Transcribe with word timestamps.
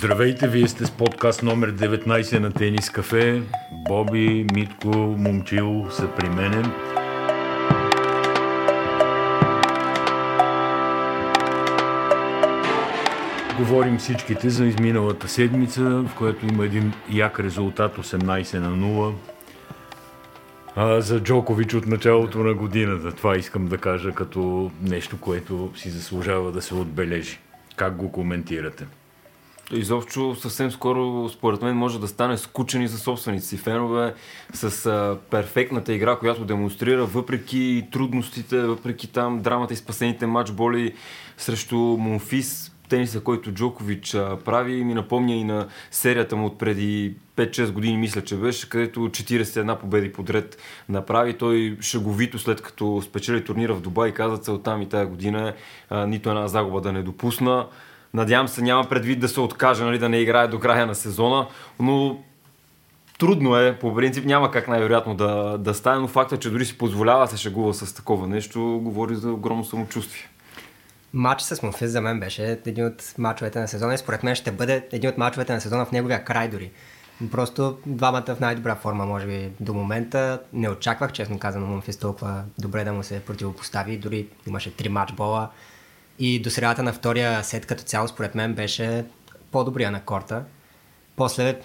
Здравейте, 0.00 0.48
вие 0.48 0.68
сте 0.68 0.86
с 0.86 0.90
подкаст 0.90 1.42
номер 1.42 1.72
19 1.74 2.38
на 2.38 2.52
Тенис 2.52 2.90
Кафе. 2.90 3.42
Боби, 3.72 4.46
Митко, 4.54 4.88
Момчил 4.96 5.86
са 5.90 6.08
при 6.16 6.28
мене. 6.28 6.62
Говорим 13.58 13.98
всичките 13.98 14.50
за 14.50 14.66
изминалата 14.66 15.28
седмица, 15.28 15.82
в 15.82 16.10
която 16.18 16.46
има 16.46 16.64
един 16.64 16.92
як 17.10 17.40
резултат 17.40 17.96
18 17.96 18.58
на 18.58 18.70
0 18.70 19.14
а, 20.76 21.00
за 21.00 21.20
Джокович 21.20 21.74
от 21.74 21.86
началото 21.86 22.38
на 22.38 22.54
годината. 22.54 23.12
Това 23.12 23.36
искам 23.36 23.66
да 23.66 23.78
кажа 23.78 24.12
като 24.12 24.70
нещо, 24.82 25.20
което 25.20 25.72
си 25.76 25.90
заслужава 25.90 26.52
да 26.52 26.62
се 26.62 26.74
отбележи. 26.74 27.38
Как 27.76 27.96
го 27.96 28.12
коментирате? 28.12 28.86
Изобщо 29.72 30.34
съвсем 30.34 30.70
скоро, 30.70 31.28
според 31.28 31.62
мен, 31.62 31.76
може 31.76 32.00
да 32.00 32.08
стане 32.08 32.38
скучен 32.38 32.82
и 32.82 32.88
за 32.88 32.98
собствените 32.98 33.46
си 33.46 33.56
фенове 33.56 34.14
с 34.52 34.86
а, 34.86 35.18
перфектната 35.30 35.92
игра, 35.92 36.16
която 36.16 36.44
демонстрира, 36.44 37.04
въпреки 37.06 37.88
трудностите, 37.92 38.60
въпреки 38.60 39.12
там 39.12 39.40
драмата 39.40 39.74
и 39.74 39.76
спасените 39.76 40.26
матчболи 40.26 40.94
срещу 41.36 41.76
Монфис, 41.76 42.72
тениса, 42.88 43.20
който 43.20 43.52
Джокович 43.52 44.14
а, 44.14 44.38
прави, 44.44 44.84
ми 44.84 44.94
напомня 44.94 45.34
и 45.34 45.44
на 45.44 45.68
серията 45.90 46.36
му 46.36 46.46
от 46.46 46.58
преди 46.58 47.14
5-6 47.36 47.70
години, 47.70 47.96
мисля, 47.96 48.24
че 48.24 48.36
беше, 48.36 48.68
където 48.68 49.00
41 49.00 49.78
победи 49.78 50.12
подред 50.12 50.58
направи. 50.88 51.38
Той 51.38 51.76
шаговито, 51.80 52.38
след 52.38 52.60
като 52.60 53.02
спечели 53.04 53.44
турнира 53.44 53.74
в 53.74 53.80
Дубай, 53.80 54.12
каза 54.12 54.38
целта 54.38 54.76
ми 54.76 54.88
тая 54.88 55.06
година 55.06 55.54
а, 55.90 56.06
нито 56.06 56.28
една 56.30 56.48
загуба 56.48 56.80
да 56.80 56.92
не 56.92 57.02
допусна. 57.02 57.66
Надявам 58.14 58.48
се, 58.48 58.62
няма 58.62 58.88
предвид 58.88 59.20
да 59.20 59.28
се 59.28 59.40
откаже, 59.40 59.84
нали, 59.84 59.98
да 59.98 60.08
не 60.08 60.18
играе 60.18 60.48
до 60.48 60.60
края 60.60 60.86
на 60.86 60.94
сезона, 60.94 61.46
но 61.80 62.18
трудно 63.18 63.56
е, 63.56 63.78
по 63.78 63.94
принцип 63.94 64.24
няма 64.24 64.50
как 64.50 64.68
най-вероятно 64.68 65.14
да, 65.14 65.58
да 65.58 65.74
стане, 65.74 66.00
но 66.00 66.08
факта, 66.08 66.36
че 66.36 66.50
дори 66.50 66.64
си 66.64 66.78
позволява 66.78 67.28
се 67.28 67.36
шегува 67.36 67.74
с 67.74 67.94
такова 67.94 68.28
нещо, 68.28 68.80
говори 68.82 69.14
за 69.14 69.32
огромно 69.32 69.64
самочувствие. 69.64 70.28
Матч 71.12 71.42
с 71.42 71.62
Монфис 71.62 71.90
за 71.90 72.00
мен 72.00 72.20
беше 72.20 72.58
един 72.66 72.86
от 72.86 73.14
мачовете 73.18 73.60
на 73.60 73.68
сезона 73.68 73.94
и 73.94 73.98
според 73.98 74.22
мен 74.22 74.34
ще 74.34 74.52
бъде 74.52 74.86
един 74.92 75.10
от 75.10 75.18
мачовете 75.18 75.52
на 75.52 75.60
сезона 75.60 75.84
в 75.84 75.92
неговия 75.92 76.24
край 76.24 76.48
дори. 76.48 76.70
Просто 77.30 77.78
двамата 77.86 78.34
в 78.36 78.40
най-добра 78.40 78.76
форма, 78.76 79.06
може 79.06 79.26
би, 79.26 79.50
до 79.60 79.74
момента. 79.74 80.40
Не 80.52 80.70
очаквах, 80.70 81.12
честно 81.12 81.38
казано, 81.38 81.66
Монфис 81.66 81.96
толкова 81.96 82.42
добре 82.58 82.84
да 82.84 82.92
му 82.92 83.02
се 83.02 83.20
противопостави. 83.20 83.98
Дори 83.98 84.26
имаше 84.46 84.76
три 84.76 84.88
матчбола. 84.88 85.50
И 86.20 86.40
до 86.42 86.50
средата 86.50 86.82
на 86.82 86.92
втория 86.92 87.44
сет 87.44 87.66
като 87.66 87.82
цяло, 87.82 88.08
според 88.08 88.34
мен, 88.34 88.54
беше 88.54 89.04
по-добрия 89.50 89.90
на 89.90 90.02
корта. 90.02 90.42
После 91.16 91.60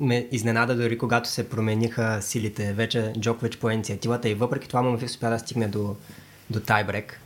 ме 0.00 0.28
изненада 0.32 0.76
дори 0.76 0.98
когато 0.98 1.28
се 1.28 1.48
промениха 1.48 2.18
силите. 2.22 2.72
Вече 2.72 3.12
Джокович 3.20 3.56
по 3.56 3.70
инициативата 3.70 4.28
и 4.28 4.34
въпреки 4.34 4.68
това 4.68 4.82
Монфис 4.82 5.10
успя 5.10 5.30
да 5.30 5.38
стигне 5.38 5.68
до, 5.68 5.96
до 6.50 6.60
тайбрек. 6.60 7.20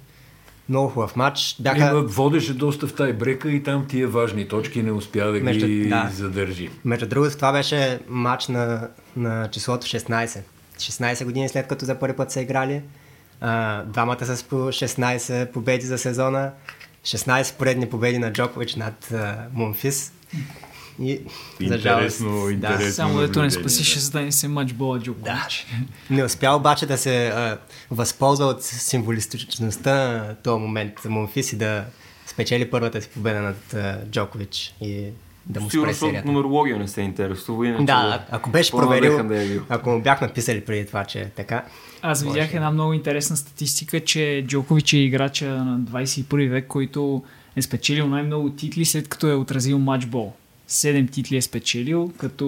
Много 0.69 0.89
хубав 0.89 1.17
матч. 1.17 1.57
Бяха... 1.61 1.91
Има, 1.91 2.03
водеше 2.03 2.55
доста 2.55 2.87
в 2.87 2.95
тайбрека 2.95 3.51
и 3.51 3.63
там 3.63 3.87
тия 3.89 4.09
важни 4.09 4.49
точки 4.49 4.83
не 4.83 4.93
успя 4.93 5.25
да 5.25 5.41
Между... 5.41 5.67
ги 5.67 5.89
да. 5.89 6.11
задържи. 6.15 6.71
Между 6.85 7.07
другото, 7.07 7.37
това 7.37 7.53
беше 7.53 8.01
матч 8.09 8.49
на, 8.49 8.89
на 9.17 9.51
числото 9.51 9.87
16. 9.87 10.41
16 10.77 11.25
години 11.25 11.49
след 11.49 11.67
като 11.67 11.85
за 11.85 11.99
първи 11.99 12.17
път 12.17 12.31
са 12.31 12.41
играли. 12.41 12.83
А, 13.45 13.83
двамата 13.85 14.37
с 14.37 14.43
по 14.43 14.57
16 14.57 15.53
победи 15.53 15.87
за 15.87 15.99
сезона. 15.99 16.53
16 17.05 17.55
поредни 17.55 17.91
победи 17.91 18.19
на 18.19 18.33
Джокович 18.33 18.75
над 18.75 19.13
Монфис. 19.53 20.13
И, 21.01 21.21
интересно, 21.61 22.41
за 22.41 22.53
интересно. 22.53 22.87
Да. 22.87 22.93
Само 22.93 23.21
дето 23.21 23.43
не 23.43 23.51
да 24.13 24.21
не 24.21 24.33
се 24.33 24.49
матчбола 24.49 25.01
Джокович. 25.01 25.25
Да. 25.25 26.15
Не 26.15 26.25
успя 26.25 26.51
обаче 26.51 26.87
да 26.87 26.99
се 26.99 27.29
а, 27.29 27.59
възползва 27.91 28.47
от 28.47 28.63
символистичността 28.63 29.95
на 29.95 30.35
този 30.35 30.61
момент 30.61 30.93
за 31.03 31.11
Монфис 31.11 31.53
и 31.53 31.57
да 31.57 31.85
спечели 32.27 32.71
първата 32.71 33.03
си 33.03 33.09
победа 33.09 33.41
над 33.41 33.75
а, 33.75 34.01
Джокович 34.11 34.75
и 34.81 35.11
да 35.47 35.61
му 35.61 35.71
Сигурно, 35.71 35.95
спре 35.95 36.09
серията. 36.09 36.29
нумерология 36.29 36.79
не 36.79 36.89
се 36.89 37.01
интересува. 37.01 37.67
Иначе 37.67 37.85
да, 37.85 38.25
ако 38.31 38.51
беше 38.51 38.71
проверил, 38.71 39.29
да 39.29 39.43
е 39.43 39.59
ако 39.69 39.91
му 39.91 40.03
бях 40.03 40.21
написали 40.21 40.61
преди 40.61 40.87
това, 40.87 41.05
че 41.05 41.21
е 41.21 41.29
така. 41.29 41.65
Аз 42.03 42.23
видях 42.23 42.47
може... 42.47 42.57
една 42.57 42.71
много 42.71 42.93
интересна 42.93 43.37
статистика, 43.37 44.01
че 44.01 44.45
Джокович 44.49 44.93
е 44.93 44.99
играча 44.99 45.49
на 45.49 45.81
21 45.81 46.49
век, 46.49 46.67
който 46.67 47.23
е 47.57 47.63
спечелил 47.63 48.09
най-много 48.09 48.51
титли 48.51 48.85
след 48.85 49.09
като 49.09 49.29
е 49.29 49.35
отразил 49.35 49.79
матчбол. 49.79 50.33
7 50.69 51.11
титли 51.11 51.37
е 51.37 51.43
спечелил, 51.43 52.13
като 52.19 52.47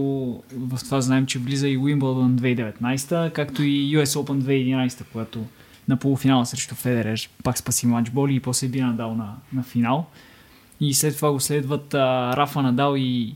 в 0.52 0.78
това 0.84 1.00
знаем, 1.00 1.26
че 1.26 1.38
влиза 1.38 1.68
и 1.68 1.78
Уимбълдън 1.78 2.38
2019, 2.38 3.32
както 3.32 3.62
и 3.62 3.96
US 3.96 4.04
Open 4.04 4.40
2011, 4.88 5.02
когато 5.12 5.44
на 5.88 5.96
полуфинала 5.96 6.46
срещу 6.46 6.74
Федерер 6.74 7.28
пак 7.44 7.58
спаси 7.58 7.86
матчболи 7.86 8.34
и 8.34 8.40
после 8.40 8.68
би 8.68 8.80
надал 8.80 9.14
на, 9.14 9.34
на 9.52 9.62
финал. 9.62 10.06
И 10.80 10.94
след 10.94 11.16
това 11.16 11.32
го 11.32 11.40
следват 11.40 11.94
а, 11.94 12.36
Рафа 12.36 12.62
Надал 12.62 12.94
и, 12.96 13.34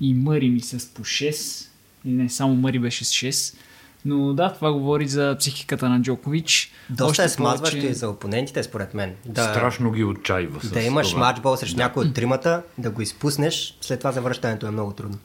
и 0.00 0.14
Мъри 0.14 0.50
ми 0.50 0.60
с 0.60 0.94
по 0.94 1.04
6. 1.04 1.68
И 2.04 2.10
не, 2.10 2.28
само 2.28 2.54
Мъри 2.54 2.78
беше 2.78 3.04
с 3.04 3.08
6. 3.08 3.56
Но 4.04 4.34
да, 4.34 4.52
това 4.52 4.72
говори 4.72 5.08
за 5.08 5.36
психиката 5.38 5.88
на 5.88 6.02
Джокович. 6.02 6.72
Доста 6.90 7.10
Още 7.10 7.24
е 7.24 7.28
смазващо 7.28 7.76
повече... 7.76 7.90
и 7.90 7.94
за 7.94 8.08
опонентите, 8.08 8.62
според 8.62 8.94
мен. 8.94 9.14
Да, 9.24 9.42
Страшно 9.44 9.90
ги 9.92 10.04
отчаива. 10.04 10.60
Да 10.72 10.82
имаш 10.82 11.10
това. 11.10 11.26
матчбол 11.26 11.56
срещу 11.56 11.76
да. 11.76 11.82
някой 11.82 12.04
от 12.04 12.14
тримата, 12.14 12.62
да 12.78 12.90
го 12.90 13.02
изпуснеш, 13.02 13.78
след 13.80 14.00
това 14.00 14.12
завръщането 14.12 14.66
е 14.66 14.70
много 14.70 14.92
трудно. 14.92 15.18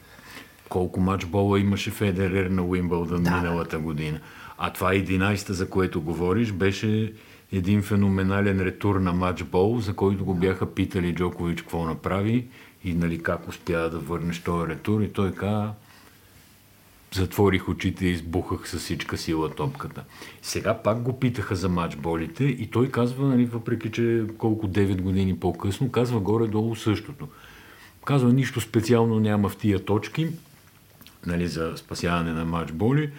Колко 0.69 1.00
матчбола 1.00 1.59
имаше 1.59 1.91
Федерер 1.91 2.45
на 2.45 2.63
Уимбълдън 2.63 3.23
да. 3.23 3.31
миналата 3.31 3.79
година. 3.79 4.19
А 4.57 4.73
това 4.73 4.94
11-та, 4.94 5.53
за 5.53 5.69
което 5.69 6.01
говориш, 6.01 6.51
беше 6.51 7.13
един 7.53 7.81
феноменален 7.81 8.62
ретур 8.62 8.96
на 8.96 9.14
матчбол, 9.14 9.80
за 9.80 9.94
който 9.94 10.25
го 10.25 10.34
бяха 10.34 10.74
питали 10.74 11.16
Джокович 11.16 11.62
какво 11.62 11.86
направи 11.86 12.47
и 12.84 12.94
нали, 12.94 13.24
как 13.24 13.47
успя 13.47 13.90
да 13.90 14.00
върнеш 14.00 14.40
този 14.40 14.68
ретур 14.68 15.02
и 15.02 15.09
той 15.09 15.31
каза 15.31 15.72
затворих 17.14 17.69
очите 17.69 18.06
и 18.06 18.12
избухах 18.12 18.69
с 18.69 18.78
всичка 18.78 19.18
сила 19.18 19.56
топката. 19.56 20.03
Сега 20.41 20.78
пак 20.78 21.02
го 21.02 21.19
питаха 21.19 21.56
за 21.56 21.69
матчболите 21.69 22.44
и 22.44 22.68
той 22.68 22.91
казва, 22.91 23.28
нали, 23.28 23.46
въпреки 23.46 23.91
че 23.91 24.25
колко 24.38 24.68
9 24.68 25.02
години 25.02 25.40
по-късно, 25.40 25.91
казва 25.91 26.20
горе-долу 26.20 26.75
същото. 26.75 27.28
Казва, 28.06 28.34
нищо 28.34 28.62
специално 28.62 29.20
няма 29.20 29.50
в 29.50 29.58
тия 29.58 29.85
точки, 29.85 30.28
нали, 31.25 31.47
за 31.47 31.74
спасяване 31.75 32.34
на 32.34 32.46
матчболи, 32.46 33.12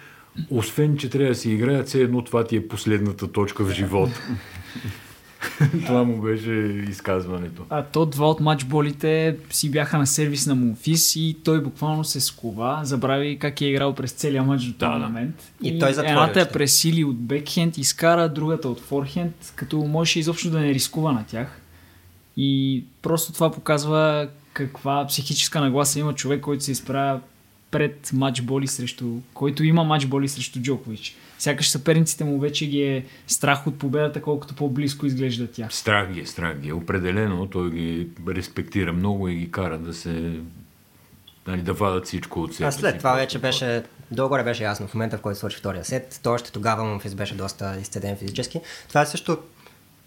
освен, 0.49 0.97
че 0.97 1.09
трябва 1.09 1.29
да 1.29 1.35
си 1.35 1.51
играят, 1.51 1.87
все 1.87 2.01
едно 2.01 2.21
това 2.21 2.43
ти 2.43 2.55
е 2.55 2.67
последната 2.67 3.31
точка 3.31 3.63
в 3.63 3.71
живота. 3.71 4.21
Това 5.85 6.03
му 6.03 6.21
беше 6.21 6.51
изказването. 6.89 7.65
А 7.69 7.83
то 7.83 8.05
два 8.05 8.29
от 8.29 8.39
матчболите 8.39 9.37
си 9.49 9.71
бяха 9.71 9.97
на 9.97 10.07
сервис 10.07 10.47
на 10.47 10.55
Монфис 10.55 11.15
и 11.15 11.37
той 11.43 11.63
буквално 11.63 12.03
се 12.03 12.19
скова, 12.19 12.79
забрави 12.83 13.39
как 13.39 13.61
е 13.61 13.65
играл 13.65 13.95
през 13.95 14.11
целия 14.11 14.43
матч 14.43 14.63
до 14.63 14.73
този 14.73 14.99
да, 14.99 14.99
момент. 14.99 15.51
И, 15.63 15.67
и 15.67 15.79
той 15.79 15.93
затвори 15.93 16.11
Едната 16.11 16.41
е 16.41 16.51
пресили 16.51 17.03
от 17.03 17.17
бекхенд, 17.17 17.77
изкара 17.77 18.29
другата 18.29 18.69
от 18.69 18.79
форхенд, 18.79 19.53
като 19.55 19.77
можеше 19.77 20.19
изобщо 20.19 20.49
да 20.49 20.59
не 20.59 20.73
рискува 20.73 21.11
на 21.11 21.25
тях. 21.25 21.61
И 22.37 22.83
просто 23.01 23.33
това 23.33 23.51
показва 23.51 24.27
каква 24.53 25.07
психическа 25.07 25.61
нагласа 25.61 25.99
има 25.99 26.13
човек, 26.13 26.41
който 26.41 26.63
се 26.63 26.71
изправя 26.71 27.19
пред 27.75 28.09
матчболи 28.13 28.67
срещу, 28.67 29.19
който 29.33 29.63
има 29.63 29.83
матчболи 29.83 30.27
срещу 30.27 30.59
Джокович. 30.59 31.15
Сякаш 31.39 31.69
съперниците 31.69 32.23
му 32.23 32.39
вече 32.39 32.67
ги 32.67 32.83
е 32.83 33.05
страх 33.27 33.67
от 33.67 33.79
победата, 33.79 34.21
колкото 34.21 34.55
по-близко 34.55 35.05
изглежда 35.05 35.47
тя. 35.51 35.67
Страх 35.71 36.11
ги 36.11 36.19
е, 36.19 36.25
страх 36.25 36.59
ги 36.59 36.69
е. 36.69 36.73
Определено 36.73 37.47
той 37.47 37.71
ги 37.71 38.07
респектира 38.27 38.93
много 38.93 39.27
и 39.27 39.35
ги 39.35 39.51
кара 39.51 39.77
да 39.77 39.93
се 39.93 40.39
нали, 41.47 41.61
да 41.61 41.73
вадат 41.73 42.05
всичко 42.05 42.41
от 42.41 42.55
себе 42.55 42.67
А 42.67 42.71
след 42.71 42.97
това 42.97 43.13
вече 43.13 43.39
беше, 43.39 43.83
долу 44.11 44.29
беше 44.29 44.63
ясно 44.63 44.87
в 44.87 44.93
момента, 44.93 45.17
в 45.17 45.21
който 45.21 45.39
свърши 45.39 45.57
втория 45.57 45.85
сет. 45.85 46.19
Той 46.23 46.33
още 46.33 46.51
тогава 46.51 46.83
Мумфис 46.83 47.15
беше 47.15 47.35
доста 47.35 47.77
изцеден 47.81 48.17
физически. 48.17 48.61
Това 48.87 49.01
е 49.01 49.05
също 49.05 49.37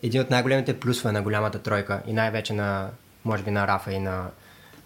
един 0.02 0.20
от 0.20 0.31
най-големите 0.31 0.81
плюсове 0.81 1.12
на 1.12 1.22
голямата 1.22 1.58
тройка 1.58 2.02
и 2.06 2.12
най-вече 2.12 2.52
на, 2.52 2.90
може 3.25 3.42
би, 3.42 3.50
на 3.50 3.66
Рафа 3.66 3.92
и 3.92 3.98
на, 3.98 4.31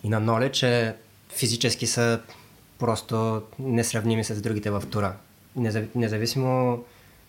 и 0.04 0.08
на 0.08 0.20
Ноле, 0.20 0.52
че 0.52 0.94
физически 1.28 1.86
са 1.86 2.20
просто 2.82 3.42
несравними 3.58 4.24
с 4.24 4.42
другите 4.42 4.70
в 4.70 4.82
тура. 4.90 5.12
Независимо 5.94 6.84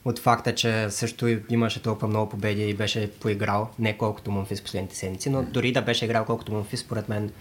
от 0.05 0.19
факта, 0.19 0.55
че 0.55 0.89
също 0.89 1.38
имаше 1.50 1.81
толкова 1.81 2.07
много 2.07 2.29
победи 2.29 2.69
и 2.69 2.73
беше 2.73 3.11
поиграл, 3.11 3.69
не 3.79 3.97
колкото 3.97 4.31
Монфис 4.31 4.61
последните 4.61 4.95
седмици, 4.95 5.29
но 5.29 5.44
дори 5.44 5.71
да 5.71 5.81
беше 5.81 6.05
играл 6.05 6.25
колкото 6.25 6.51
Монфис, 6.51 6.79
според 6.79 7.09
мен 7.09 7.31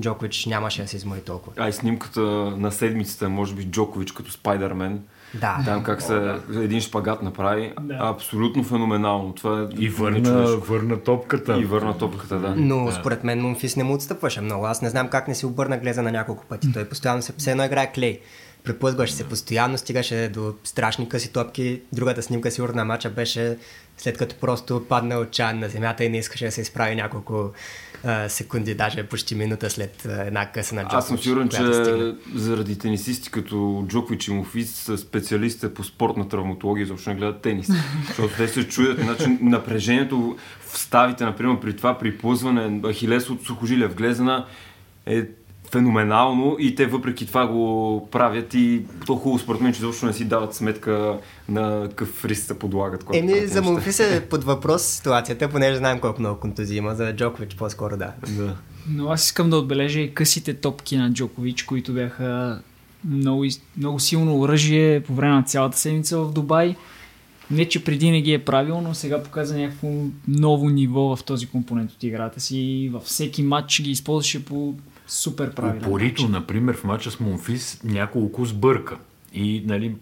Джокович 0.00 0.46
нямаше 0.46 0.82
да 0.82 0.88
се 0.88 0.96
измори 0.96 1.20
толкова. 1.20 1.52
А 1.56 1.68
и 1.68 1.72
снимката 1.72 2.20
на 2.56 2.72
седмицата, 2.72 3.28
може 3.28 3.54
би 3.54 3.64
Джокович 3.64 4.12
като 4.12 4.32
Спайдермен. 4.32 5.02
Да. 5.34 5.58
Там 5.64 5.82
как 5.82 6.02
се 6.02 6.34
един 6.54 6.80
шпагат 6.80 7.22
направи. 7.22 7.72
Да. 7.80 7.98
Абсолютно 8.00 8.64
феноменално. 8.64 9.32
Това 9.34 9.60
е 9.60 9.82
И 9.82 9.88
върна, 9.88 10.46
върна 10.56 11.00
топката. 11.00 11.58
И 11.58 11.64
върна 11.64 11.98
топката, 11.98 12.38
да. 12.38 12.54
Но 12.56 12.84
да. 12.84 12.92
според 12.92 13.24
мен 13.24 13.40
Мумфис 13.40 13.76
не 13.76 13.84
му 13.84 13.94
отстъпваше 13.94 14.40
много. 14.40 14.66
Аз 14.66 14.82
не 14.82 14.90
знам 14.90 15.08
как 15.08 15.28
не 15.28 15.34
си 15.34 15.46
обърна 15.46 15.78
глеза 15.78 16.02
на 16.02 16.12
няколко 16.12 16.44
пъти. 16.46 16.72
Той 16.72 16.84
постоянно 16.88 17.22
се, 17.22 17.32
все 17.38 17.50
едно 17.50 17.64
играе 17.64 17.92
клей. 17.92 18.20
Препъзгваше 18.64 19.12
се 19.12 19.28
постоянно, 19.28 19.78
стигаше 19.78 20.28
до 20.28 20.54
страшни 20.64 21.08
къси 21.08 21.32
топки. 21.32 21.80
Другата 21.92 22.22
снимка 22.22 22.50
сигурно 22.50 22.74
на 22.74 22.84
матча 22.84 23.10
беше 23.10 23.56
след 23.98 24.18
като 24.18 24.34
просто 24.40 24.86
падна 24.88 25.18
отчаян 25.18 25.58
на 25.58 25.68
земята 25.68 26.04
и 26.04 26.08
не 26.08 26.18
искаше 26.18 26.44
да 26.44 26.52
се 26.52 26.60
изправи 26.60 26.94
няколко 26.94 27.50
а, 28.04 28.28
секунди, 28.28 28.74
даже 28.74 29.02
почти 29.06 29.34
минута 29.34 29.70
след 29.70 30.06
а, 30.06 30.22
една 30.26 30.46
къса 30.46 30.74
на 30.74 30.82
Джокович. 30.82 30.98
Аз 30.98 31.08
съм 31.08 31.18
сигурен, 31.18 31.48
че 31.48 31.56
стигна. 31.56 32.16
заради 32.34 32.78
тенисисти 32.78 33.30
като 33.30 33.84
Джокович 33.88 34.28
и 34.28 34.32
Мофис 34.32 34.74
са 34.74 34.98
специалистите 34.98 35.74
по 35.74 35.84
спортна 35.84 36.28
травматология, 36.28 36.86
защото 36.86 37.10
не 37.10 37.16
гледат 37.16 37.42
тенис. 37.42 37.68
Защото 38.06 38.34
те 38.36 38.48
се 38.48 38.68
чуят, 38.68 39.00
значи 39.00 39.38
напрежението 39.40 40.36
в 40.66 40.78
ставите, 40.78 41.24
например, 41.24 41.60
при 41.60 41.76
това, 41.76 41.98
при 41.98 42.18
плъзване, 42.18 42.80
ахилес 42.92 43.30
от 43.30 43.42
сухожилия 43.42 43.88
в 43.88 43.94
глезена 43.94 44.46
е 45.06 45.24
феноменално 45.70 46.56
и 46.58 46.74
те 46.74 46.86
въпреки 46.86 47.26
това 47.26 47.46
го 47.46 48.08
правят 48.10 48.54
и 48.54 48.82
то 49.06 49.16
хубаво 49.16 49.38
според 49.38 49.60
мен, 49.60 49.72
че 49.72 49.78
изобщо 49.78 50.06
не 50.06 50.12
си 50.12 50.24
дават 50.24 50.54
сметка 50.54 51.18
на 51.48 51.88
какъв 51.88 52.24
риск 52.24 52.42
се 52.42 52.58
подлагат. 52.58 53.04
Еми, 53.12 53.32
за 53.32 53.40
неща. 53.40 53.62
Мумфис 53.62 54.00
е 54.00 54.26
под 54.30 54.44
въпрос 54.44 54.82
ситуацията, 54.82 55.48
понеже 55.48 55.76
знаем 55.76 55.98
колко 55.98 56.20
много 56.20 56.40
контузии 56.40 56.76
има. 56.76 56.94
За 56.94 57.16
Джокович 57.16 57.54
по-скоро 57.54 57.96
да. 57.96 58.12
Да. 58.28 58.56
Но 58.88 59.08
аз 59.08 59.24
искам 59.24 59.50
да 59.50 59.56
отбележа 59.56 60.00
и 60.00 60.14
късите 60.14 60.54
топки 60.54 60.96
на 60.96 61.12
Джокович, 61.12 61.62
които 61.62 61.92
бяха 61.92 62.60
много, 63.04 63.44
много 63.76 64.00
силно 64.00 64.40
оръжие 64.40 65.00
по 65.00 65.14
време 65.14 65.34
на 65.34 65.42
цялата 65.42 65.78
седмица 65.78 66.18
в 66.18 66.32
Дубай. 66.32 66.76
Не, 67.50 67.68
че 67.68 67.84
преди 67.84 68.10
не 68.10 68.22
ги 68.22 68.32
е 68.32 68.44
правил, 68.44 68.80
но 68.80 68.94
сега 68.94 69.22
показа 69.22 69.58
някакво 69.58 69.88
ново 70.28 70.70
ниво 70.70 71.16
в 71.16 71.24
този 71.24 71.46
компонент 71.46 71.92
от 71.92 72.02
играта 72.02 72.40
си 72.40 72.58
и 72.58 72.88
във 72.88 73.02
всеки 73.02 73.42
матч 73.42 73.82
ги 73.82 73.90
използваше 73.90 74.44
по 74.44 74.74
супер 75.10 75.54
правилен 75.54 75.78
Упорито, 75.78 76.22
начин. 76.22 76.32
например, 76.32 76.76
в 76.76 76.84
матча 76.84 77.10
с 77.10 77.20
Монфис 77.20 77.80
няколко 77.84 78.44
сбърка. 78.44 78.98
И 79.34 79.62
нали, 79.66 79.94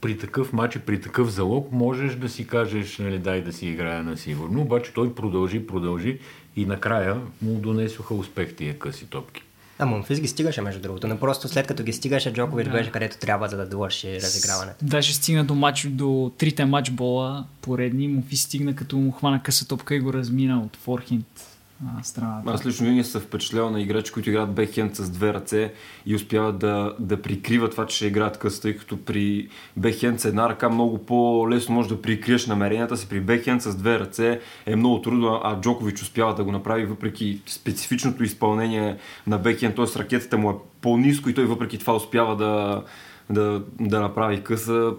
при 0.00 0.18
такъв 0.18 0.52
матч 0.52 0.76
и 0.76 0.78
при 0.78 1.00
такъв 1.00 1.30
залог 1.30 1.72
можеш 1.72 2.14
да 2.14 2.28
си 2.28 2.46
кажеш, 2.46 2.98
нали, 2.98 3.18
дай 3.18 3.42
да 3.42 3.52
си 3.52 3.66
играя 3.66 4.02
на 4.02 4.16
сигурно, 4.16 4.60
обаче 4.60 4.92
той 4.94 5.14
продължи, 5.14 5.66
продължи 5.66 6.18
и 6.56 6.66
накрая 6.66 7.16
му 7.42 7.54
донесоха 7.54 8.14
успех 8.14 8.54
тия 8.54 8.78
къси 8.78 9.06
топки. 9.06 9.42
А 9.78 9.86
Мумфис 9.86 10.20
ги 10.20 10.28
стигаше, 10.28 10.60
между 10.60 10.80
другото. 10.80 11.08
Но 11.08 11.18
просто 11.18 11.48
след 11.48 11.66
като 11.66 11.82
ги 11.82 11.92
стигаше, 11.92 12.32
Джокович 12.32 12.66
Да. 12.66 12.72
беше 12.72 12.90
където 12.90 13.18
трябва, 13.18 13.48
за 13.48 13.56
да 13.56 13.68
довърши 13.68 14.20
разиграването. 14.20 14.84
Даже 14.84 15.14
стигна 15.14 15.44
до, 15.44 15.54
матч, 15.54 15.86
до 15.90 16.32
трите 16.38 16.64
матчбола 16.64 17.44
поредни. 17.62 18.08
Му 18.08 18.22
стигна 18.32 18.74
като 18.74 18.96
му 18.96 19.12
хвана 19.12 19.42
къса 19.42 19.68
топка 19.68 19.94
и 19.94 20.00
го 20.00 20.12
размина 20.12 20.60
от 20.60 20.76
форхенд 20.76 21.57
а, 21.86 22.02
страната. 22.02 22.50
Аз 22.50 22.66
лично 22.66 22.86
винаги 22.86 23.04
се 23.04 23.20
впечатлявал 23.20 23.70
на 23.70 23.80
играчи, 23.80 24.12
които 24.12 24.30
играят 24.30 24.54
бекхенд 24.54 24.96
с 24.96 25.10
две 25.10 25.34
ръце 25.34 25.72
и 26.06 26.14
успяват 26.14 26.58
да, 26.58 26.94
да 26.98 27.22
прикриват 27.22 27.70
това, 27.70 27.86
че 27.86 27.96
ще 27.96 28.06
играят 28.06 28.38
къс, 28.38 28.60
тъй 28.60 28.76
като 28.76 29.04
при 29.04 29.48
бекхенд 29.76 30.20
с 30.20 30.24
една 30.24 30.48
ръка 30.48 30.68
много 30.68 30.98
по-лесно 30.98 31.74
можеш 31.74 31.88
да 31.88 32.02
прикриеш 32.02 32.46
намеренията 32.46 32.96
си. 32.96 33.08
При 33.08 33.20
бекхенд 33.20 33.62
с 33.62 33.76
две 33.76 33.98
ръце 33.98 34.40
е 34.66 34.76
много 34.76 35.02
трудно, 35.02 35.40
а 35.44 35.60
Джокович 35.60 36.02
успява 36.02 36.34
да 36.34 36.44
го 36.44 36.52
направи 36.52 36.86
въпреки 36.86 37.40
специфичното 37.46 38.24
изпълнение 38.24 38.96
на 39.26 39.38
бекхенд, 39.38 39.76
т.е. 39.76 39.98
ракетата 39.98 40.38
му 40.38 40.50
е 40.50 40.54
по-низко 40.80 41.30
и 41.30 41.34
той 41.34 41.44
въпреки 41.44 41.78
това 41.78 41.96
успява 41.96 42.36
да, 42.36 42.82
да, 43.30 43.62
да 43.80 44.00
направи 44.00 44.42
къса. 44.42 44.92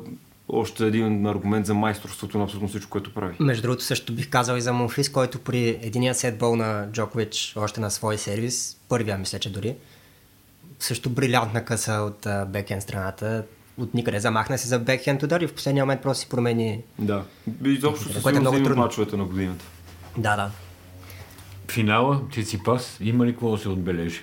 Още 0.54 0.86
един 0.86 1.28
аргумент 1.28 1.66
за 1.66 1.74
майсторството 1.74 2.38
на 2.38 2.44
абсолютно 2.44 2.68
всичко, 2.68 2.90
което 2.90 3.14
прави. 3.14 3.36
Между 3.40 3.62
другото 3.62 3.84
също 3.84 4.14
бих 4.14 4.30
казал 4.30 4.56
и 4.56 4.62
за 4.62 4.74
Мумфис, 4.74 5.10
който 5.10 5.40
при 5.40 5.68
единия 5.68 6.16
сетбол 6.16 6.56
на 6.56 6.88
Джокович, 6.92 7.54
още 7.58 7.82
на 7.82 7.92
свой 7.92 8.18
сервис, 8.18 8.78
първия 8.90 9.18
мисля, 9.18 9.40
че 9.40 9.52
дори, 9.52 9.76
също 10.80 11.10
брилянтна 11.10 11.66
къса 11.66 11.94
от 11.94 12.26
а, 12.26 12.46
бекхенд 12.46 12.84
страната. 12.84 13.46
От 13.78 13.94
никъде 13.94 14.20
замахна 14.20 14.58
се 14.58 14.68
за 14.68 14.80
бекхенд 14.80 15.24
удар 15.24 15.42
и 15.42 15.48
в 15.48 15.54
последния 15.54 15.86
момент 15.86 16.02
просто 16.02 16.22
си 16.22 16.30
промени. 16.30 16.82
Да. 17.00 17.24
Изобщо 17.66 18.22
Което 18.22 18.38
е 18.38 18.42
много 18.42 18.58
трудно. 18.58 18.76
мачовете 18.84 19.18
на 19.18 19.26
годината. 19.26 19.66
Да, 20.18 20.36
да. 20.36 20.52
Финала, 21.72 22.22
Циципас, 22.34 22.98
има 23.02 23.26
ли 23.26 23.32
какво 23.32 23.52
да 23.52 23.58
се 23.58 23.70
отбележи? 23.70 24.22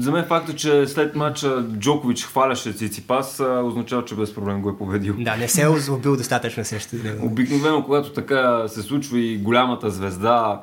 За 0.00 0.12
мен 0.12 0.24
факта, 0.24 0.54
че 0.56 0.86
след 0.86 1.16
мача 1.16 1.64
Джокович 1.78 2.24
хваляше 2.24 2.72
Циципас, 2.72 3.40
означава, 3.64 4.04
че 4.04 4.14
без 4.14 4.34
проблем 4.34 4.62
го 4.62 4.70
е 4.70 4.78
победил. 4.78 5.14
Да, 5.18 5.36
не 5.36 5.48
се 5.48 5.62
е 5.62 5.68
озлобил 5.68 6.16
достатъчно 6.16 6.64
срещу 6.64 6.96
него. 7.04 7.26
Обикновено, 7.26 7.84
когато 7.84 8.10
така 8.10 8.68
се 8.68 8.82
случва 8.82 9.18
и 9.18 9.38
голямата 9.38 9.90
звезда 9.90 10.60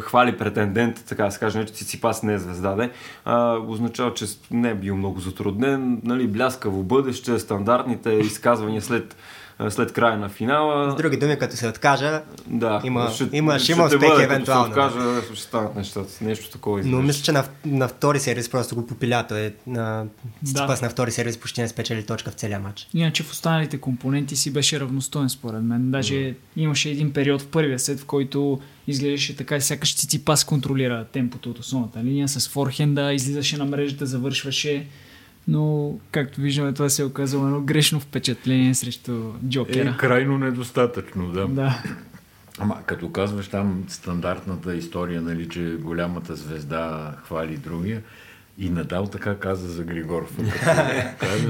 хвали 0.00 0.36
претендент, 0.36 1.04
така 1.08 1.24
да 1.24 1.30
се 1.30 1.38
каже, 1.38 1.58
не 1.58 1.66
че 1.66 1.72
Циципас 1.72 2.22
не 2.22 2.34
е 2.34 2.38
звезда, 2.38 2.74
де, 2.74 2.90
а, 3.24 3.56
означава, 3.56 4.14
че 4.14 4.24
не 4.50 4.70
е 4.70 4.74
бил 4.74 4.96
много 4.96 5.20
затруднен, 5.20 6.00
нали, 6.04 6.28
бляскаво 6.28 6.82
бъдеще, 6.82 7.38
стандартните 7.38 8.10
изказвания 8.10 8.82
след, 8.82 9.16
след 9.68 9.92
края 9.92 10.18
на 10.18 10.28
финала. 10.28 10.92
С 10.92 10.96
други 10.96 11.16
думи, 11.16 11.38
като 11.38 11.56
се 11.56 11.68
откажа, 11.68 12.22
Да, 12.46 12.80
Има- 12.84 13.10
има- 13.32 13.58
ще 13.58 13.72
има 13.72 13.88
те 13.88 13.96
успехи 13.96 14.12
бъде, 14.12 14.24
евентуално, 14.24 14.74
Като 14.74 14.92
се 14.92 14.98
откажа, 14.98 15.34
ще 15.34 15.42
станат 15.42 15.76
нещата. 15.76 16.08
Нещо 16.20 16.50
такова 16.50 16.76
но 16.76 16.80
изглежда. 16.80 17.02
мисля, 17.02 17.22
че 17.22 17.32
на, 17.32 17.44
на 17.64 17.88
втори 17.88 18.20
сервис 18.20 18.50
просто 18.50 18.74
го 18.74 18.86
попиля. 18.86 19.24
Той 19.28 19.40
е 19.40 19.52
на, 19.66 20.04
Да. 20.42 20.78
на 20.82 20.90
втори 20.90 21.10
сервис 21.10 21.38
почти 21.38 21.60
не 21.60 21.68
спечели 21.68 22.06
точка 22.06 22.30
в 22.30 22.34
целия 22.34 22.60
матч. 22.60 22.88
Иначе 22.94 23.22
в 23.22 23.30
останалите 23.30 23.78
компоненти 23.78 24.36
си 24.36 24.52
беше 24.52 24.80
равностоен 24.80 25.28
според 25.28 25.62
мен. 25.62 25.90
Даже 25.90 26.34
имаше 26.56 26.90
един 26.90 27.12
период 27.12 27.42
в 27.42 27.46
първия 27.46 27.78
сет, 27.78 28.00
в 28.00 28.04
който 28.04 28.60
изглеждаше 28.86 29.36
така, 29.36 29.60
сякаш 29.60 29.96
Циципас 29.96 30.44
контролира 30.44 31.04
темпото 31.04 31.50
от 31.50 31.58
основната 31.58 32.04
линия. 32.04 32.28
С 32.28 32.48
форхенда 32.48 33.12
излизаше 33.12 33.56
на 33.56 33.64
мрежата, 33.64 34.06
завършваше. 34.06 34.86
Но, 35.48 35.94
както 36.10 36.40
виждаме, 36.40 36.72
това 36.72 36.88
се 36.88 37.02
е 37.02 37.04
оказало 37.04 37.46
едно 37.46 37.60
грешно 37.60 38.00
впечатление 38.00 38.74
срещу 38.74 39.32
Джокера. 39.48 39.90
Е, 39.90 39.96
крайно 39.96 40.38
недостатъчно, 40.38 41.32
да. 41.32 41.46
Да. 41.46 41.82
Ама 42.58 42.82
като 42.86 43.12
казваш 43.12 43.48
там 43.48 43.84
стандартната 43.88 44.76
история, 44.76 45.22
нали, 45.22 45.48
че 45.48 45.76
голямата 45.80 46.36
звезда 46.36 47.14
хвали 47.24 47.56
другия, 47.56 48.02
и 48.58 48.70
Надал 48.70 49.06
така 49.06 49.38
каза 49.38 49.68
за 49.68 49.84
Григоров. 49.84 50.36
Каза, 51.20 51.48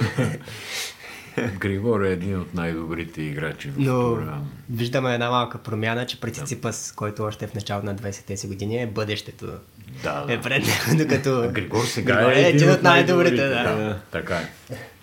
Григор 1.58 2.00
е 2.00 2.12
един 2.12 2.40
от 2.40 2.54
най-добрите 2.54 3.22
играчи 3.22 3.70
в 3.70 3.74
Но 3.78 4.18
виждаме 4.70 5.14
една 5.14 5.30
малка 5.30 5.58
промяна, 5.58 6.06
че 6.06 6.20
при 6.20 6.32
Циципас, 6.32 6.92
който 6.92 7.22
още 7.22 7.44
е 7.44 7.48
в 7.48 7.54
началото 7.54 7.86
на 7.86 7.96
20-те 7.96 8.36
си 8.36 8.46
години, 8.46 8.82
е 8.82 8.86
бъдещето. 8.86 9.46
Да, 10.02 10.24
да. 10.24 10.32
Е 10.32 10.40
пред 10.40 10.62
него, 10.66 11.04
докато... 11.04 11.50
Григор 11.52 11.84
сега 11.84 12.16
Григор 12.16 12.30
е 12.30 12.40
един 12.40 12.70
от 12.70 12.82
най-добрите. 12.82 13.48
да. 13.48 13.62
да. 13.62 13.98
Така 14.10 14.36
е. 14.36 14.48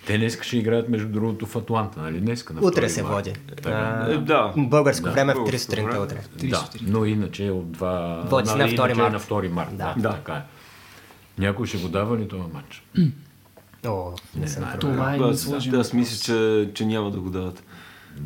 Те 0.06 0.18
днес 0.18 0.38
ще 0.42 0.56
играят 0.56 0.88
между 0.88 1.08
другото 1.08 1.46
в 1.46 1.56
Атланта, 1.56 2.00
нали? 2.00 2.20
Днеска 2.20 2.54
на 2.54 2.60
Утре 2.60 2.88
се 2.88 3.02
води. 3.02 3.32
Така. 3.56 3.70
А, 3.70 4.12
Е, 4.12 4.16
да. 4.16 4.52
Българско 4.56 5.04
Да, 5.04 5.10
време 5.10 5.32
в 5.32 5.36
3 5.36 5.38
българско 5.38 5.70
сутринта 5.70 6.00
утре. 6.00 6.16
Да, 6.48 6.68
но 6.82 7.04
иначе 7.04 7.46
е 7.46 7.50
от 7.50 7.72
два... 7.72 8.22
Води 8.26 8.48
се 8.48 8.56
нали, 8.56 8.76
на 8.76 8.82
2 8.82 8.84
иначе 8.84 8.92
е 8.92 9.02
март. 9.02 9.12
на 9.12 9.20
2 9.20 9.48
март. 9.48 9.68
Да, 9.72 9.94
Да. 9.96 10.00
да. 10.02 10.12
така 10.14 10.32
е. 10.32 10.42
Някой 11.38 11.66
ще 11.66 11.78
го 11.78 11.88
дава 11.88 12.18
ли 12.18 12.28
този 12.28 12.42
матч? 12.54 12.82
О, 13.86 14.12
не 14.36 14.46
пробвал. 14.54 14.78
Това 14.78 15.14
е 15.14 15.18
несложен 15.18 15.74
аз 15.74 15.92
мисля, 15.92 16.16
че, 16.24 16.70
че 16.74 16.86
няма 16.86 17.10
да 17.10 17.20
го 17.20 17.30
дадат. 17.30 17.62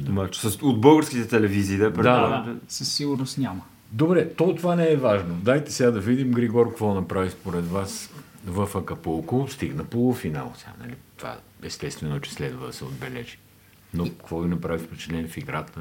Матч. 0.08 0.36
С, 0.36 0.58
от 0.62 0.80
българските 0.80 1.28
телевизии, 1.28 1.76
да, 1.76 1.90
Да. 1.90 2.02
Да, 2.02 2.54
със 2.68 2.92
сигурност 2.92 3.38
няма. 3.38 3.60
Добре, 3.92 4.28
то 4.34 4.54
това 4.54 4.76
не 4.76 4.92
е 4.92 4.96
важно. 4.96 5.34
Дайте 5.34 5.72
сега 5.72 5.90
да 5.90 6.00
видим 6.00 6.30
Григор 6.30 6.68
какво 6.68 6.94
направи 6.94 7.30
според 7.30 7.66
вас 7.66 8.10
в 8.46 8.68
Акапулко. 8.78 9.46
Стигна 9.50 9.84
полуфинал 9.84 10.52
сега, 10.56 10.72
нали? 10.80 10.94
Това 11.16 11.36
естествено, 11.62 12.20
че 12.20 12.32
следва 12.32 12.66
да 12.66 12.72
се 12.72 12.84
отбележи. 12.84 13.38
Но 13.94 14.04
какво 14.04 14.40
ви 14.40 14.48
направи 14.48 14.78
впечатление 14.78 15.26
в 15.26 15.36
играта? 15.36 15.80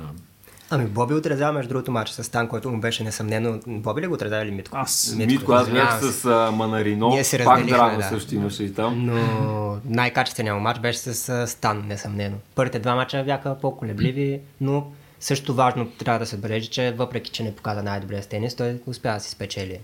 Ами 0.70 0.86
Боби 0.86 1.14
отразява 1.14 1.54
между 1.54 1.70
другото 1.70 1.92
матч 1.92 2.10
с 2.10 2.24
Стан, 2.24 2.48
който 2.48 2.72
му 2.72 2.80
беше 2.80 3.04
несъмнено. 3.04 3.60
Боби 3.68 4.02
ли 4.02 4.08
го 4.08 4.14
отразява 4.14 4.44
или 4.44 4.52
Митко? 4.52 4.78
Аз. 4.78 5.16
Митко, 5.18 5.52
аз 5.52 5.70
бях 5.70 6.04
с 6.04 6.26
а, 6.26 6.52
Манарино, 6.52 7.10
Ние 7.10 7.24
се 7.24 7.44
пак 7.44 7.66
драма 7.66 7.98
да. 7.98 8.04
също 8.04 8.36
имаше 8.36 8.64
и 8.64 8.74
там. 8.74 9.06
Но 9.06 9.78
най-качественият 9.86 10.56
му 10.58 10.64
матч 10.64 10.80
беше 10.80 11.00
с 11.00 11.30
а, 11.30 11.48
Стан, 11.48 11.84
несъмнено. 11.88 12.38
Първите 12.56 12.80
два 12.80 12.96
мача 12.96 13.24
бяха 13.24 13.58
по-колебливи, 13.62 14.40
но 14.62 14.92
също 15.20 15.54
важно 15.54 15.92
трябва 15.92 16.20
да 16.20 16.26
се 16.26 16.36
отбележи, 16.36 16.70
че 16.70 16.92
въпреки, 16.92 17.32
че 17.32 17.44
не 17.44 17.56
показа 17.56 17.84
най-добрия 17.84 18.24
с 18.24 18.28
тенис, 18.28 18.56
той 18.56 18.80
успя 18.86 19.14
да 19.14 19.20
си 19.20 19.32
спечели 19.32 19.80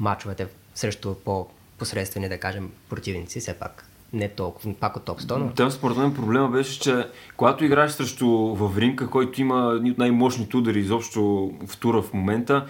мачовете 0.00 0.46
срещу 0.74 1.14
по-посредствени, 1.14 2.28
да 2.28 2.38
кажем, 2.38 2.70
противници, 2.88 3.40
все 3.40 3.54
пак. 3.54 3.86
Не 4.12 4.28
толкова, 4.28 4.74
пак 4.74 4.96
от 4.96 5.04
топ 5.04 5.20
100, 5.20 5.36
но 5.36 5.52
Там 5.52 5.70
според 5.70 5.96
мен 5.96 6.14
проблема 6.14 6.48
беше, 6.48 6.80
че 6.80 7.06
когато 7.36 7.64
играеш 7.64 7.92
срещу 7.92 8.28
Вавринка, 8.54 9.10
който 9.10 9.40
има 9.40 9.72
едни 9.76 9.90
от 9.90 9.98
най-мощните 9.98 10.56
удари 10.56 10.78
изобщо 10.78 11.52
в 11.66 11.78
тура 11.78 12.02
в 12.02 12.12
момента, 12.12 12.66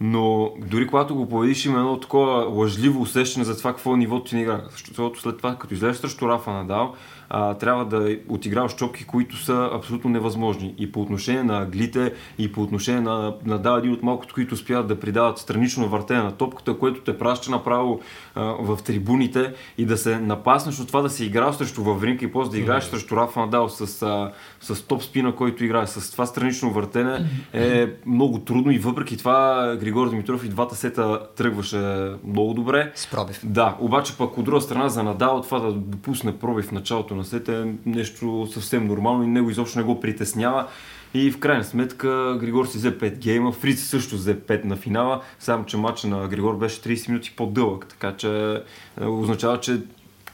но 0.00 0.52
дори 0.58 0.86
когато 0.86 1.14
го 1.14 1.28
победиш, 1.28 1.64
има 1.64 1.78
едно 1.78 2.00
такова 2.00 2.44
лъжливо 2.44 3.00
усещане 3.00 3.44
за 3.44 3.58
това 3.58 3.70
какво 3.70 3.94
е 3.94 3.96
нивото 3.96 4.24
ти 4.24 4.34
на 4.34 4.40
игра. 4.40 4.62
Защото 4.70 5.20
след 5.20 5.36
това, 5.36 5.56
като 5.56 5.74
излезеш 5.74 6.00
срещу 6.00 6.28
Рафа 6.28 6.50
Надал, 6.50 6.94
а, 7.30 7.54
трябва 7.54 7.84
да 7.84 8.16
отиграваш 8.28 8.74
чопки, 8.74 9.04
които 9.04 9.36
са 9.36 9.70
абсолютно 9.72 10.10
невъзможни. 10.10 10.74
И 10.78 10.92
по 10.92 11.00
отношение 11.00 11.42
на 11.42 11.62
аглите, 11.62 12.12
и 12.38 12.52
по 12.52 12.62
отношение 12.62 13.00
на 13.00 13.34
Надал, 13.44 13.78
един 13.78 13.92
от 13.92 14.02
малкото, 14.02 14.34
които 14.34 14.54
успяват 14.54 14.88
да 14.88 15.00
придават 15.00 15.38
странично 15.38 15.88
въртене 15.88 16.22
на 16.22 16.32
топката, 16.32 16.78
което 16.78 17.00
те 17.00 17.18
праща 17.18 17.50
направо 17.50 18.00
а, 18.34 18.42
в 18.42 18.78
трибуните 18.84 19.54
и 19.78 19.86
да 19.86 19.96
се 19.96 20.18
напаснеш 20.18 20.80
от 20.80 20.86
това 20.88 21.02
да 21.02 21.10
си 21.10 21.24
играл 21.24 21.52
срещу 21.52 21.82
Вавринка 21.82 22.24
и 22.24 22.32
после 22.32 22.50
да 22.50 22.58
играеш 22.58 22.84
mm-hmm. 22.84 22.90
срещу 22.90 23.16
Рафа 23.16 23.40
Надал 23.40 23.68
с, 23.68 24.02
а, 24.02 24.32
с 24.60 24.82
топ 24.82 25.02
спина, 25.02 25.32
който 25.32 25.64
играе. 25.64 25.86
С 25.86 26.12
това 26.12 26.26
странично 26.26 26.70
въртене 26.70 27.26
е 27.52 27.86
много 28.06 28.38
трудно 28.38 28.72
и 28.72 28.78
въпреки 28.78 29.16
това 29.16 29.76
Григор 29.80 30.10
Димитров 30.10 30.44
и 30.44 30.48
двата 30.48 30.76
сета 30.76 31.20
тръгваше 31.36 32.12
много 32.24 32.54
добре. 32.54 32.92
С 32.94 33.06
пробив. 33.06 33.40
Да, 33.44 33.76
обаче 33.80 34.18
пък 34.18 34.38
от 34.38 34.44
друга 34.44 34.60
страна 34.60 34.88
за 34.88 35.02
Надал 35.02 35.42
това 35.42 35.60
да 35.60 35.72
допусне 35.72 36.38
пробив 36.38 36.66
в 36.66 36.72
началото 36.72 37.14
на 37.18 37.24
сета 37.24 37.52
е 37.52 37.90
нещо 37.90 38.48
съвсем 38.52 38.86
нормално 38.86 39.24
и 39.24 39.26
него 39.26 39.50
изобщо 39.50 39.78
не 39.78 39.84
го 39.84 40.00
притеснява. 40.00 40.66
И 41.14 41.30
в 41.30 41.38
крайна 41.38 41.64
сметка 41.64 42.36
Григор 42.40 42.66
си 42.66 42.78
взе 42.78 42.98
5 42.98 43.16
гейма, 43.16 43.52
Фриц 43.52 43.80
също 43.80 44.16
взе 44.16 44.36
5 44.36 44.64
на 44.64 44.76
финала, 44.76 45.22
само 45.38 45.64
че 45.64 45.76
матча 45.76 46.08
на 46.08 46.28
Григор 46.28 46.56
беше 46.56 46.80
30 46.80 47.08
минути 47.08 47.32
по-дълъг, 47.36 47.86
така 47.88 48.16
че 48.16 48.62
е, 49.00 49.04
означава, 49.04 49.60
че 49.60 49.80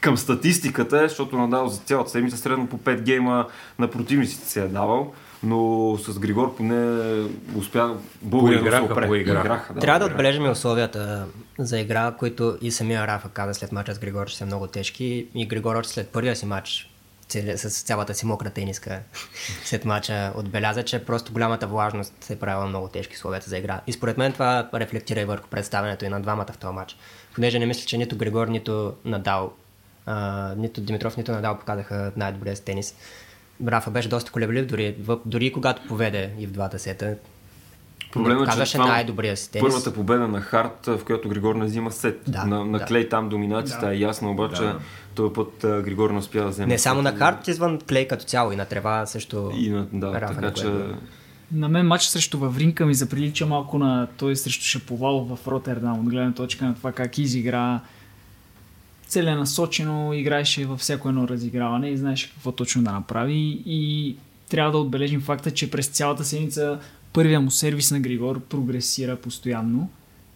към 0.00 0.16
статистиката 0.16 1.04
е, 1.04 1.08
защото 1.08 1.36
Надал 1.36 1.68
за 1.68 1.80
цялата 1.80 2.10
седмица 2.10 2.36
средно 2.36 2.66
по 2.66 2.78
5 2.78 3.00
гейма 3.00 3.46
на 3.78 3.90
противниците 3.90 4.48
се 4.48 4.62
е 4.62 4.68
давал 4.68 5.12
но 5.44 5.96
с 5.96 6.18
Григор 6.18 6.56
поне 6.56 7.00
успя 7.56 7.96
българите 8.22 8.70
да 8.70 8.76
се 8.76 8.82
опре. 8.82 9.06
Поиграха, 9.06 9.74
да, 9.74 9.80
Трябва 9.80 9.98
да 9.98 10.06
отбележим 10.06 10.50
условията 10.50 11.26
за 11.58 11.78
игра, 11.78 12.12
които 12.18 12.58
и 12.62 12.70
самия 12.70 13.06
Рафа 13.06 13.28
каза 13.28 13.54
след 13.54 13.72
мача 13.72 13.94
с 13.94 13.98
Григор, 13.98 14.26
че 14.26 14.36
са 14.36 14.46
много 14.46 14.66
тежки 14.66 15.26
и 15.34 15.46
Григор 15.46 15.74
още 15.74 15.92
след 15.92 16.08
първия 16.08 16.36
си 16.36 16.46
матч 16.46 16.90
с 17.56 17.82
цялата 17.82 18.14
си 18.14 18.26
мокра 18.26 18.50
тениска 18.50 19.00
след 19.64 19.84
мача 19.84 20.32
отбеляза, 20.36 20.82
че 20.82 21.04
просто 21.04 21.32
голямата 21.32 21.66
влажност 21.66 22.30
е 22.30 22.36
правила 22.36 22.66
много 22.66 22.88
тежки 22.88 23.16
условията 23.16 23.50
за 23.50 23.58
игра. 23.58 23.80
И 23.86 23.92
според 23.92 24.18
мен 24.18 24.32
това 24.32 24.68
рефлектира 24.74 25.20
и 25.20 25.24
върху 25.24 25.48
представянето 25.48 26.04
и 26.04 26.08
на 26.08 26.20
двамата 26.20 26.52
в 26.52 26.58
този 26.58 26.74
матч. 26.74 26.96
Понеже 27.34 27.58
не 27.58 27.66
мисля, 27.66 27.86
че 27.86 27.98
нито 27.98 28.16
Григор, 28.16 28.48
нито 28.48 28.94
Надал, 29.04 29.52
а, 30.06 30.54
нито 30.56 30.80
Димитров, 30.80 31.16
нито 31.16 31.32
Надал 31.32 31.58
показаха 31.58 32.12
най-добрия 32.16 32.56
с 32.56 32.60
тенис. 32.60 32.94
Рафа 33.66 33.90
беше 33.90 34.08
доста 34.08 34.30
колеблив, 34.30 34.66
дори, 34.66 34.96
дори 35.26 35.52
когато 35.52 35.82
поведе 35.88 36.30
и 36.38 36.46
в 36.46 36.50
двата 36.50 36.78
сета. 36.78 37.16
Проблемът 38.12 38.58
е, 38.58 38.64
че 38.64 38.72
това 38.72 38.86
най-добрия 38.86 39.36
си 39.36 39.50
тенис. 39.50 39.62
Първата 39.62 39.94
победа 39.94 40.28
на 40.28 40.40
Харт, 40.40 40.86
в 40.86 41.00
която 41.06 41.28
Григор 41.28 41.54
не 41.54 41.64
взима 41.64 41.92
сет. 41.92 42.20
Да, 42.28 42.44
на, 42.44 42.64
на 42.64 42.78
да. 42.78 42.84
Клей 42.84 43.08
там 43.08 43.28
доминацията 43.28 43.86
да. 43.86 43.94
е 43.94 43.98
ясна, 43.98 44.30
обаче 44.30 44.62
да. 44.62 44.78
този 45.14 45.32
път 45.32 45.52
Григор 45.60 46.10
не 46.10 46.18
успя 46.18 46.42
да 46.42 46.48
вземе. 46.48 46.66
Не 46.66 46.78
само 46.78 47.02
на 47.02 47.12
Харт, 47.12 47.48
извън 47.48 47.78
Клей 47.88 48.08
като 48.08 48.24
цяло 48.24 48.52
и 48.52 48.56
на 48.56 48.64
трева 48.64 49.06
също. 49.06 49.50
И 49.56 49.70
на, 49.70 49.86
да, 49.92 50.20
Рафа 50.20 50.34
така 50.34 50.50
че... 50.54 50.72
На 51.52 51.68
мен 51.68 51.86
матч 51.86 52.04
срещу 52.04 52.38
Вавринка 52.38 52.86
ми 52.86 52.94
заприлича 52.94 53.46
малко 53.46 53.78
на 53.78 54.08
той 54.16 54.36
срещу 54.36 54.64
Шаповалов 54.64 55.38
в 55.38 55.48
Роттердам, 55.48 56.00
от 56.00 56.10
гледна 56.10 56.32
точка 56.32 56.64
на 56.64 56.74
това 56.74 56.92
как 56.92 57.18
изигра 57.18 57.80
целенасочено 59.14 60.12
играеше 60.12 60.66
във 60.66 60.80
всяко 60.80 61.08
едно 61.08 61.28
разиграване 61.28 61.88
и 61.88 61.96
знаеше 61.96 62.30
какво 62.30 62.52
точно 62.52 62.82
да 62.82 62.92
направи 62.92 63.62
и 63.66 64.16
трябва 64.48 64.72
да 64.72 64.78
отбележим 64.78 65.20
факта, 65.20 65.50
че 65.50 65.70
през 65.70 65.86
цялата 65.86 66.24
седмица 66.24 66.78
първия 67.12 67.40
му 67.40 67.50
сервис 67.50 67.90
на 67.90 68.00
Григор 68.00 68.40
прогресира 68.40 69.16
постоянно 69.16 69.90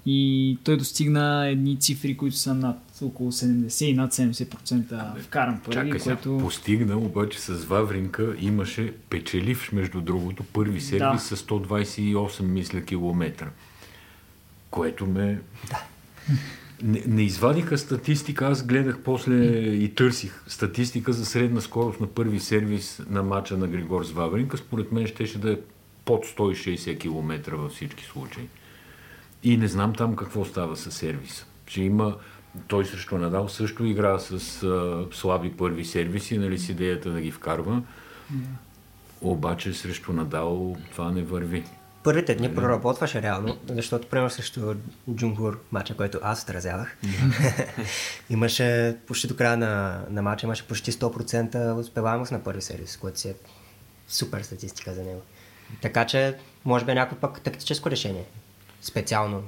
и 0.07 0.59
той 0.65 0.77
достигна 0.77 1.49
едни 1.49 1.81
цифри, 1.81 2.17
които 2.17 2.37
са 2.37 2.55
над 2.55 2.79
около 3.03 3.33
70 3.33 3.85
и 3.85 3.95
над 3.95 4.15
70% 4.15 5.21
вкаран 5.21 5.61
първи. 5.65 5.75
Чакай 5.75 6.01
което... 6.01 6.39
постигна, 6.39 6.97
обаче 6.99 7.41
с 7.41 7.65
Вавринка 7.65 8.35
имаше 8.41 8.93
печеливш, 9.11 9.73
между 9.73 10.01
другото, 10.01 10.45
първи 10.53 10.81
сервис 10.81 11.29
да. 11.29 11.37
с 11.37 11.43
128 11.43 12.43
мисля 12.43 12.81
километра, 12.81 13.49
което 14.71 15.07
ме... 15.07 15.41
Да 15.69 15.83
не, 16.83 17.03
не 17.07 17.23
извадиха 17.23 17.79
статистика, 17.79 18.47
аз 18.47 18.67
гледах 18.67 18.99
после 19.05 19.35
и 19.67 19.95
търсих 19.95 20.43
статистика 20.47 21.13
за 21.13 21.27
средна 21.27 21.61
скорост 21.61 22.01
на 22.01 22.07
първи 22.07 22.41
сервис 22.41 23.03
на 23.11 23.23
мача 23.23 23.57
на 23.57 23.69
Григор 23.69 24.05
с 24.05 24.11
Вавринка. 24.11 24.57
Според 24.57 24.93
мен 24.93 25.07
щеше 25.07 25.39
да 25.39 25.53
е 25.53 25.57
под 26.05 26.27
160 26.27 26.99
км 26.99 27.57
във 27.57 27.73
всички 27.73 28.05
случаи. 28.05 28.49
И 29.43 29.57
не 29.57 29.69
знам 29.69 29.95
там 29.95 30.17
какво 30.17 30.45
става 30.45 30.77
с 30.77 30.91
сервиса. 30.91 31.47
Че 31.67 31.83
има 31.83 32.17
той 32.69 32.85
срещу 32.85 33.19
Надал 33.19 33.49
също 33.49 33.85
игра 33.85 34.19
с 34.19 34.63
а, 34.63 35.07
слаби 35.13 35.53
първи 35.53 35.85
сервиси, 35.85 36.39
нали 36.39 36.59
с 36.59 36.69
идеята 36.69 37.11
да 37.11 37.21
ги 37.21 37.31
вкарва. 37.31 37.83
Обаче 39.21 39.73
срещу 39.73 40.13
Надал 40.13 40.77
това 40.93 41.11
не 41.11 41.23
върви 41.23 41.65
първите 42.03 42.35
дни 42.35 42.55
проработваше 42.55 43.23
реално, 43.23 43.59
защото, 43.69 44.09
примерно, 44.09 44.31
срещу 44.31 44.75
Джунгур, 45.11 45.61
мача, 45.73 45.97
който 45.97 46.19
аз 46.23 46.43
отразявах, 46.43 46.97
имаше 48.31 48.97
почти 49.07 49.27
до 49.27 49.37
края 49.37 49.57
на, 49.57 50.03
на 50.11 50.23
мача, 50.23 50.47
имаше 50.47 50.67
почти 50.67 50.93
100% 50.93 51.79
успеваемост 51.79 52.33
на 52.33 52.45
първи 52.45 52.63
сервис, 52.63 52.97
което 52.97 53.21
си 53.21 53.29
е 53.29 53.35
супер 54.09 54.43
статистика 54.43 54.95
за 54.95 55.03
него. 55.03 55.23
Така 55.83 56.07
че, 56.07 56.39
може 56.65 56.85
би 56.85 56.91
е 56.91 56.95
някакво 56.95 57.17
пък 57.17 57.41
тактическо 57.41 57.91
решение. 57.91 58.25
Специално 58.83 59.43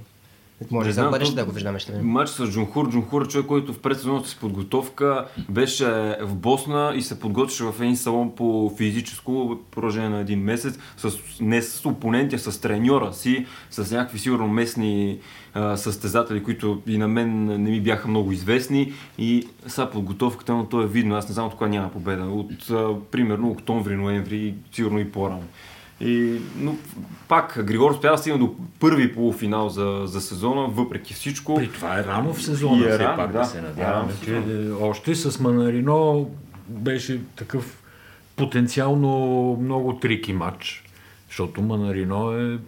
може 0.70 0.92
за 0.92 1.08
бъдеще 1.08 1.34
да 1.34 1.44
го 1.44 1.52
виждаме. 1.52 1.78
Ще 1.78 1.92
Матч 2.02 2.30
с 2.30 2.46
Джунхур. 2.46 2.90
Джунхур 2.90 3.22
е 3.22 3.28
човек, 3.28 3.46
който 3.46 3.72
в 3.72 3.78
предсезонната 3.78 4.28
си 4.28 4.36
подготовка 4.40 5.26
беше 5.48 6.16
в 6.20 6.34
Босна 6.34 6.92
и 6.96 7.02
се 7.02 7.20
подготвяше 7.20 7.64
в 7.64 7.74
един 7.80 7.96
салон 7.96 8.34
по 8.36 8.72
физическо 8.76 9.58
продължение 9.70 10.08
на 10.08 10.20
един 10.20 10.40
месец, 10.42 10.78
с, 10.96 11.10
не 11.40 11.62
с 11.62 11.86
опоненти, 11.86 12.34
а 12.34 12.38
с 12.38 12.60
треньора 12.60 13.12
си, 13.12 13.46
с 13.70 13.90
някакви 13.90 14.18
сигурно 14.18 14.48
местни 14.48 15.18
а, 15.54 15.76
състезатели, 15.76 16.42
които 16.42 16.82
и 16.86 16.98
на 16.98 17.08
мен 17.08 17.44
не 17.46 17.70
ми 17.70 17.80
бяха 17.80 18.08
много 18.08 18.32
известни. 18.32 18.92
И 19.18 19.48
сега 19.66 19.90
подготовката, 19.90 20.54
но 20.54 20.66
то 20.66 20.82
е 20.82 20.86
видно. 20.86 21.14
Аз 21.14 21.28
не 21.28 21.34
знам 21.34 21.46
от 21.46 21.52
кога 21.52 21.68
няма 21.68 21.90
победа. 21.90 22.24
От 22.24 22.70
а, 22.70 22.88
примерно 23.10 23.50
октомври, 23.50 23.96
ноември, 23.96 24.54
сигурно 24.72 24.98
и 24.98 25.12
по-рано. 25.12 25.44
И, 26.00 26.40
но 26.56 26.76
пак, 27.28 27.64
Григор 27.64 27.90
успя 27.90 28.10
да 28.10 28.18
стигне 28.18 28.38
до 28.38 28.54
първи 28.80 29.14
полуфинал 29.14 29.68
за, 29.68 30.02
за 30.04 30.20
сезона, 30.20 30.66
въпреки 30.68 31.14
всичко. 31.14 31.54
При 31.54 31.72
това 31.72 32.00
е 32.00 32.04
рано 32.04 32.34
в 32.34 32.42
сезона, 32.42 32.86
е 32.86 32.90
все 32.90 32.98
рано, 32.98 33.16
пак 33.16 33.32
да, 33.32 33.38
да 33.38 33.44
се 33.44 33.60
надяваме, 33.60 34.12
че 34.24 34.36
е, 34.36 34.70
още 34.70 35.14
с 35.14 35.40
Манарино 35.40 36.30
беше 36.68 37.20
такъв 37.36 37.82
потенциално 38.36 39.56
много 39.60 39.98
трики 39.98 40.32
матч, 40.32 40.84
защото 41.28 41.62
Манарино 41.62 42.32
е 42.32 42.58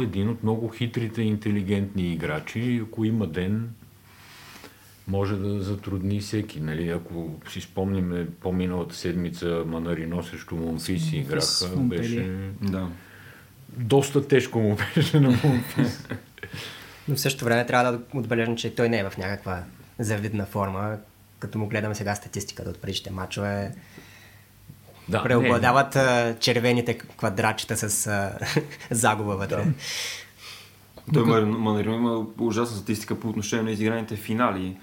един 0.00 0.28
от 0.28 0.42
много 0.42 0.68
хитрите 0.68 1.22
интелигентни 1.22 2.12
играчи. 2.12 2.82
Ако 2.88 3.04
има 3.04 3.26
ден, 3.26 3.70
може 5.08 5.36
да 5.36 5.60
затрудни 5.60 6.20
всеки. 6.20 6.60
Нали? 6.60 6.88
Ако 6.88 7.30
си 7.50 7.60
спомним 7.60 8.28
по-миналата 8.40 8.94
седмица 8.94 9.62
Манарино 9.66 10.22
срещу 10.22 10.56
Монфис 10.56 11.12
играха, 11.12 11.76
беше... 11.76 12.30
Да. 12.62 12.88
Доста 13.76 14.28
тежко 14.28 14.58
му 14.58 14.76
беше 14.94 15.20
на 15.20 15.28
Монфис. 15.28 16.08
Но 17.08 17.14
в 17.16 17.20
същото 17.20 17.44
време 17.44 17.66
трябва 17.66 17.92
да 17.92 18.00
отбележим, 18.14 18.56
че 18.56 18.74
той 18.74 18.88
не 18.88 18.98
е 18.98 19.10
в 19.10 19.18
някаква 19.18 19.62
завидна 19.98 20.46
форма. 20.46 20.96
Като 21.38 21.58
му 21.58 21.66
гледаме 21.66 21.94
сега 21.94 22.14
статистиката 22.14 22.70
от 22.70 22.78
предишните 22.78 23.10
мачове, 23.10 23.74
да, 25.08 25.22
преобладават 25.22 25.94
не. 25.94 26.36
червените 26.40 26.98
квадратчета 26.98 27.76
с 27.76 28.30
загуба 28.90 29.36
вътре. 29.36 29.64
Да. 31.08 31.24
Той 31.24 31.44
Манарино 31.44 31.94
има 31.94 32.26
ужасна 32.38 32.76
статистика 32.76 33.20
по 33.20 33.28
отношение 33.28 33.64
на 33.64 33.70
изиграните 33.70 34.16
финали. 34.16 34.76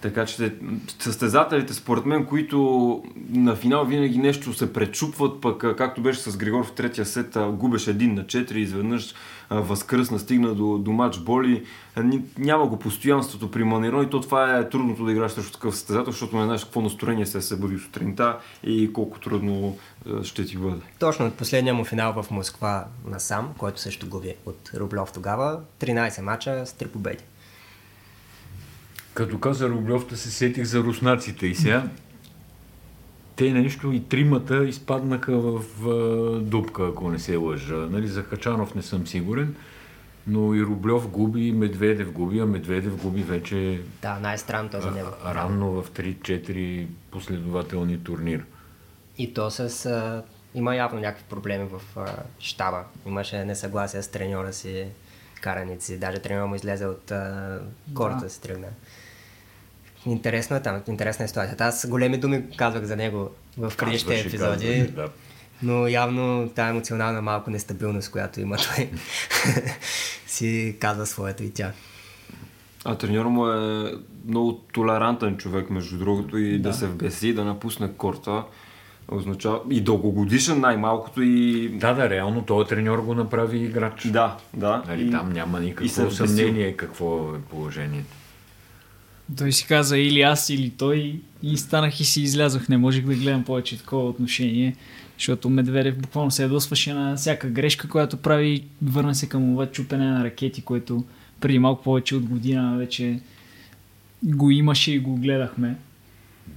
Така 0.00 0.26
че 0.26 0.54
състезателите, 0.98 1.74
според 1.74 2.06
мен, 2.06 2.26
които 2.26 3.02
на 3.30 3.56
финал 3.56 3.84
винаги 3.84 4.18
нещо 4.18 4.52
се 4.52 4.72
пречупват, 4.72 5.40
пък 5.40 5.76
както 5.78 6.02
беше 6.02 6.20
с 6.20 6.36
Григор 6.36 6.66
в 6.66 6.72
третия 6.72 7.06
сет, 7.06 7.36
губеше 7.50 7.90
един 7.90 8.14
на 8.14 8.24
4, 8.24 8.52
изведнъж 8.52 9.14
възкръсна, 9.50 10.18
стигна 10.18 10.54
до, 10.54 10.78
до 10.78 10.92
матч 10.92 11.18
боли. 11.18 11.64
Няма 12.38 12.66
го 12.66 12.78
постоянството 12.78 13.50
при 13.50 13.64
Манеро 13.64 14.02
и 14.02 14.10
то 14.10 14.20
това 14.20 14.58
е 14.58 14.68
трудното 14.68 15.04
да 15.04 15.12
играш 15.12 15.32
срещу 15.32 15.52
такъв 15.52 15.74
състезател, 15.74 16.12
защото 16.12 16.36
не 16.36 16.44
знаеш 16.44 16.64
какво 16.64 16.80
настроение 16.80 17.26
се 17.26 17.40
се 17.40 17.56
бъди 17.56 17.78
сутринта 17.78 18.38
и 18.62 18.92
колко 18.92 19.20
трудно 19.20 19.78
ще 20.22 20.44
ти 20.44 20.56
бъде. 20.56 20.80
Точно 20.98 21.26
от 21.26 21.34
последния 21.34 21.74
му 21.74 21.84
финал 21.84 22.22
в 22.22 22.30
Москва 22.30 22.84
насам, 23.06 23.54
който 23.58 23.80
също 23.80 24.08
губи 24.08 24.34
от 24.46 24.70
Рублев 24.74 25.12
тогава, 25.14 25.60
13 25.80 26.20
мача 26.20 26.66
с 26.66 26.72
3 26.72 26.88
победи. 26.88 27.24
Като 29.16 29.38
каза 29.38 29.68
Рублевта 29.68 30.16
се 30.16 30.30
сетих 30.30 30.64
за 30.64 30.80
руснаците 30.80 31.46
и 31.46 31.54
сега 31.54 31.88
те 33.36 33.52
нещо 33.52 33.92
и 33.92 34.04
тримата 34.04 34.64
изпаднаха 34.64 35.32
в, 35.32 35.62
в 35.78 35.90
дупка, 36.40 36.82
ако 36.84 37.10
не 37.10 37.18
се 37.18 37.36
лъжа. 37.36 37.74
Нали, 37.74 38.08
за 38.08 38.22
Хачанов 38.22 38.74
не 38.74 38.82
съм 38.82 39.06
сигурен. 39.06 39.54
но 40.26 40.54
и 40.54 40.62
Рублев 40.62 41.08
губи, 41.08 41.40
и 41.40 41.52
Медведев 41.52 42.12
губи, 42.12 42.38
а 42.38 42.46
Медведев 42.46 42.96
губи 42.96 43.22
вече 43.22 43.80
Да, 44.02 44.18
най-странното 44.18 44.76
е 44.76 44.80
за 44.80 44.90
него. 44.90 45.08
а, 45.24 45.34
ранно 45.34 45.70
в 45.72 45.90
3-4 45.90 46.86
последователни 47.10 48.04
турнира. 48.04 48.42
И 49.18 49.34
то 49.34 49.50
с... 49.50 49.86
А, 49.86 50.22
има 50.54 50.76
явно 50.76 51.00
някакви 51.00 51.24
проблеми 51.24 51.68
в 51.68 51.98
а, 51.98 52.06
щаба. 52.38 52.84
Имаше 53.06 53.44
несъгласие 53.44 54.02
с 54.02 54.08
треньора 54.08 54.52
си, 54.52 54.86
караници. 55.40 55.98
Даже 55.98 56.18
треньора 56.18 56.46
му 56.46 56.54
излезе 56.54 56.86
от 56.86 57.10
а, 57.10 57.58
кората 57.94 58.24
Да. 58.24 58.30
си 58.30 58.40
тръгна. 58.40 58.68
Интересно 60.06 60.56
е 60.56 60.62
там, 60.62 60.82
интересна 60.88 61.24
е 61.24 61.28
ситуацията. 61.28 61.64
Аз 61.64 61.86
големи 61.88 62.18
думи 62.18 62.42
казвах 62.56 62.84
за 62.84 62.96
него 62.96 63.30
в 63.58 63.72
предишните 63.78 64.20
епизоди, 64.20 64.38
казваше, 64.38 64.92
да. 64.94 65.08
но 65.62 65.88
явно 65.88 66.48
тази 66.54 66.70
емоционална 66.70 67.22
малко 67.22 67.50
нестабилност, 67.50 68.10
която 68.10 68.40
има 68.40 68.56
той, 68.56 68.90
си 70.26 70.76
казва 70.80 71.06
своето 71.06 71.42
и 71.42 71.50
тя. 71.50 71.72
А 72.84 72.94
треньор 72.94 73.26
му 73.26 73.48
е 73.48 73.92
много 74.28 74.52
толерантен 74.52 75.36
човек, 75.36 75.70
между 75.70 75.98
другото, 75.98 76.38
и 76.38 76.58
да, 76.58 76.68
да 76.68 76.74
се 76.74 76.86
вбеси, 76.86 77.34
да 77.34 77.44
напусне 77.44 77.92
корта. 77.92 78.44
Означава 79.08 79.60
и 79.70 79.80
дългогодишен 79.80 80.60
най-малкото 80.60 81.22
и... 81.22 81.68
Да, 81.68 81.94
да, 81.94 82.10
реално 82.10 82.42
този 82.42 82.68
треньор 82.68 82.98
го 82.98 83.14
направи 83.14 83.58
играч. 83.58 84.06
Да, 84.06 84.36
да. 84.54 84.82
Нали, 84.88 85.08
и... 85.08 85.10
там 85.10 85.32
няма 85.32 85.60
никакво 85.60 86.10
съмнение 86.10 86.72
какво 86.72 87.34
е 87.34 87.40
положението. 87.50 88.14
Той 89.38 89.52
си 89.52 89.66
каза 89.66 89.98
или 89.98 90.20
аз, 90.20 90.50
или 90.50 90.70
той 90.70 91.20
и 91.42 91.56
станах 91.56 92.00
и 92.00 92.04
си 92.04 92.22
излязох. 92.22 92.68
Не 92.68 92.76
можех 92.76 93.06
да 93.06 93.14
гледам 93.14 93.44
повече 93.44 93.78
такова 93.78 94.08
отношение, 94.08 94.76
защото 95.18 95.48
Медведев 95.48 95.98
буквално 95.98 96.30
се 96.30 96.42
ядосваше 96.42 96.94
на 96.94 97.16
всяка 97.16 97.48
грешка, 97.48 97.88
която 97.88 98.16
прави. 98.16 98.64
Върна 98.82 99.14
се 99.14 99.28
към 99.28 99.42
това 99.42 99.66
чупене 99.66 100.04
на 100.04 100.24
ракети, 100.24 100.62
което 100.62 101.04
преди 101.40 101.58
малко 101.58 101.82
повече 101.82 102.16
от 102.16 102.24
година 102.24 102.76
вече 102.78 103.20
го 104.22 104.50
имаше 104.50 104.92
и 104.92 104.98
го 104.98 105.16
гледахме. 105.16 105.76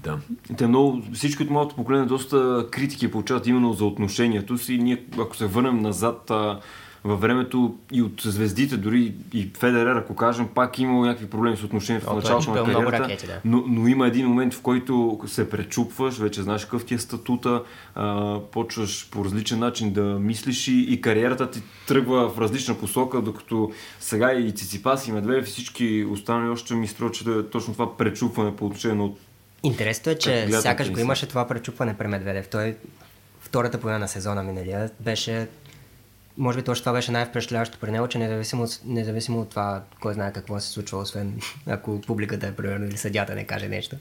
Да. 0.03 0.19
Те 0.57 0.67
много, 0.67 1.01
всички 1.13 1.43
от 1.43 1.49
моето 1.49 1.75
поколение 1.75 2.05
доста 2.05 2.67
критики 2.71 3.11
получават 3.11 3.47
именно 3.47 3.73
за 3.73 3.85
отношението 3.85 4.57
си. 4.57 4.77
Ние, 4.77 5.03
ако 5.19 5.37
се 5.37 5.45
върнем 5.45 5.79
назад 5.79 6.31
във 7.03 7.21
времето 7.21 7.75
и 7.91 8.01
от 8.01 8.21
звездите, 8.21 8.77
дори 8.77 9.13
и 9.33 9.49
Федерер, 9.57 9.95
ако 9.95 10.15
кажем, 10.15 10.47
пак 10.55 10.79
имало 10.79 11.05
някакви 11.05 11.29
проблеми 11.29 11.57
с 11.57 11.63
отношението 11.63 12.05
в 12.05 12.11
е 12.11 12.15
началото 12.15 12.51
на 12.51 12.63
кариерата. 12.63 12.99
ракети, 12.99 13.27
да. 13.27 13.41
но, 13.45 13.63
но 13.67 13.87
има 13.87 14.07
един 14.07 14.27
момент, 14.27 14.53
в 14.53 14.61
който 14.61 15.19
се 15.27 15.49
пречупваш, 15.49 16.17
вече 16.17 16.41
знаеш 16.41 16.65
какъв 16.65 16.85
ти 16.85 16.93
е 16.93 16.99
статута, 16.99 17.63
а, 17.95 18.39
почваш 18.51 19.09
по 19.11 19.25
различен 19.25 19.59
начин 19.59 19.93
да 19.93 20.01
мислиш 20.01 20.67
и, 20.67 20.85
и 20.89 21.01
кариерата 21.01 21.51
ти 21.51 21.61
тръгва 21.87 22.29
в 22.29 22.39
различна 22.39 22.77
посока, 22.77 23.21
докато 23.21 23.71
сега 23.99 24.33
и 24.33 24.51
Циципас 24.51 25.07
и 25.07 25.11
Медведев 25.11 25.47
и 25.47 25.51
всички 25.51 26.05
останали 26.11 26.49
още 26.49 26.73
ми 26.73 26.87
струва, 26.87 27.11
че 27.11 27.23
да 27.23 27.39
е 27.39 27.43
точно 27.43 27.73
това 27.73 27.97
пречупване 27.97 28.55
по 28.55 28.65
отношение 28.65 28.97
на 28.97 29.09
Интересното 29.63 30.09
е, 30.09 30.15
че 30.15 30.51
сякаш 30.51 30.91
го 30.91 30.99
имаше 30.99 31.27
това 31.27 31.47
пречупване 31.47 31.97
при 31.97 32.07
Медведев. 32.07 32.47
Той 32.47 32.75
втората 33.39 33.77
половина 33.77 33.99
на 33.99 34.07
сезона 34.07 34.43
миналия 34.43 34.89
беше 34.99 35.47
може 36.39 36.57
би 36.57 36.63
точно 36.63 36.83
това 36.83 36.93
беше 36.93 37.11
най-впечатляващо 37.11 37.77
при 37.81 37.91
него, 37.91 38.07
че 38.07 38.17
независимо, 38.17 38.65
независимо 38.85 39.41
от 39.41 39.49
това, 39.49 39.81
кой 40.01 40.13
знае 40.13 40.33
какво 40.33 40.59
се 40.59 40.67
случва, 40.67 40.97
освен 40.97 41.39
ако 41.67 42.01
публиката 42.01 42.47
е 42.47 42.51
примерно 42.51 42.85
или 42.85 42.97
съдята 42.97 43.35
не 43.35 43.43
каже 43.43 43.67
нещо. 43.67 43.95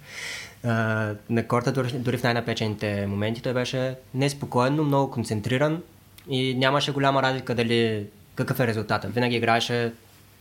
А, 0.64 1.14
на 1.30 1.46
корта 1.46 1.72
дори, 1.72 1.92
дори 1.92 2.16
в 2.16 2.22
най-напечените 2.22 3.06
моменти 3.06 3.42
той 3.42 3.52
беше 3.52 3.94
неспокоен, 4.14 4.74
но 4.74 4.84
много 4.84 5.10
концентриран 5.10 5.82
и 6.28 6.54
нямаше 6.54 6.92
голяма 6.92 7.22
разлика 7.22 7.54
дали 7.54 8.06
какъв 8.34 8.60
е 8.60 8.66
резултатът. 8.66 9.14
Винаги 9.14 9.36
играеше 9.36 9.92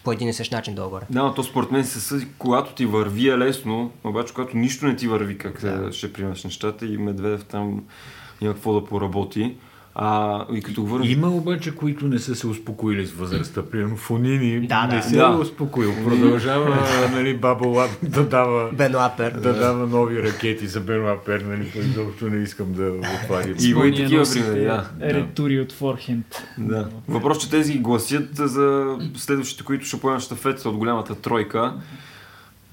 по 0.03 0.11
един 0.11 0.29
и 0.29 0.33
същ 0.33 0.51
начин 0.51 0.75
долу-горе. 0.75 1.05
Да, 1.09 1.23
но 1.23 1.33
то 1.33 1.43
според 1.43 1.71
мен 1.71 1.85
се 1.85 1.99
съди, 1.99 2.27
когато 2.37 2.73
ти 2.73 2.85
върви 2.85 3.29
е 3.29 3.37
лесно, 3.37 3.91
обаче 4.03 4.33
когато 4.33 4.57
нищо 4.57 4.85
не 4.85 4.95
ти 4.95 5.07
върви, 5.07 5.37
как 5.37 5.61
да. 5.61 5.93
ще 5.93 6.13
приемаш 6.13 6.43
нещата 6.43 6.85
и 6.85 6.97
Медведев 6.97 7.45
там 7.45 7.85
има 8.41 8.53
какво 8.53 8.73
да 8.73 8.85
поработи. 8.85 9.55
А, 9.99 10.45
и 10.53 10.61
като 10.61 10.81
говорим... 10.81 11.11
Има 11.11 11.27
обаче, 11.29 11.75
които 11.75 12.07
не 12.07 12.19
са 12.19 12.35
се 12.35 12.47
успокоили 12.47 13.05
с 13.05 13.11
възрастта. 13.11 13.61
Примерно 13.63 13.95
Фонини 13.97 14.67
Да, 14.67 14.87
не 14.87 14.95
да. 14.95 15.01
се 15.03 15.15
Да. 15.17 15.23
е 15.29 15.41
успокоил. 15.41 15.93
Продължава 16.03 16.77
нали, 17.11 17.37
Баба 17.37 17.67
Лаб 17.67 17.89
да 18.03 18.23
дава, 18.25 18.69
Бенуапер. 18.73 19.31
да 19.31 19.53
дава 19.53 19.87
нови 19.87 20.23
ракети 20.23 20.67
за 20.67 20.79
Бенуа 20.79 21.17
Пер. 21.17 21.41
Нали, 21.41 21.71
изобщо 21.77 22.29
не 22.29 22.43
искам 22.43 22.73
да 22.73 22.91
отваря. 23.15 23.47
И- 23.49 23.69
Има 23.69 23.79
Спомня, 23.79 23.95
такива 23.95 24.23
примери, 24.25 24.63
да. 24.63 24.89
Ретури 25.03 25.59
от 25.59 25.71
форхенд. 25.71 26.25
Да. 26.57 26.89
Въпрос, 27.07 27.37
че 27.37 27.49
тези 27.49 27.79
гласят 27.79 28.29
за 28.33 28.85
следващите, 29.15 29.63
които 29.63 29.85
ще 29.85 29.99
поемат 29.99 30.21
щафетата 30.21 30.69
от 30.69 30.77
голямата 30.77 31.15
тройка. 31.15 31.73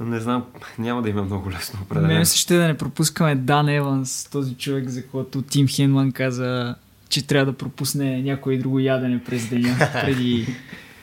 Не 0.01 0.21
знам, 0.21 0.45
няма 0.79 1.03
да 1.03 1.09
има 1.09 1.23
много 1.23 1.51
лесно 1.51 1.79
определено. 1.83 2.15
Мен 2.15 2.27
се 2.27 2.39
ще 2.39 2.57
да 2.57 2.67
не 2.67 2.77
пропускаме 2.77 3.35
Дан 3.35 3.69
Еванс, 3.69 4.29
този 4.33 4.55
човек, 4.55 4.89
за 4.89 5.07
който 5.07 5.43
Тим 5.43 5.69
Хенман 5.69 6.13
каза, 6.13 6.75
че 7.15 7.27
трябва 7.27 7.47
да 7.47 7.59
пропусне 7.59 8.23
някое 8.23 8.59
друго 8.59 8.79
ядене 8.79 9.25
през 9.25 9.49
деня, 9.49 9.77
преди 10.05 10.47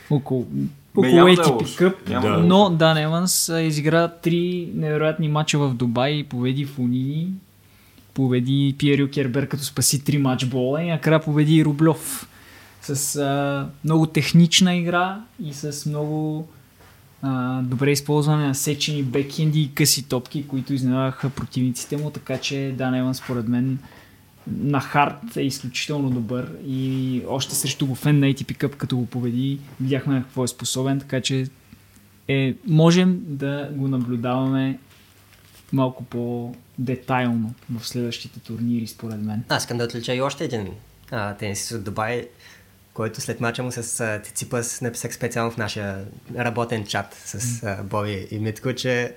около, 0.09 0.47
около 0.95 1.27
е 1.27 1.35
ATP. 1.35 1.63
Cup. 1.63 2.21
Да 2.21 2.39
е 2.39 2.47
Но 2.47 2.69
Дан 2.69 2.97
Еванс 2.97 3.51
изигра 3.61 4.07
три 4.07 4.69
невероятни 4.75 5.27
мача 5.27 5.59
в 5.59 5.73
Дубай, 5.73 6.23
победи 6.23 6.65
Фунини, 6.65 7.27
победи 8.13 8.75
Пиер 8.77 9.09
Кербер 9.09 9.47
като 9.47 9.63
спаси 9.63 10.03
три 10.03 10.17
матчбола 10.17 10.83
и 10.83 10.89
накрая 10.89 11.21
победи 11.21 11.55
и 11.55 11.65
Рублев 11.65 12.27
с 12.81 13.15
а, 13.15 13.69
много 13.83 14.05
технична 14.05 14.75
игра 14.75 15.21
и 15.43 15.53
с 15.53 15.85
много 15.85 16.47
а, 17.21 17.61
добре 17.61 17.91
използване 17.91 18.47
на 18.47 18.55
сечени 18.55 19.03
бекхенди 19.03 19.61
и 19.61 19.71
къси 19.73 20.03
топки, 20.03 20.47
които 20.47 20.73
изненадаха 20.73 21.29
противниците 21.29 21.97
му, 21.97 22.09
така 22.09 22.37
че 22.37 22.73
Дан 22.77 22.95
Еван 22.95 23.15
според 23.15 23.47
мен 23.47 23.79
на 24.47 24.79
хард 24.81 25.37
е 25.37 25.41
изключително 25.41 26.09
добър 26.09 26.51
и 26.65 27.21
още 27.27 27.55
срещу 27.55 27.87
Гофен 27.87 28.19
на 28.19 28.25
ATP 28.25 28.57
Cup, 28.57 28.75
като 28.75 28.97
го 28.97 29.05
победи, 29.05 29.59
видяхме 29.81 30.21
какво 30.21 30.43
е 30.43 30.47
способен, 30.47 30.99
така 30.99 31.21
че 31.21 31.47
е, 32.27 32.55
можем 32.67 33.19
да 33.25 33.69
го 33.71 33.87
наблюдаваме 33.87 34.79
малко 35.73 36.03
по-детайлно 36.03 37.53
в 37.79 37.87
следващите 37.87 38.39
турнири, 38.39 38.87
според 38.87 39.21
мен. 39.21 39.43
Аз 39.49 39.63
искам 39.63 39.77
да 39.77 39.83
отлича 39.83 40.15
и 40.15 40.21
още 40.21 40.43
един 40.43 40.67
а, 41.11 41.33
тенисист 41.33 41.71
от 41.71 41.83
Дубай, 41.83 42.27
който 42.93 43.21
след 43.21 43.41
мача 43.41 43.63
му 43.63 43.71
с 43.71 43.99
а, 43.99 44.21
написах 44.81 45.15
специално 45.15 45.51
в 45.51 45.57
нашия 45.57 46.05
работен 46.37 46.85
чат 46.85 47.13
с 47.25 47.63
а, 47.63 47.83
Боби 47.83 48.27
и 48.31 48.39
Митко, 48.39 48.73
че 48.73 49.15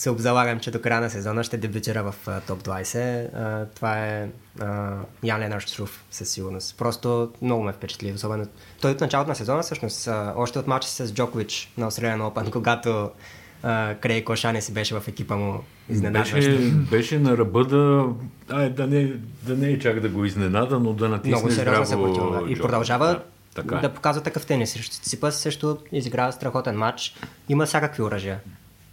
се 0.00 0.10
обзалагам, 0.10 0.60
че 0.60 0.70
до 0.70 0.80
края 0.80 1.00
на 1.00 1.10
сезона 1.10 1.44
ще 1.44 1.56
дебютира 1.56 2.02
в 2.02 2.14
а, 2.26 2.40
топ 2.40 2.62
20. 2.62 3.28
А, 3.34 3.66
това 3.66 4.06
е 4.06 4.28
а, 4.60 4.96
Ян 5.22 5.40
Ленар 5.40 5.60
Штруф 5.60 6.04
със 6.10 6.30
сигурност. 6.30 6.78
Просто 6.78 7.30
много 7.42 7.62
ме 7.62 7.72
впечатли. 7.72 8.12
Особено 8.12 8.46
той 8.80 8.90
от 8.90 9.00
началото 9.00 9.28
на 9.28 9.34
сезона, 9.34 9.62
всъщност, 9.62 10.08
а, 10.08 10.34
още 10.36 10.58
от 10.58 10.66
мача 10.66 10.88
с 10.88 11.14
Джокович 11.14 11.72
на 11.78 11.90
Australian 11.90 12.20
Open, 12.20 12.50
когато 12.52 13.10
Крей 14.00 14.24
Кошане 14.24 14.62
си 14.62 14.72
беше 14.72 15.00
в 15.00 15.08
екипа 15.08 15.36
му 15.36 15.64
изненадващо. 15.88 16.36
Беше, 16.36 16.70
беше 16.70 17.18
на 17.18 17.36
ръба 17.36 17.64
да, 17.64 18.06
ай, 18.48 18.70
да, 18.70 18.86
не, 18.86 19.12
да 19.42 19.56
не 19.56 19.68
е 19.68 19.78
чак 19.78 20.00
да 20.00 20.08
го 20.08 20.24
изненада, 20.24 20.80
но 20.80 20.92
да 20.92 21.08
натисне 21.08 21.30
Много 21.30 21.50
сериозно 21.50 21.86
се 21.86 21.94
противува. 21.94 22.52
И 22.52 22.58
продължава 22.58 23.06
Да, 23.06 23.22
така 23.54 23.76
е. 23.76 23.80
да 23.80 23.94
показва 23.94 24.22
такъв 24.22 24.46
тенис. 24.46 24.70
Срещу 24.70 25.30
също 25.30 25.78
изигра 25.92 26.32
страхотен 26.32 26.76
матч. 26.76 27.14
Има 27.48 27.66
всякакви 27.66 28.02
оръжия. 28.02 28.40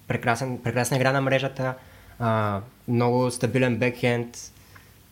Прекрасен, 0.08 0.62
прекрасна 0.64 0.98
игра 0.98 1.12
на 1.12 1.22
мрежата, 1.22 1.74
а, 2.20 2.62
много 2.88 3.32
стабилен 3.32 3.78
бекхенд. 3.78 4.38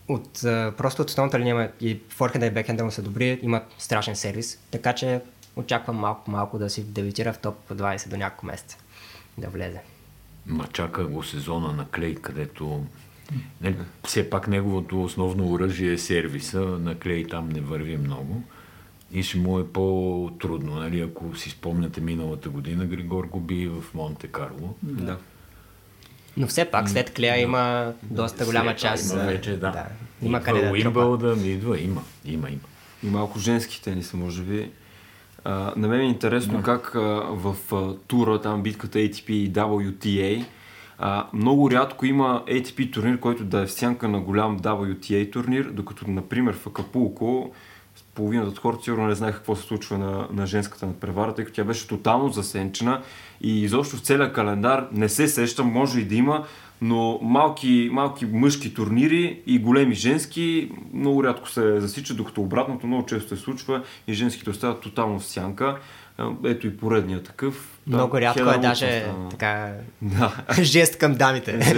От, 0.08 0.44
а, 0.44 0.72
просто 0.76 1.02
от 1.02 1.08
основната 1.08 1.38
линия 1.38 1.72
и 1.80 2.00
форхенда 2.08 2.46
и 2.46 2.50
бекхенда 2.50 2.84
му 2.84 2.90
са 2.90 3.02
добри, 3.02 3.38
имат 3.42 3.74
страшен 3.78 4.16
сервис. 4.16 4.58
Така 4.70 4.92
че 4.92 5.20
очаквам 5.56 5.96
малко, 5.96 6.30
малко 6.30 6.58
да 6.58 6.70
си 6.70 6.84
дебютира 6.84 7.32
в 7.32 7.38
топ 7.38 7.68
20 7.70 8.08
до 8.08 8.16
няколко 8.16 8.46
месеца. 8.46 8.78
Да 9.38 9.48
влезе. 9.48 9.80
Ма 10.46 10.66
чака 10.72 11.06
го 11.06 11.22
сезона 11.22 11.72
на 11.72 11.88
Клей, 11.88 12.14
където 12.14 12.86
не, 13.60 13.76
все 14.06 14.30
пак 14.30 14.48
неговото 14.48 15.02
основно 15.02 15.52
оръжие 15.52 15.92
е 15.92 15.98
сервиса. 15.98 16.60
На 16.60 16.98
Клей 16.98 17.26
там 17.26 17.48
не 17.48 17.60
върви 17.60 17.96
много. 17.96 18.42
И 19.12 19.22
ще 19.22 19.38
му 19.38 19.58
е 19.58 19.68
по-трудно. 19.68 20.74
Нали? 20.74 21.00
Ако 21.00 21.36
си 21.36 21.50
спомняте 21.50 22.00
миналата 22.00 22.48
година, 22.48 22.86
Григор 22.86 23.24
го 23.24 23.40
би 23.40 23.68
в 23.68 23.94
Монте 23.94 24.26
Карло. 24.26 24.74
Да. 24.82 25.16
Но 26.36 26.46
все 26.46 26.64
пак 26.64 26.88
след 26.88 27.14
Клея 27.14 27.40
има 27.40 27.92
доста 28.02 28.44
голяма 28.44 28.70
След 28.70 28.78
част. 28.78 29.12
Има 29.12 29.22
вече, 29.22 29.50
да. 29.50 29.70
да. 29.70 29.86
Има 30.22 30.38
идва 30.38 30.40
къде 30.40 30.60
да 30.60 30.66
трупа. 30.66 31.00
Уимбълдън, 31.00 31.44
идва, 31.44 31.80
има, 31.80 32.02
има, 32.24 32.50
има. 32.50 32.60
И 33.02 33.06
малко 33.06 33.38
женски 33.38 33.82
тениса, 33.82 34.16
може 34.16 34.42
би. 34.42 34.70
А, 35.44 35.72
на 35.76 35.88
мен 35.88 36.00
е 36.00 36.04
интересно 36.04 36.62
как 36.62 36.94
а, 36.94 37.00
в 37.30 37.56
а, 37.72 37.94
тура, 38.06 38.40
там 38.40 38.62
битката 38.62 38.98
ATP 38.98 39.30
и 39.30 39.52
WTA, 39.52 40.44
а, 40.98 41.26
много 41.32 41.70
рядко 41.70 42.06
има 42.06 42.44
ATP 42.48 42.92
турнир, 42.92 43.20
който 43.20 43.44
да 43.44 43.60
е 43.60 43.66
в 43.66 43.72
сянка 43.72 44.08
на 44.08 44.20
голям 44.20 44.60
WTA 44.60 45.32
турнир, 45.32 45.64
докато, 45.64 46.10
например, 46.10 46.54
в 46.54 46.66
Акапулко 46.66 47.52
половината 48.16 48.48
от 48.48 48.58
хората 48.58 48.84
сигурно 48.84 49.06
не 49.06 49.14
знаеха 49.14 49.38
какво 49.38 49.56
се 49.56 49.62
случва 49.62 49.98
на, 49.98 50.28
на 50.32 50.46
женската 50.46 50.86
надпревара, 50.86 51.34
тъй 51.34 51.44
като 51.44 51.54
тя 51.54 51.64
беше 51.64 51.88
тотално 51.88 52.28
засенчена 52.28 53.02
и 53.40 53.62
изобщо 53.62 53.96
в 53.96 54.00
целия 54.00 54.32
календар 54.32 54.88
не 54.92 55.08
се 55.08 55.28
сещам, 55.28 55.72
може 55.72 56.00
и 56.00 56.04
да 56.04 56.14
има, 56.14 56.44
но 56.80 57.18
малки, 57.22 57.88
малки 57.92 58.26
мъжки 58.26 58.74
турнири 58.74 59.42
и 59.46 59.58
големи 59.58 59.94
женски 59.94 60.70
много 60.92 61.24
рядко 61.24 61.48
се 61.48 61.80
засичат, 61.80 62.16
докато 62.16 62.40
обратното 62.40 62.86
много 62.86 63.06
често 63.06 63.36
се 63.36 63.42
случва 63.42 63.82
и 64.08 64.14
женските 64.14 64.50
остават 64.50 64.80
тотално 64.80 65.18
в 65.18 65.24
сянка. 65.24 65.78
Ето 66.44 66.66
и 66.66 66.76
поредния 66.76 67.22
такъв. 67.22 67.78
Много 67.86 68.20
рядко 68.20 68.50
е 68.50 68.58
даже 68.58 69.06
така 69.30 69.72
Да. 70.02 70.44
жест 70.62 70.98
към 70.98 71.14
дамите. 71.14 71.76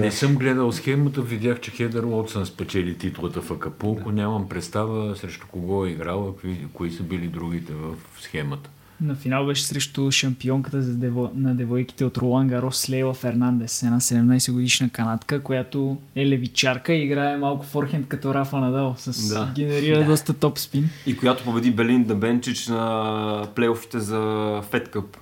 Не 0.00 0.10
съм 0.10 0.34
гледал 0.34 0.72
схемата, 0.72 1.22
видях, 1.22 1.60
че 1.60 1.70
Хедър 1.70 2.02
Уотсън 2.02 2.46
спечели 2.46 2.98
титлата 2.98 3.40
в 3.40 3.50
Акапулко. 3.50 4.12
Нямам 4.12 4.48
представа 4.48 5.16
срещу 5.16 5.46
кого 5.52 5.86
е 5.86 5.90
играла, 5.90 6.36
кои, 6.36 6.66
кои 6.72 6.90
са 6.90 7.02
били 7.02 7.26
другите 7.26 7.72
в 7.72 7.94
схемата. 8.20 8.70
На 9.00 9.14
финал 9.14 9.46
беше 9.46 9.64
срещу 9.64 10.10
шампионката 10.10 10.82
за 10.82 10.94
дево... 10.94 11.30
на 11.34 11.54
девойките 11.54 12.04
от 12.04 12.18
Ролан 12.18 12.48
Гарос 12.48 12.90
Лейла 12.90 13.14
Фернандес, 13.14 13.82
една 13.82 14.00
17 14.00 14.52
годишна 14.52 14.88
канадка, 14.90 15.40
която 15.42 15.98
е 16.16 16.26
левичарка 16.26 16.92
и 16.94 17.02
играе 17.04 17.36
малко 17.36 17.66
форхенд 17.66 18.08
като 18.08 18.34
Рафа 18.34 18.56
Надал. 18.56 18.94
С... 18.98 19.28
Да. 19.34 19.52
Генерира 19.54 19.98
Да. 19.98 20.04
доста 20.04 20.32
топ 20.34 20.58
спин. 20.58 20.90
И 21.06 21.16
която 21.16 21.44
победи 21.44 21.70
Белинда 21.70 22.14
Бенчич 22.14 22.68
на 22.68 23.46
плейофите 23.54 24.00
за 24.00 24.60
Фед 24.70 24.88
Къп. 24.90 25.16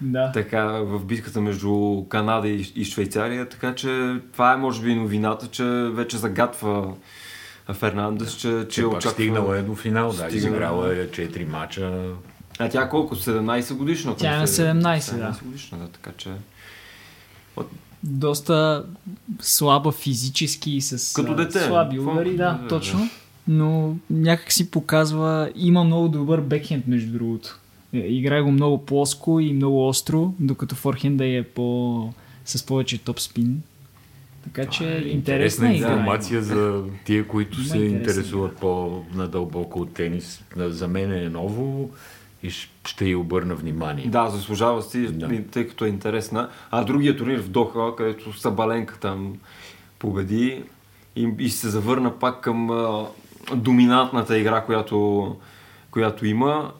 Да. 0.00 0.32
Така, 0.32 0.64
в 0.64 1.04
битката 1.04 1.40
между 1.40 2.04
Канада 2.08 2.48
и, 2.48 2.72
и 2.76 2.84
Швейцария, 2.84 3.48
така 3.48 3.74
че 3.74 4.16
това 4.32 4.52
е 4.52 4.56
може 4.56 4.82
би 4.82 4.94
новината, 4.94 5.46
че 5.46 5.64
вече 5.92 6.16
загатва 6.16 6.94
Фернандес, 7.72 8.32
че, 8.32 8.48
че 8.60 8.66
Че 8.68 8.82
пак 8.82 8.90
очаква... 8.92 9.10
стигнала 9.10 9.58
е 9.58 9.62
до 9.62 9.74
финал, 9.74 10.08
да, 10.08 10.12
Стигнала. 10.12 10.36
изиграла 10.36 10.94
е 10.94 11.08
4 11.08 11.48
мача. 11.48 12.02
А 12.58 12.68
тя 12.68 12.88
колко? 12.88 13.16
17 13.16 13.74
годишна? 13.74 14.16
Тя 14.16 14.36
е 14.36 14.38
на 14.38 14.46
се- 14.46 14.62
17, 14.64 14.82
да. 15.10 15.32
17 15.32 15.44
годишна, 15.44 15.78
да, 15.78 15.88
така 15.88 16.10
че... 16.12 16.30
доста 18.02 18.84
слаба 19.40 19.92
физически 19.92 20.70
и 20.70 20.80
с 20.80 21.12
Като 21.14 21.34
дете. 21.34 21.60
слаби 21.60 21.98
удари, 21.98 22.30
да, 22.30 22.36
Да, 22.36 22.52
да, 22.54 22.68
точно. 22.68 23.08
Но 23.48 23.96
някак 24.10 24.52
си 24.52 24.70
показва, 24.70 25.50
има 25.56 25.84
много 25.84 26.08
добър 26.08 26.40
бекхенд 26.40 26.86
между 26.86 27.12
другото. 27.12 27.58
Е, 27.92 27.98
Играе 27.98 28.40
го 28.42 28.50
много 28.52 28.86
плоско 28.86 29.40
и 29.40 29.52
много 29.52 29.88
остро, 29.88 30.34
докато 30.40 30.74
форхенда 30.74 31.26
е 31.26 31.42
по, 31.44 32.12
с 32.44 32.66
повече 32.66 32.98
топ 32.98 33.20
спин. 33.20 33.62
Така 34.44 34.66
че 34.66 34.78
Това 34.78 34.90
е 34.90 34.98
интересна 34.98 35.66
игра. 35.66 35.88
информация 35.88 36.42
за 36.42 36.82
тия, 37.04 37.28
които 37.28 37.56
се 37.58 37.76
интересна 37.78 37.98
интересуват 37.98 38.56
по-надълбоко 38.56 39.80
от 39.80 39.94
тенис. 39.94 40.42
За 40.56 40.88
мен 40.88 41.12
е 41.14 41.28
ново 41.28 41.90
и 42.42 42.50
ще 42.86 43.04
й 43.04 43.14
обърна 43.14 43.54
внимание. 43.54 44.06
Да, 44.06 44.28
заслужава 44.28 44.82
си, 44.82 45.12
Да. 45.12 45.42
тъй 45.50 45.68
като 45.68 45.84
е 45.84 45.88
интересна. 45.88 46.48
А 46.70 46.84
другия 46.84 47.16
турнир 47.16 47.40
в 47.40 47.48
Доха, 47.48 47.96
където 47.96 48.32
Сабаленка 48.32 48.98
там 48.98 49.36
победи 49.98 50.62
и, 51.16 51.34
и 51.38 51.48
се 51.50 51.68
завърна 51.68 52.18
пак 52.18 52.40
към 52.40 52.70
а, 52.70 53.06
доминантната 53.54 54.38
игра, 54.38 54.64
която, 54.64 55.36
която 55.90 56.26
има. 56.26 56.72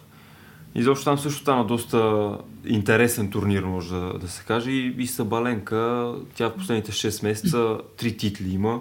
И 0.75 0.83
защо 0.83 1.05
там 1.05 1.19
също 1.19 1.41
стана 1.41 1.65
доста 1.65 2.31
интересен 2.67 3.31
турнир, 3.31 3.63
може 3.63 3.95
да, 3.95 4.19
да 4.19 4.29
се 4.29 4.45
каже. 4.45 4.71
И, 4.71 4.95
и 4.99 5.07
Сабаленка, 5.07 6.15
тя 6.35 6.49
в 6.49 6.55
последните 6.55 6.93
6 6.93 7.25
месеца 7.25 7.79
три 7.97 8.17
титли 8.17 8.55
има. 8.55 8.81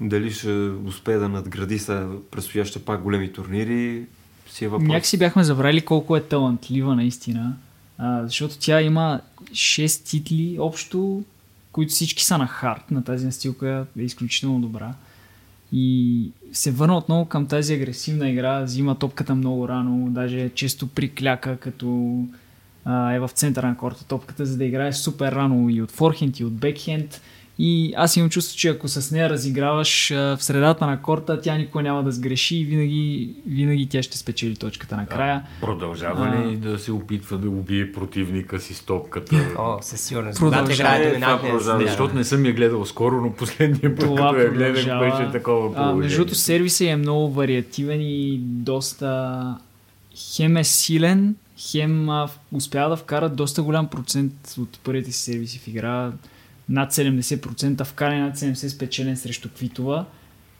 Дали 0.00 0.30
ще 0.30 0.52
успее 0.86 1.16
да 1.16 1.28
надгради 1.28 1.78
са 1.78 2.08
предстоящите 2.30 2.84
пак 2.84 3.02
големи 3.02 3.32
турнири, 3.32 4.06
си 4.52 4.64
е 4.64 4.68
въпрос. 4.68 4.88
Някакси 4.88 5.18
бяхме 5.18 5.44
забрали 5.44 5.80
колко 5.80 6.16
е 6.16 6.22
талантлива 6.22 6.94
наистина. 6.94 7.56
А, 7.98 8.26
защото 8.26 8.58
тя 8.58 8.82
има 8.82 9.20
6 9.50 10.04
титли 10.10 10.56
общо, 10.60 11.24
които 11.72 11.92
всички 11.92 12.24
са 12.24 12.38
на 12.38 12.46
хард, 12.46 12.90
на 12.90 13.04
тази 13.04 13.26
настилка 13.26 13.86
е 13.98 14.02
изключително 14.02 14.60
добра. 14.60 14.94
И 15.72 16.30
се 16.52 16.70
върна 16.70 16.96
отново 16.96 17.24
към 17.24 17.46
тази 17.46 17.74
агресивна 17.74 18.30
игра, 18.30 18.62
взима 18.62 18.98
топката 18.98 19.34
много 19.34 19.68
рано, 19.68 20.10
даже 20.10 20.50
често 20.54 20.86
прикляка, 20.86 21.56
като 21.56 22.18
а, 22.84 23.12
е 23.12 23.20
в 23.20 23.28
центъра 23.28 23.68
на 23.68 23.76
корта 23.76 24.04
топката, 24.04 24.46
за 24.46 24.56
да 24.56 24.64
играе 24.64 24.92
супер 24.92 25.32
рано 25.32 25.70
и 25.70 25.82
от 25.82 25.90
форхенд, 25.90 26.40
и 26.40 26.44
от 26.44 26.52
бекхенд. 26.52 27.20
И 27.58 27.92
аз 27.96 28.16
имам 28.16 28.30
чувство, 28.30 28.56
че 28.58 28.68
ако 28.68 28.88
с 28.88 29.10
нея 29.10 29.30
разиграваш 29.30 30.10
а, 30.10 30.36
в 30.36 30.44
средата 30.44 30.86
на 30.86 31.02
корта, 31.02 31.40
тя 31.40 31.56
никога 31.56 31.82
няма 31.82 32.02
да 32.02 32.12
сгреши 32.12 32.56
и 32.56 32.64
винаги, 32.64 33.34
винаги 33.46 33.86
тя 33.86 34.02
ще 34.02 34.18
спечели 34.18 34.56
точката 34.56 34.96
накрая. 34.96 35.42
Продължава 35.60 36.26
А. 36.28 36.46
ли 36.46 36.56
да 36.56 36.78
се 36.78 36.92
опитва 36.92 37.38
да 37.38 37.48
убие 37.48 37.92
противника 37.92 38.60
си 38.60 38.74
с 38.74 38.80
топката? 38.80 39.36
О, 39.58 39.78
със 39.82 40.00
сигурност. 40.00 40.38
Продължава. 40.38 41.14
Това 41.14 41.40
продължава. 41.40 41.78
да. 41.78 41.86
Защото 41.86 42.14
не 42.14 42.24
съм 42.24 42.44
я 42.46 42.52
гледал 42.52 42.86
скоро, 42.86 43.16
но 43.16 43.32
последния 43.32 43.96
път, 43.96 44.04
Това 44.06 44.28
като 44.28 44.40
я 44.40 44.50
гледах, 44.50 44.74
продължава. 44.74 45.18
беше 45.18 45.32
такова 45.32 45.66
А, 45.66 45.72
положение. 45.72 45.94
между 45.96 46.16
другото, 46.16 46.34
сервиса 46.34 46.84
е 46.86 46.96
много 46.96 47.30
вариативен 47.30 48.00
и 48.00 48.38
доста 48.38 49.58
хем 50.26 50.56
е 50.56 50.64
силен, 50.64 51.34
хем 51.60 52.08
а, 52.08 52.28
успява 52.52 52.90
да 52.90 52.96
вкара 52.96 53.28
доста 53.28 53.62
голям 53.62 53.86
процент 53.88 54.32
от 54.58 54.78
първите 54.84 55.12
си 55.12 55.22
сервиси 55.22 55.58
в 55.58 55.68
игра. 55.68 56.12
Над 56.72 56.92
70% 56.92 57.84
вкаране, 57.84 58.20
над 58.20 58.36
70% 58.36 58.68
спечелен 58.68 59.16
срещу 59.16 59.48
Квитова 59.48 60.04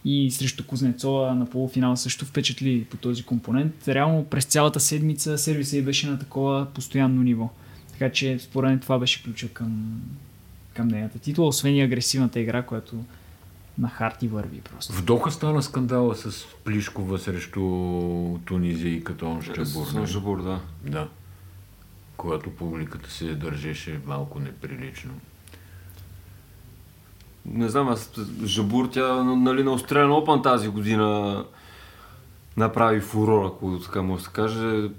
и 0.04 0.30
срещу 0.30 0.66
Кузнецова 0.66 1.34
на 1.34 1.50
полуфинал 1.50 1.96
също 1.96 2.24
впечатли 2.24 2.84
по 2.90 2.96
този 2.96 3.22
компонент. 3.22 3.88
Реално 3.88 4.24
през 4.24 4.44
цялата 4.44 4.80
седмица 4.80 5.38
сервиса 5.38 5.76
й 5.76 5.82
беше 5.82 6.06
на 6.06 6.18
такова 6.18 6.66
постоянно 6.74 7.22
ниво. 7.22 7.50
Така 7.92 8.12
че 8.12 8.38
според 8.38 8.70
мен 8.70 8.78
това 8.78 8.98
беше 8.98 9.22
ключа 9.22 9.48
към, 9.48 10.02
към 10.74 10.88
нейната 10.88 11.18
титла, 11.18 11.46
освен 11.46 11.76
и 11.76 11.82
агресивната 11.82 12.40
игра, 12.40 12.62
която 12.62 13.04
на 13.78 13.88
харти 13.88 14.28
върви 14.28 14.60
просто. 14.60 14.92
В 14.92 15.04
Доха 15.04 15.30
стана 15.30 15.62
скандала 15.62 16.16
с 16.16 16.46
Плишкова 16.64 17.18
срещу 17.18 17.60
Тунизия 18.44 18.94
и 18.94 19.04
Катон 19.04 19.42
Щабур. 19.42 19.86
С 19.86 20.06
Жабур, 20.06 20.42
да. 20.42 20.60
Да. 20.86 21.08
Когато 22.16 22.50
публиката 22.50 23.10
се 23.10 23.34
държеше 23.34 24.00
малко 24.06 24.40
неприлично. 24.40 25.12
Не 27.46 27.68
знам, 27.68 27.88
аз 27.88 28.12
Жабур, 28.44 28.88
тя 28.88 29.22
нали, 29.22 29.62
на 29.62 29.78
Australian 29.78 30.24
Open 30.24 30.42
тази 30.42 30.68
година 30.68 31.44
направи 32.56 33.00
фурор, 33.00 33.46
ако 33.46 33.78
така 33.78 34.02
може 34.02 34.22
да 34.22 34.28
се 34.28 34.32
каже. 34.32 34.90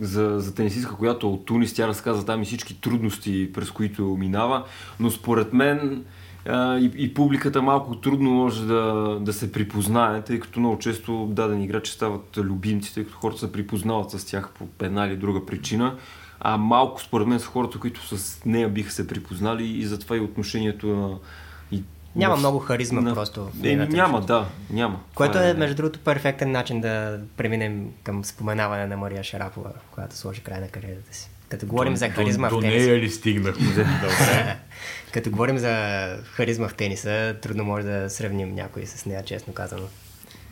За, 0.00 0.40
за 0.40 0.54
тенисистка, 0.54 0.96
която 0.96 1.26
е 1.26 1.30
от 1.30 1.44
Тунис, 1.44 1.74
тя 1.74 1.88
разказа 1.88 2.26
там 2.26 2.42
и 2.42 2.44
всички 2.44 2.80
трудности, 2.80 3.52
през 3.52 3.70
които 3.70 4.16
минава, 4.20 4.64
но 5.00 5.10
според 5.10 5.52
мен 5.52 6.04
а, 6.48 6.78
и, 6.78 6.90
и 6.96 7.14
публиката 7.14 7.62
малко 7.62 7.96
трудно 7.96 8.30
може 8.30 8.66
да, 8.66 9.16
да 9.20 9.32
се 9.32 9.52
припознае, 9.52 10.22
тъй 10.22 10.40
като 10.40 10.60
много 10.60 10.78
често 10.78 11.26
дадени 11.26 11.64
играчи 11.64 11.92
стават 11.92 12.38
любимци, 12.38 12.94
тъй 12.94 13.04
като 13.04 13.16
хората 13.16 13.40
се 13.40 13.52
припознават 13.52 14.10
с 14.10 14.24
тях 14.24 14.50
по 14.58 14.66
една 14.80 15.06
или 15.06 15.16
друга 15.16 15.46
причина, 15.46 15.96
а 16.40 16.56
малко 16.56 17.02
според 17.02 17.26
мен 17.26 17.40
са 17.40 17.46
хората, 17.46 17.78
които 17.78 18.16
с 18.16 18.44
нея 18.44 18.68
биха 18.68 18.92
се 18.92 19.06
припознали 19.06 19.66
и 19.66 19.84
затова 19.84 20.16
и 20.16 20.20
отношението 20.20 20.86
на... 20.86 21.18
Няма 22.16 22.36
в- 22.36 22.38
много 22.38 22.58
харизма 22.58 23.00
на- 23.00 23.14
просто 23.14 23.44
в 23.44 23.64
Е, 23.64 23.76
няма, 23.76 24.20
да, 24.20 24.46
няма. 24.70 25.00
Което 25.14 25.32
Това 25.32 25.44
е, 25.44 25.54
между 25.54 25.76
другото, 25.76 25.98
перфектен 25.98 26.50
начин 26.52 26.80
да 26.80 27.20
преминем 27.36 27.88
към 28.02 28.24
споменаване 28.24 28.86
на 28.86 28.96
Мария 28.96 29.24
Шарапова, 29.24 29.70
която 29.90 30.16
сложи 30.16 30.40
край 30.40 30.60
на 30.60 30.68
кариерата 30.68 31.14
си. 31.14 31.30
Като 31.48 31.66
говорим 31.66 31.96
за 31.96 32.08
харизма 32.10 32.48
до, 32.48 32.54
в 32.54 32.56
до 32.56 32.62
тениса, 32.62 32.86
нея 32.86 33.00
ли 33.00 33.10
стигнахме? 33.10 33.66
Добре. 34.02 34.56
като 35.12 35.30
говорим 35.30 35.58
за 35.58 35.70
харизма 36.24 36.68
в 36.68 36.74
тениса, 36.74 37.36
трудно 37.42 37.64
може 37.64 37.86
да 37.86 38.10
сравним 38.10 38.54
някой 38.54 38.86
с 38.86 39.06
нея, 39.06 39.24
честно 39.24 39.52
казано. 39.52 39.82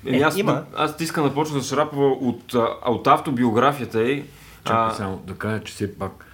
Е, 0.06 0.20
аз, 0.20 0.36
има. 0.36 0.64
аз 0.76 0.94
искам 1.00 1.24
да 1.24 1.34
почна 1.34 1.60
с 1.60 1.68
Шарапова 1.68 2.06
от, 2.06 2.54
от 2.86 3.06
автобиографията 3.06 4.02
й. 4.02 4.24
Чакай 4.64 4.82
А, 4.82 4.90
само 4.90 5.16
да 5.16 5.34
кажа, 5.34 5.64
че 5.64 5.72
все 5.72 5.98
пак 5.98 6.26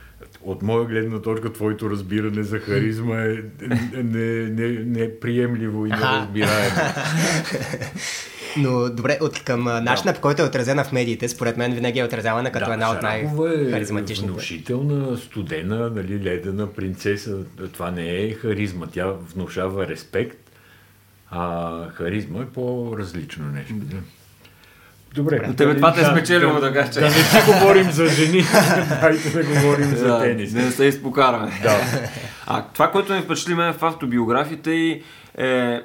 от 0.48 0.62
моя 0.62 0.84
гледна 0.84 1.22
точка 1.22 1.52
твоето 1.52 1.90
разбиране 1.90 2.42
за 2.42 2.58
харизма 2.58 3.16
е 3.16 3.36
неприемливо 3.64 4.02
не, 4.02 4.48
не, 4.48 4.68
неприемливо 4.68 5.86
и 5.86 5.90
неразбираемо. 5.90 6.76
Но 8.56 8.90
добре, 8.90 9.18
от 9.20 9.44
към 9.44 9.64
начина 9.64 10.14
по 10.14 10.20
който 10.20 10.42
е 10.42 10.44
отразена 10.44 10.84
в 10.84 10.92
медиите, 10.92 11.28
според 11.28 11.56
мен 11.56 11.74
винаги 11.74 11.98
е 11.98 12.04
отразявана 12.04 12.52
като 12.52 12.72
една 12.72 12.90
от 12.90 12.98
е 12.98 13.02
най-харизматичните. 13.02 14.30
внушителна, 14.32 15.16
студена, 15.16 15.90
нали, 15.90 16.24
ледена 16.24 16.72
принцеса. 16.72 17.38
Това 17.72 17.90
не 17.90 18.22
е 18.22 18.32
харизма. 18.32 18.86
Тя 18.92 19.12
внушава 19.12 19.88
респект, 19.88 20.38
а 21.30 21.90
харизма 21.90 22.42
е 22.42 22.46
по-различно 22.46 23.44
нещо. 23.48 23.74
Да. 23.74 23.96
Добре. 25.14 25.54
Тебе 25.56 25.76
това 25.76 25.94
те 25.94 26.00
е 26.00 26.04
спечелило, 26.04 26.60
така 26.60 26.90
че. 26.90 27.00
Да 27.00 27.06
не 27.06 27.12
си 27.12 27.36
говорим 27.46 27.90
за 27.90 28.06
жени, 28.06 28.42
дайте 29.00 29.30
да 29.30 29.44
говорим 29.44 29.86
за 29.96 30.06
Да, 30.06 30.20
тенис. 30.20 30.52
не 30.52 30.70
се 30.70 30.84
изпокараме. 30.84 31.52
Да. 31.62 31.76
А 32.46 32.62
това, 32.62 32.90
което 32.90 33.12
ме 33.12 33.22
впечатли 33.22 33.54
мен 33.54 33.72
в 33.72 33.82
автобиографията 33.82 34.72
и 34.72 35.02
е 35.38 35.80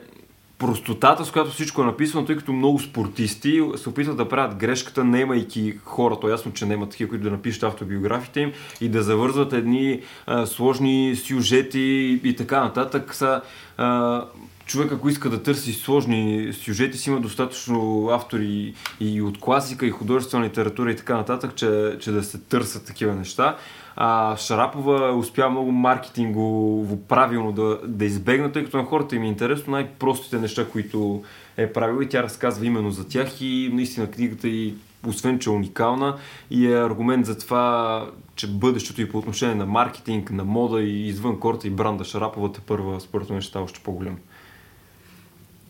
простотата, 0.57 1.25
с 1.25 1.31
която 1.31 1.51
всичко 1.51 1.81
е 1.81 1.85
написано, 1.85 2.25
тъй 2.25 2.35
като 2.35 2.53
много 2.53 2.79
спортисти 2.79 3.61
се 3.75 3.89
опитват 3.89 4.17
да 4.17 4.29
правят 4.29 4.55
грешката, 4.55 5.03
наемайки 5.03 5.77
хора, 5.85 6.17
то 6.21 6.27
е 6.27 6.31
ясно, 6.31 6.53
че 6.53 6.65
няма 6.65 6.89
такива, 6.89 7.09
които 7.09 7.23
да 7.23 7.31
напишат 7.31 7.63
автобиографите 7.63 8.39
им 8.39 8.51
и 8.81 8.89
да 8.89 9.03
завързват 9.03 9.53
едни 9.53 10.01
а, 10.27 10.45
сложни 10.45 11.15
сюжети 11.15 11.79
и, 11.79 12.29
и 12.29 12.35
така 12.35 12.63
нататък. 12.63 13.15
Са, 13.15 13.41
а, 13.77 14.21
човек, 14.65 14.91
ако 14.91 15.09
иска 15.09 15.29
да 15.29 15.43
търси 15.43 15.73
сложни 15.73 16.49
сюжети, 16.53 16.97
си 16.97 17.09
има 17.09 17.19
достатъчно 17.19 18.07
автори 18.11 18.73
и 18.99 19.21
от 19.21 19.39
класика, 19.39 19.85
и 19.85 19.91
художествена 19.91 20.45
литература 20.45 20.91
и 20.91 20.95
така 20.95 21.15
нататък, 21.15 21.55
че, 21.55 21.97
че 21.99 22.11
да 22.11 22.23
се 22.23 22.37
търсят 22.37 22.85
такива 22.85 23.15
неща. 23.15 23.57
А 23.95 24.37
Шарапова 24.37 25.17
успя 25.17 25.49
много 25.49 25.71
маркетингово 25.71 27.01
правилно 27.07 27.51
да, 27.51 27.79
да 27.87 28.05
избегне, 28.05 28.51
тъй 28.51 28.63
като 28.63 28.77
на 28.77 28.85
хората 28.85 29.15
им 29.15 29.23
е 29.23 29.27
интересно 29.27 29.71
най-простите 29.71 30.39
неща, 30.39 30.65
които 30.69 31.23
е 31.57 31.73
правил 31.73 32.01
и 32.01 32.09
тя 32.09 32.23
разказва 32.23 32.65
именно 32.65 32.91
за 32.91 33.07
тях 33.07 33.41
и 33.41 33.69
наистина 33.73 34.11
книгата 34.11 34.47
и 34.47 34.73
освен, 35.07 35.39
че 35.39 35.49
е 35.49 35.53
уникална 35.53 36.17
и 36.51 36.67
е 36.67 36.83
аргумент 36.83 37.25
за 37.25 37.37
това, 37.37 38.05
че 38.35 38.47
бъдещето 38.47 39.01
и 39.01 39.09
по 39.09 39.17
отношение 39.17 39.55
на 39.55 39.65
маркетинг, 39.65 40.31
на 40.31 40.43
мода 40.43 40.81
и 40.81 41.07
извън 41.07 41.39
корта 41.39 41.67
и 41.67 41.71
бранда 41.71 42.03
Шарапова 42.03 42.51
те 42.51 42.59
първа, 42.59 43.01
според 43.01 43.29
мен, 43.29 43.41
ще 43.41 43.57
още 43.57 43.79
по-голям. 43.83 44.17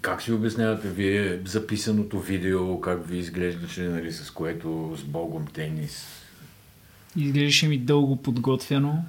Как 0.04 0.22
си 0.22 0.32
обяснявате 0.32 0.89
вие 0.89 1.39
записаното 1.46 2.20
видео, 2.20 2.82
как 2.82 3.08
ви 3.08 3.18
изглеждаше, 3.18 3.84
нали, 3.84 4.12
с 4.12 4.32
което 4.32 4.96
с 4.98 5.04
Богом 5.04 5.46
тенис? 5.54 6.08
Изглеждаше 7.16 7.68
ми 7.68 7.78
дълго 7.78 8.16
подготвено 8.16 9.04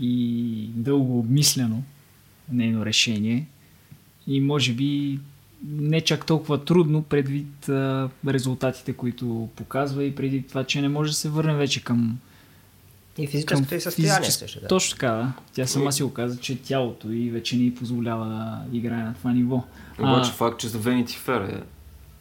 и 0.00 0.66
дълго 0.74 1.18
обмислено 1.18 1.82
нейно 2.52 2.86
решение 2.86 3.46
и 4.26 4.40
може 4.40 4.72
би 4.72 5.20
не 5.66 6.00
чак 6.00 6.26
толкова 6.26 6.64
трудно 6.64 7.02
предвид 7.02 7.68
а, 7.68 8.10
резултатите, 8.28 8.92
които 8.92 9.48
показва 9.56 10.04
и 10.04 10.14
преди 10.14 10.42
това, 10.42 10.64
че 10.64 10.80
не 10.80 10.88
може 10.88 11.10
да 11.10 11.16
се 11.16 11.28
върне 11.28 11.54
вече 11.54 11.84
към 11.84 12.18
и 13.18 13.26
физическото 13.26 13.74
и 13.74 13.80
състояние 13.80 14.20
физическо- 14.20 14.38
също, 14.38 14.60
да. 14.60 14.66
Точно 14.68 14.90
така, 14.92 15.08
да. 15.08 15.32
Тя 15.54 15.66
сама 15.66 15.92
си 15.92 16.02
го 16.02 16.12
каза, 16.14 16.36
че 16.36 16.62
тялото 16.62 17.12
и 17.12 17.30
вече 17.30 17.56
не 17.56 17.64
й 17.64 17.74
позволява 17.74 18.24
да 18.26 18.76
играе 18.76 19.02
на 19.02 19.14
това 19.14 19.32
ниво. 19.32 19.62
Обаче 19.98 20.30
факт, 20.32 20.60
че 20.60 20.68
за 20.68 20.78
Vanity 20.78 21.26
Fair 21.26 21.52
е, 21.52 21.62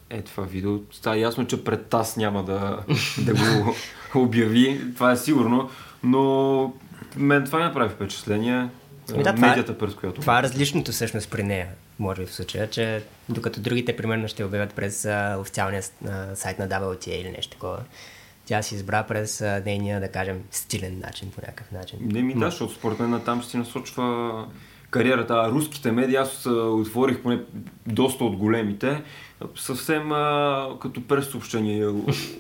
е 0.10 0.22
това 0.22 0.44
видео, 0.44 0.80
става 0.92 1.18
ясно, 1.18 1.48
че 1.48 1.64
пред 1.64 1.86
таз 1.86 2.18
няма 2.18 2.44
да, 2.44 2.80
да 3.18 3.34
го 3.34 3.76
обяви, 4.16 4.82
това 4.96 5.12
е 5.12 5.18
сигурно, 5.18 5.70
но 6.04 6.74
мен 7.16 7.46
това 7.46 7.60
ми 7.60 7.66
направи 7.66 7.90
впечатление. 7.90 8.70
Ами 9.14 9.24
да, 9.24 9.30
е- 9.30 9.34
медията, 9.34 9.78
през 9.78 9.94
която... 9.94 10.22
Това 10.22 10.40
е 10.40 10.44
различното 10.44 10.92
всъщност 10.92 11.30
при 11.30 11.44
нея, 11.44 11.68
може 12.00 12.22
би 12.22 12.28
в 12.28 12.34
случая, 12.34 12.70
че 12.70 13.04
докато 13.30 13.60
другите 13.60 13.98
примерно 13.98 14.28
ще 14.28 14.44
обявят 14.44 14.74
през 14.74 15.06
а, 15.06 15.38
официалния 15.40 15.84
а, 16.08 16.36
сайт 16.36 16.60
на 16.60 16.68
WTA 16.68 17.10
или 17.12 17.32
нещо 17.32 17.52
такова, 17.52 17.78
тя 18.46 18.62
си 18.62 18.76
избра 18.76 19.04
през 19.04 19.42
а, 19.42 19.64
нейния, 19.66 20.00
да 20.00 20.08
кажем, 20.08 20.44
стилен 20.52 21.00
начин, 21.00 21.32
по 21.36 21.42
някакъв 21.42 21.72
начин. 21.72 22.00
Не 22.02 22.22
ми 22.22 22.34
да, 22.34 22.46
защото 22.46 22.74
според 22.74 23.00
мен 23.00 23.22
там 23.26 23.42
ще 23.42 23.52
си 23.52 23.58
насочва 23.58 24.48
кариерата. 24.90 25.34
А 25.34 25.52
руските 25.52 25.92
медии, 25.92 26.16
аз 26.16 26.46
отворих 26.46 27.22
поне 27.22 27.40
доста 27.88 28.24
от 28.24 28.36
големите, 28.36 29.04
съвсем 29.56 30.12
а, 30.12 30.68
като 30.82 31.08
пресъобщение 31.08 31.84
е 31.84 31.88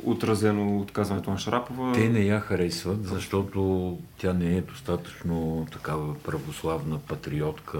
отразено 0.04 0.80
отказването 0.80 1.32
на 1.32 1.38
Шарапова. 1.38 1.94
Те 1.94 2.10
не 2.10 2.20
я 2.20 2.40
харесват, 2.40 3.06
защото 3.06 3.98
тя 4.18 4.34
не 4.34 4.58
е 4.58 4.62
достатъчно 4.62 5.68
такава 5.72 6.16
православна 6.20 7.00
патриотка. 7.00 7.80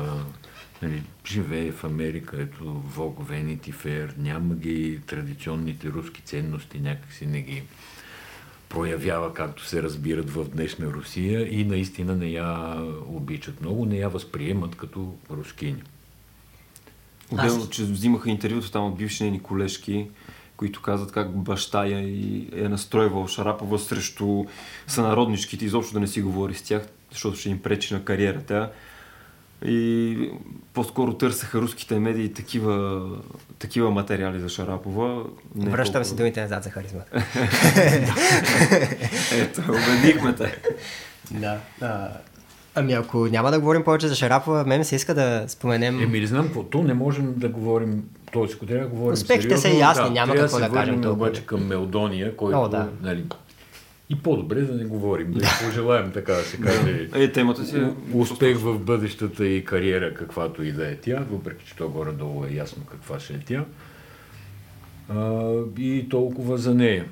Нали, 0.82 1.04
живее 1.26 1.72
в 1.72 1.84
Америка, 1.84 2.38
ето 2.40 2.64
Vogue, 2.98 3.32
Vanity 3.32 3.74
Fair, 3.74 4.18
няма 4.18 4.56
ги 4.56 5.00
традиционните 5.08 5.90
руски 5.90 6.22
ценности, 6.22 6.80
някакси 6.80 7.26
не 7.26 7.42
ги 7.42 7.64
проявява 8.72 9.34
както 9.34 9.66
се 9.66 9.84
разбират 9.84 10.30
в 10.30 10.46
днешна 10.46 10.86
Русия 10.86 11.60
и 11.60 11.64
наистина 11.64 12.16
не 12.16 12.28
я 12.28 12.78
обичат 13.08 13.62
много, 13.62 13.86
не 13.86 13.98
я 13.98 14.10
възприемат 14.10 14.76
като 14.76 15.14
рускиня. 15.32 15.82
Отделно, 17.32 17.70
че 17.70 17.84
взимаха 17.84 18.30
интервюто 18.30 18.72
там 18.72 18.86
от 18.86 18.98
бивши 18.98 19.24
нейни 19.24 19.40
колежки, 19.44 20.08
които 20.58 20.82
казват 20.82 21.12
как 21.12 21.38
баща 21.38 21.86
я 21.86 22.00
е 22.66 22.70
настройвал 22.70 23.28
Шарапова 23.28 23.80
срещу 23.80 24.46
сънародничките, 24.88 25.66
изобщо 25.66 25.94
да 25.94 26.00
не 26.00 26.08
си 26.08 26.22
говори 26.22 26.54
с 26.54 26.62
тях, 26.62 26.88
защото 27.12 27.38
ще 27.38 27.50
им 27.50 27.62
пречи 27.62 27.94
на 27.94 28.06
кариерата. 28.06 28.72
И 29.66 30.30
по-скоро 30.74 31.14
търсеха 31.14 31.62
руските 31.62 32.00
медии 32.00 32.30
такива, 32.30 33.02
такива 33.60 33.92
материали 33.92 34.40
за 34.40 34.50
Шарапова. 34.50 35.24
Не 35.56 35.70
Връщам 35.70 36.04
се 36.04 36.10
толкова- 36.10 36.18
думите 36.18 36.42
назад 36.42 36.64
за 36.64 36.70
харизмата. 36.70 37.12
Ето, 39.34 39.62
убедихме 39.62 40.36
те. 40.36 40.58
да. 41.32 41.58
А, 41.82 42.08
ами 42.76 42.94
ако 42.94 43.18
няма 43.20 43.52
да 43.52 43.60
говорим 43.60 43.84
повече 43.84 44.08
за 44.08 44.16
Шарапова, 44.16 44.64
мен 44.66 44.86
се 44.86 44.96
иска 44.96 45.14
да 45.14 45.44
споменем... 45.48 46.00
Еми, 46.00 46.20
не 46.20 46.28
знам. 46.28 46.50
То 46.72 46.84
не 46.84 46.94
можем 46.94 47.34
да 47.34 47.50
говорим, 47.50 48.04
т.е. 48.34 48.44
ако 48.56 48.66
трябва 48.66 48.84
да 48.84 48.90
говорим 48.90 49.14
Успехите 49.14 49.56
са 49.56 49.62
сериозно, 49.62 49.80
ясни, 49.82 50.04
да, 50.04 50.10
няма 50.12 50.26
трябва 50.28 50.42
какво 50.42 50.58
се 50.58 50.62
да 50.62 50.70
кажем 50.70 50.86
върнем 50.86 51.02
толкова. 51.04 51.26
обаче 51.26 51.46
към 51.46 51.68
Мелдония, 51.68 52.36
който, 52.36 52.58
О, 52.58 52.68
да. 52.68 52.90
нали, 53.02 53.26
и 54.12 54.16
по-добре 54.16 54.62
да 54.62 54.74
не 54.74 54.84
говорим, 54.84 55.32
да 55.32 55.60
пожелаем, 55.66 56.12
така 56.12 56.34
да 56.34 56.44
се 56.44 56.58
каже, 56.58 57.10
Е, 57.14 57.32
темата 57.32 57.66
си 57.66 57.78
е... 57.78 57.94
успех 58.14 58.58
в 58.58 58.80
бъдещата 58.80 59.48
и 59.48 59.66
кариера, 59.66 60.14
каквато 60.14 60.64
и 60.64 60.72
да 60.72 60.92
е 60.92 60.96
тя, 60.96 61.26
въпреки 61.32 61.66
че 61.66 61.76
то 61.76 61.90
горе-долу 61.90 62.46
е 62.46 62.54
ясно 62.54 62.84
каква 62.92 63.20
ще 63.20 63.34
е 63.34 63.40
тя. 63.40 63.66
А, 65.10 65.52
и 65.78 66.10
толкова 66.10 66.58
за 66.58 66.76
нея. 66.76 67.06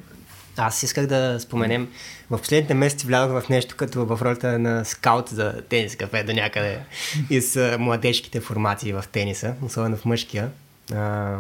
Аз 0.58 0.84
исках 0.84 1.08
да 1.08 1.40
споменем, 1.40 1.88
в 2.30 2.38
последните 2.38 2.74
месеци 2.74 3.08
влязох 3.08 3.44
в 3.44 3.50
нещо 3.50 3.76
като 3.76 4.06
в 4.06 4.22
ролята 4.22 4.60
на 4.60 4.86
скаут 4.86 5.30
за 5.30 5.62
тенис 5.70 5.96
кафе 5.96 6.24
до 6.24 6.34
някъде 6.34 6.80
и 7.30 7.42
с 7.42 7.78
младежките 7.80 8.42
формации 8.42 8.94
в 8.94 9.04
тениса, 9.12 9.56
особено 9.64 9.98
в 9.98 10.06
мъжкия. 10.06 10.50
А, 10.94 11.38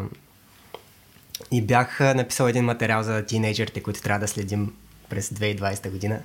и 1.51 1.61
бях 1.61 1.99
написал 1.99 2.47
един 2.47 2.65
материал 2.65 3.03
за 3.03 3.25
тинейджерите, 3.25 3.83
които 3.83 4.01
трябва 4.01 4.19
да 4.19 4.27
следим 4.27 4.73
през 5.09 5.29
2020 5.29 5.89
година. 5.89 6.19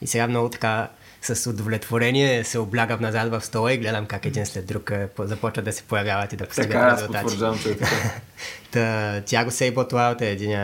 И 0.00 0.06
сега 0.06 0.26
много 0.26 0.48
така 0.48 0.88
с 1.22 1.50
удовлетворение 1.50 2.44
се 2.44 2.58
облягам 2.58 3.00
назад 3.00 3.30
в 3.30 3.40
стола 3.40 3.72
и 3.72 3.78
гледам 3.78 4.06
как 4.06 4.26
един 4.26 4.46
след 4.46 4.66
друг 4.66 4.90
по- 5.16 5.26
започват 5.26 5.64
да 5.64 5.72
се 5.72 5.82
появяват 5.82 6.32
и 6.32 6.36
да 6.36 6.46
постигат 6.46 6.70
Така, 6.70 6.84
аз 6.84 6.92
резултати. 6.94 7.22
потвърждавам, 7.22 7.58
че 7.62 7.70
е 7.70 7.76
така. 7.76 7.96
Та, 8.70 9.22
Тяго 9.22 9.50
Сейбот 9.50 9.92
Лаут 9.92 10.20
е 10.20 10.30
един 10.30 10.58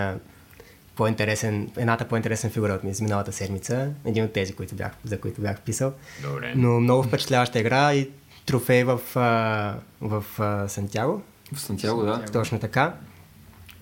по-интересен, 0.96 1.70
едната 1.76 2.04
по-интересна 2.04 2.50
фигура 2.50 2.72
от 2.74 2.84
изминалата 2.84 3.32
седмица, 3.32 3.90
един 4.04 4.24
от 4.24 4.32
тези, 4.32 4.52
които 4.52 4.74
бях, 4.74 4.92
за 5.04 5.20
които 5.20 5.40
бях 5.40 5.60
писал. 5.60 5.92
Добре. 6.22 6.52
Но 6.56 6.80
много 6.80 7.02
впечатляваща 7.02 7.58
игра 7.58 7.94
и 7.94 8.10
трофей 8.46 8.84
в, 8.84 9.00
а, 9.14 9.74
в 10.00 10.24
а, 10.38 10.68
Сантьяго. 10.68 11.22
В 11.52 11.60
Сантьяго, 11.60 12.02
да. 12.02 12.24
Точно 12.24 12.58
така. 12.58 12.94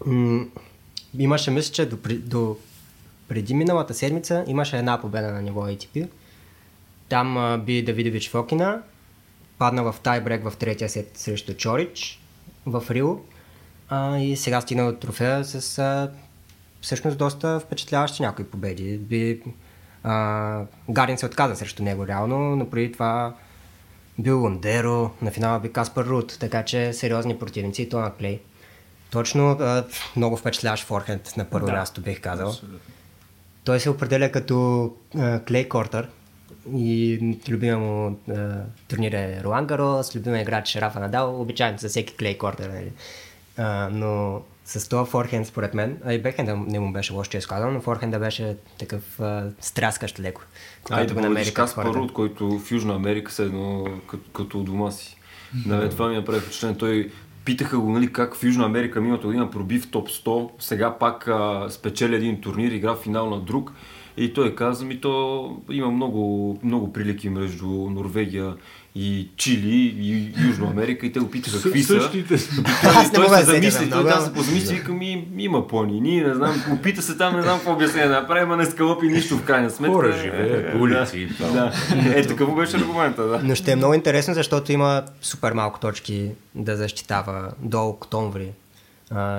М- 0.07 0.47
имаше, 1.19 1.51
мисля, 1.51 1.73
че 1.73 1.87
до, 1.87 1.97
до 2.11 2.57
преди 3.29 3.55
миналата 3.55 3.95
седмица 3.95 4.45
имаше 4.47 4.79
една 4.79 5.01
победа 5.01 5.33
на 5.33 5.43
ниво 5.43 5.67
ATP. 5.67 6.09
Там 7.09 7.37
а, 7.37 7.59
би 7.59 7.85
Давидович 7.85 8.31
Фокина, 8.31 8.83
падна 9.59 9.93
в 9.93 10.01
тайбрек 10.03 10.49
в 10.49 10.57
третия 10.57 10.89
сет 10.89 11.19
срещу 11.19 11.55
Чорич 11.55 12.21
в 12.67 12.85
Рио 12.91 13.17
а, 13.89 14.19
и 14.19 14.37
сега 14.37 14.61
стигна 14.61 14.93
до 14.93 14.99
трофея 14.99 15.45
с 15.45 15.79
а, 15.79 16.13
всъщност 16.81 17.19
доста 17.19 17.61
впечатляващи 17.61 18.23
някои 18.23 18.45
победи. 18.45 18.99
Би, 18.99 19.43
а, 20.03 20.63
Гарин 20.91 21.19
се 21.19 21.27
отказа 21.27 21.57
срещу 21.57 21.83
него 21.83 22.07
реално, 22.07 22.57
но 22.57 22.71
преди 22.71 22.93
това 22.93 23.35
бил 24.19 24.41
Лондеро, 24.43 25.11
на 25.23 25.31
финала 25.31 25.61
би 25.61 25.73
Каспар 25.73 26.05
Рут, 26.05 26.37
така 26.41 26.65
че 26.65 26.93
сериозни 26.93 27.39
противници 27.39 27.83
и 27.83 27.89
то 27.89 28.01
на 28.01 28.13
клей. 28.15 28.41
Точно 29.11 29.51
а, 29.51 29.85
много 30.17 30.37
впечатляващ 30.37 30.85
форхенд 30.85 31.37
на 31.37 31.45
първо 31.45 31.67
Да. 31.67 31.73
място 31.73 32.01
бих 32.01 32.21
казал. 32.21 32.55
Той 33.65 33.81
се 33.81 33.91
определя 33.91 34.31
като 34.31 34.91
а, 35.19 35.41
клей 35.45 35.69
кортър 35.69 36.09
и 36.77 37.21
любимия 37.49 37.79
му 37.79 38.19
а, 38.31 38.61
турнир 38.89 39.13
е 39.13 39.41
Ролан 39.45 39.67
Гарос, 39.67 40.17
любимия 40.17 40.43
играч 40.43 40.77
е 40.77 40.81
Рафа 40.81 41.01
Надал, 41.01 41.41
обичайно 41.41 41.79
за 41.79 41.89
всеки 41.89 42.17
клей 42.17 42.39
кортър. 42.39 42.69
Нали? 42.69 42.93
А, 43.57 43.89
но 43.93 44.43
с 44.65 44.89
това 44.89 45.05
форхенд 45.05 45.47
според 45.47 45.75
мен, 45.75 45.99
а 46.05 46.13
и 46.13 46.23
бекхенда 46.23 46.57
не 46.57 46.81
му 46.81 46.93
беше 46.93 47.13
лош, 47.13 47.29
че 47.29 47.37
е 47.37 47.41
сказал, 47.41 47.71
но 47.71 47.81
форхенда 47.81 48.19
беше 48.19 48.57
такъв 48.79 49.21
а, 49.21 49.51
стряскащ 49.61 50.21
леко. 50.21 50.43
А, 50.43 50.47
и 50.47 50.85
Когато 50.85 51.07
да 51.07 51.15
го 51.15 51.21
намери 51.21 51.55
Каспар. 51.55 51.85
Рут, 51.87 52.13
който 52.13 52.59
в 52.59 52.71
Южна 52.71 52.95
Америка 52.95 53.33
се 53.33 53.43
едно 53.43 53.85
като, 54.07 54.31
като 54.31 54.61
у 54.61 54.63
дома 54.63 54.91
си. 54.91 55.17
Да, 55.67 55.91
това 55.91 56.09
ми 56.09 56.17
направи 56.17 56.41
впечатление. 56.41 56.79
Той 56.79 57.11
питаха 57.45 57.79
го, 57.79 57.91
нали, 57.91 58.13
как 58.13 58.37
в 58.37 58.45
Южна 58.45 58.65
Америка 58.65 59.01
миналата 59.01 59.27
година 59.27 59.51
проби 59.51 59.81
топ 59.81 60.09
100, 60.09 60.51
сега 60.59 60.99
пак 60.99 61.29
а, 61.29 61.67
спечели 61.71 62.17
един 62.17 62.41
турнир, 62.41 62.73
игра 62.73 62.97
финал 62.97 63.31
на 63.31 63.41
друг. 63.41 63.73
И 64.17 64.33
той 64.33 64.55
каза 64.55 64.85
ми, 64.85 65.01
то 65.01 65.57
има 65.71 65.91
много, 65.91 66.59
много 66.63 66.93
прилики 66.93 67.29
между 67.29 67.67
Норвегия 67.67 68.55
и 68.97 69.29
Чили, 69.37 69.97
и 69.99 70.33
Южна 70.49 70.67
Америка, 70.67 71.07
и 71.07 71.13
те 71.13 71.21
опитаха 71.21 71.63
какви 71.63 71.83
са. 71.83 72.01
Същите 72.01 72.39
са. 72.39 72.63
Аз 72.83 73.07
не 73.07 73.13
той 73.13 73.25
мога 73.25 73.37
се 73.37 73.45
да 73.45 73.53
замисли, 73.53 73.85
за 73.85 73.91
той 73.91 74.11
там 74.11 74.25
се 74.25 74.33
позамисли 74.33 74.75
и 74.75 74.79
вика 74.79 74.93
ми, 74.93 75.29
има 75.39 75.69
планини, 75.69 76.21
не 76.21 76.35
знам, 76.35 76.65
опита 76.73 77.03
се 77.03 77.17
там, 77.17 77.37
не 77.37 77.43
знам 77.43 77.59
какво 77.59 77.73
обяснение 77.73 78.09
да 78.09 78.15
направи, 78.21 78.47
ма 78.47 78.57
не 78.57 78.65
скълъпи 78.67 79.09
нищо 79.09 79.37
в 79.37 79.45
крайна 79.45 79.71
сметка. 79.71 79.95
Хора 79.95 80.13
живеят, 80.13 80.75
улици 80.75 81.19
и 81.19 81.29
това. 81.29 81.49
Да, 81.49 81.73
е, 82.15 82.27
такъв 82.27 82.55
беше 82.55 82.77
аргумента, 82.77 83.23
да. 83.23 83.41
Но 83.45 83.55
ще 83.55 83.73
е 83.73 83.77
много 83.77 83.95
интересно, 83.95 84.35
защото 84.35 84.73
има 84.73 85.03
супер 85.23 85.53
малко 85.53 85.81
точки 85.81 86.31
да 86.55 86.77
защитава 86.77 87.51
до 87.61 87.89
октомври 87.89 88.49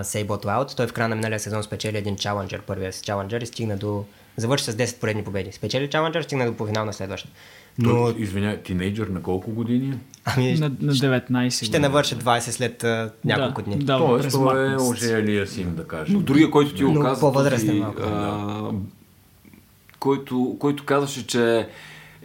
Сейбот 0.03 0.45
Лаут. 0.45 0.75
Той 0.77 0.87
в 0.87 0.93
края 0.93 1.09
на 1.09 1.15
миналия 1.15 1.39
сезон 1.39 1.63
спечели 1.63 1.97
един 1.97 2.15
чаленджер, 2.15 2.61
първия 2.61 2.93
си 2.93 3.01
чаленджер 3.01 3.41
и 3.41 3.45
стигна 3.45 3.77
до... 3.77 4.05
Завърши 4.37 4.63
с 4.65 4.75
10 4.75 4.99
поредни 4.99 5.23
победи. 5.23 5.51
Спечели 5.51 5.89
чаленджер, 5.89 6.21
стигна 6.21 6.45
до 6.45 6.53
полуфинал 6.53 6.85
на 6.85 6.93
следващ. 6.93 7.27
Но, 7.79 7.89
Той, 7.89 8.15
Извинявай, 8.17 8.57
тинейджър 8.63 9.07
на 9.07 9.21
колко 9.21 9.51
години? 9.51 9.93
ами, 10.25 10.53
На, 10.53 10.69
на 10.81 10.93
19 10.93 11.49
ще 11.49 11.65
години. 11.65 11.81
навърши 11.81 12.15
20 12.15 12.39
след 12.39 12.81
uh, 12.83 13.11
няколко 13.25 13.61
да, 13.61 13.65
дни. 13.65 13.83
Да, 13.85 13.97
Тоест, 13.97 14.37
март 14.37 14.57
е 14.57 14.69
месец. 14.69 14.89
ожеялия 14.89 15.47
син, 15.47 15.75
да 15.75 15.87
кажем. 15.87 16.15
Но 16.15 16.21
другия, 16.21 16.51
който 16.51 16.75
ти 16.75 16.83
го 16.83 16.99
каза, 16.99 17.25
а, 18.01 18.71
който 20.59 20.85
казваше, 20.85 21.27
че 21.27 21.67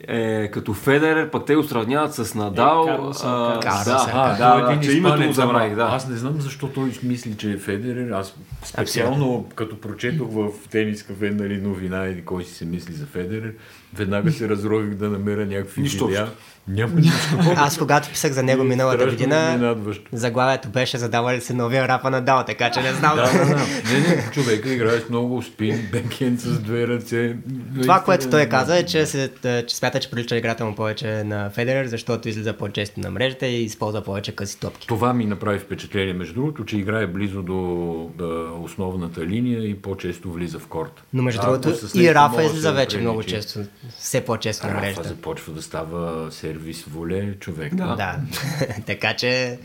е 0.09 0.49
като 0.51 0.75
Федерер, 0.75 1.31
пък 1.31 1.47
те 1.47 1.55
го 1.55 1.63
сравняват 1.63 2.15
с 2.15 2.35
Надал. 2.35 2.85
Е, 2.85 2.87
Карлос 2.87 3.23
а. 3.25 3.61
Карлос 3.63 3.85
да, 3.85 4.37
да, 4.39 4.61
да, 4.61 4.73
един 4.73 4.91
че 4.91 4.97
името 4.97 5.09
му 5.09 5.15
испанец, 5.15 5.37
забравих, 5.37 5.73
ама 5.73 5.85
да. 5.85 5.97
Аз 5.97 6.09
не 6.09 6.17
знам 6.17 6.41
защо 6.41 6.69
той 6.69 6.91
мисли, 7.03 7.37
че 7.37 7.51
е 7.51 7.57
Федерер. 7.57 8.11
Аз 8.11 8.37
специално 8.65 9.47
като 9.55 9.81
прочетох 9.81 10.29
в 10.33 10.49
тенис 10.71 11.03
кафе 11.03 11.31
нали, 11.31 11.61
новина 11.61 12.07
или 12.07 12.25
кой 12.25 12.45
си 12.45 12.55
се 12.55 12.65
мисли 12.65 12.93
за 12.93 13.07
Федерер, 13.07 13.53
веднага 13.95 14.33
се 14.33 14.49
разрових 14.49 14.95
да 14.95 15.09
намеря 15.09 15.47
някакви 15.47 15.83
Нищо 15.83 16.07
видеа. 16.07 16.23
общо. 16.23 16.37
Няма 16.71 17.01
нищо. 17.01 17.39
Аз 17.57 17.79
когато 17.79 18.09
писах 18.09 18.33
за 18.33 18.43
него 18.43 18.65
миналата 18.65 19.07
година, 19.07 19.77
заглавието 20.13 20.69
беше 20.69 20.99
задава 20.99 21.35
ли 21.35 21.41
се 21.41 21.55
новия 21.55 21.89
рапа 21.89 22.11
на 22.11 22.21
Дал, 22.21 22.45
така 22.47 22.71
че 22.71 22.81
не 22.81 22.93
знам. 22.93 23.17
Да, 23.17 23.33
да, 23.33 23.47
да. 23.47 23.55
Не, 23.55 23.99
не, 23.99 24.31
човека 24.33 24.73
играе 24.73 25.01
с 25.01 25.09
много 25.09 25.43
спин, 25.43 25.89
бекхенд 25.93 26.41
с 26.41 26.61
две 26.61 26.89
ръце. 26.89 27.37
Това, 27.83 28.03
което 28.05 28.31
той 28.31 28.47
каза 28.47 28.77
е, 28.79 28.87
че, 28.87 29.07
се, 29.07 29.31
е, 29.45 29.67
че 29.67 29.77
смята, 29.77 30.01
че 30.01 30.11
прилича 30.11 30.37
играта 30.37 30.65
му 30.65 30.75
повече 30.75 31.25
на 31.25 31.51
Федерер, 31.51 31.87
защото 31.87 32.29
излиза 32.29 32.53
по-често 32.53 33.01
на 33.01 33.11
мрежата 33.11 33.47
и 33.47 33.65
използва 33.65 34.03
повече 34.03 34.33
къси 34.33 34.61
топки. 34.61 34.87
Това 34.87 35.15
ми 35.15 35.25
направи 35.25 35.59
впечатление, 35.59 36.13
между 36.13 36.35
другото, 36.35 36.65
че 36.65 36.77
играе 36.77 37.07
близо 37.07 37.43
до 37.43 38.11
да, 38.19 38.51
основната 38.63 39.27
линия 39.27 39.69
и 39.69 39.75
по-често 39.83 40.33
влиза 40.33 40.59
в 40.59 40.67
корт. 40.67 41.03
Но 41.13 41.23
между 41.23 41.41
другото 41.41 41.73
и 41.95 42.15
Рафа 42.15 42.45
излиза 42.45 42.73
вече 42.73 42.99
много 42.99 43.23
често, 43.23 43.61
все 43.99 44.21
по-често 44.21 44.67
на 44.67 44.73
Рафа 44.73 44.83
мрежата. 44.83 45.09
започва 45.09 45.53
да 45.53 45.63
става 45.63 46.33
сервис 46.33 46.60
воле 46.89 47.35
човек. 47.35 47.75
Да. 47.75 47.97
Да, 47.97 48.17
така 48.87 49.15
че 49.15 49.59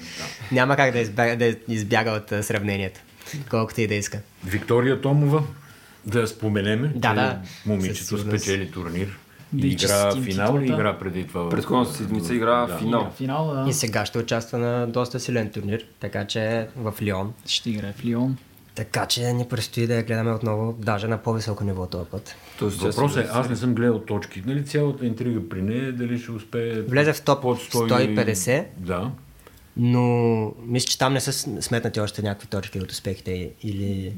няма 0.51 0.75
как 0.75 0.91
да 0.91 0.99
избяга, 0.99 1.37
да 1.37 1.55
избяга 1.67 2.11
от 2.11 2.45
сравнението, 2.45 2.99
колкото 3.49 3.81
и 3.81 3.87
да 3.87 3.95
иска. 3.95 4.19
Виктория 4.45 5.01
Томова, 5.01 5.43
да 6.05 6.19
я 6.19 6.27
споменеме, 6.27 6.91
Да, 6.95 7.09
че 7.09 7.15
да. 7.15 7.39
момичето 7.65 8.17
спечели 8.17 8.71
турнир. 8.71 9.17
Да, 9.53 9.67
игра 9.67 10.11
финал 10.11 10.57
ли 10.57 10.61
титлата. 10.61 10.81
игра 10.81 10.99
преди 10.99 11.27
това? 11.27 11.49
Предходната 11.49 11.93
седмица 11.93 12.35
игра 12.35 12.65
Да. 12.65 12.77
финал. 12.77 13.11
Финал, 13.17 13.53
да. 13.53 13.69
И 13.69 13.73
сега 13.73 14.05
ще 14.05 14.17
участва 14.17 14.57
на 14.57 14.87
доста 14.87 15.19
силен 15.19 15.49
турнир, 15.49 15.85
така 15.99 16.27
че 16.27 16.67
в 16.75 16.93
Лион. 17.01 17.33
Ще 17.45 17.69
играе 17.69 17.93
в 17.93 18.05
Лион. 18.05 18.37
Така 18.75 19.05
че 19.05 19.23
ни 19.23 19.45
предстои 19.45 19.87
да 19.87 19.95
я 19.95 20.03
гледаме 20.03 20.31
отново, 20.31 20.75
даже 20.75 21.07
на 21.07 21.17
по-високо 21.17 21.63
ниво 21.63 21.87
този 21.87 22.09
път. 22.09 22.35
Тоест, 22.59 22.77
Въпросът 22.77 23.25
е, 23.25 23.29
аз 23.31 23.49
не 23.49 23.55
съм 23.55 23.75
гледал 23.75 23.99
точки. 23.99 24.43
Нали, 24.45 24.65
цялата 24.65 25.05
интрига 25.05 25.49
при 25.49 25.61
нея, 25.61 25.93
дали 25.93 26.19
ще 26.19 26.31
успее... 26.31 26.81
Влезе 26.81 27.13
в 27.13 27.21
топ 27.21 27.41
под 27.41 27.59
150. 27.59 28.63
Да. 28.77 29.11
Но 29.77 30.01
мисля, 30.59 30.87
че 30.87 30.97
там 30.97 31.13
не 31.13 31.21
са 31.21 31.33
сметнати 31.61 31.99
още 31.99 32.21
някакви 32.21 32.47
точки 32.47 32.79
от 32.79 32.91
успехите 32.91 33.51
или 33.63 34.13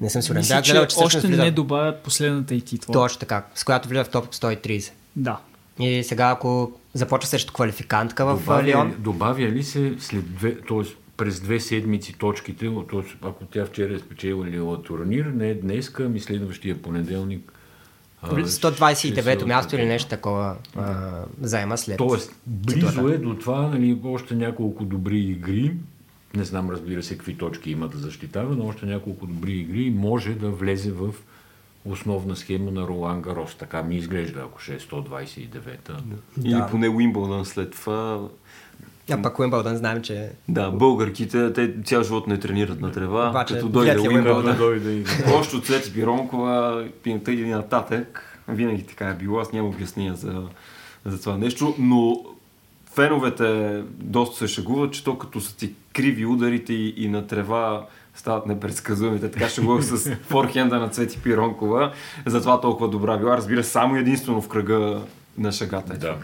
не 0.00 0.10
съм 0.10 0.22
сигурен. 0.22 0.40
Мисля, 0.40 0.62
че 0.62 0.72
гледал, 0.72 0.86
че 0.86 0.96
още 0.98 1.20
влиза- 1.20 1.36
не 1.36 1.50
добавят 1.50 2.02
последната 2.02 2.54
и 2.54 2.60
титла. 2.60 2.92
Точно 2.92 3.18
така, 3.20 3.44
с 3.54 3.64
която 3.64 3.88
влиза 3.88 4.04
в 4.04 4.10
топ 4.10 4.26
130. 4.26 4.92
Да. 5.16 5.38
И 5.78 6.04
сега 6.04 6.28
ако 6.28 6.72
започва 6.94 7.28
срещу 7.28 7.52
квалификантка 7.52 8.26
в 8.26 8.34
Добавя, 8.34 8.62
Лион, 8.62 8.88
ли- 8.88 8.94
добавя 8.98 9.40
ли 9.40 9.62
се 9.62 9.94
след 9.98 10.34
две, 10.34 10.56
т.е. 10.58 10.82
през 11.16 11.40
две 11.40 11.60
седмици 11.60 12.18
точките, 12.18 12.72
т.е. 12.90 13.02
ако 13.22 13.44
тя 13.44 13.66
вчера 13.66 13.94
е 13.94 13.98
спечелила 13.98 14.82
турнир, 14.82 15.24
не 15.24 15.54
днеска, 15.54 16.08
ми 16.08 16.20
следващия 16.20 16.82
понеделник. 16.82 17.52
а, 18.22 18.46
ще 18.46 18.60
129-то 18.60 19.40
се 19.40 19.46
място 19.46 19.76
или 19.76 19.86
нещо 19.86 20.08
такова 20.08 20.56
а, 20.76 21.10
заема 21.40 21.78
след. 21.78 21.98
Тоест, 21.98 22.34
близо 22.46 23.08
е 23.08 23.18
до 23.18 23.34
това, 23.34 23.68
нали, 23.68 24.00
още 24.04 24.34
няколко 24.34 24.84
добри 24.84 25.18
игри. 25.18 25.72
Не 26.34 26.44
знам, 26.44 26.70
разбира 26.70 27.02
се, 27.02 27.18
какви 27.18 27.36
точки 27.36 27.70
има 27.70 27.88
да 27.88 27.98
защитава, 27.98 28.54
но 28.54 28.66
още 28.66 28.86
няколко 28.86 29.26
добри 29.26 29.52
игри 29.52 29.90
може 29.90 30.34
да 30.34 30.50
влезе 30.50 30.92
в 30.92 31.14
основна 31.84 32.36
схема 32.36 32.70
на 32.70 32.88
Ролан 32.88 33.22
Гарос. 33.22 33.54
Така 33.54 33.82
ми 33.82 33.96
изглежда, 33.96 34.40
ако 34.40 34.60
ще 34.60 34.74
е 34.74 34.78
129-та. 34.78 35.96
Или 36.44 36.62
поне 36.70 36.88
Уимбълдън 36.88 37.44
след 37.44 37.70
това. 37.70 38.28
А 39.10 39.22
пък 39.22 39.38
Уимбълдън 39.38 39.76
знаем, 39.76 40.02
че 40.02 40.30
Да, 40.48 40.70
българките, 40.70 41.52
те 41.52 41.74
цял 41.84 42.02
живот 42.02 42.26
не 42.26 42.40
тренират 42.40 42.80
на 42.80 42.92
трева, 42.92 43.28
Обаче, 43.30 43.54
като 43.54 43.68
дойде 43.68 43.98
Уимбълдън. 43.98 45.04
Още 45.34 45.56
от 45.56 45.66
Цвети 45.66 45.94
Пиронкова, 45.94 46.84
пинта 47.02 47.32
и 47.32 47.48
нататък, 47.48 48.40
винаги 48.48 48.82
така 48.82 49.08
е 49.08 49.14
било, 49.14 49.38
аз 49.38 49.52
нямам 49.52 49.70
обяснение 49.70 50.14
за, 50.14 50.42
за 51.04 51.20
това 51.20 51.36
нещо, 51.36 51.74
но 51.78 52.24
феновете 52.94 53.82
доста 53.90 54.36
се 54.36 54.54
шегуват, 54.54 54.92
че 54.92 55.04
то 55.04 55.18
като 55.18 55.40
са 55.40 55.56
ти 55.56 55.72
криви 55.92 56.26
ударите 56.26 56.72
и, 56.72 56.94
и 57.04 57.08
на 57.08 57.26
трева 57.26 57.86
стават 58.14 58.46
непредсказуемите. 58.46 59.30
Така 59.30 59.48
шегувах 59.48 59.84
с 59.84 60.10
форхенда 60.22 60.78
на 60.78 60.88
Цвети 60.88 61.18
Пиронкова, 61.22 61.92
затова 62.26 62.60
толкова 62.60 62.88
добра 62.88 63.16
била. 63.16 63.36
Разбира 63.36 63.64
се, 63.64 63.70
само 63.70 63.96
единствено 63.96 64.42
в 64.42 64.48
кръга 64.48 65.00
на 65.38 65.52
шагата. 65.52 65.92
е. 65.94 65.96
Да. 65.96 66.16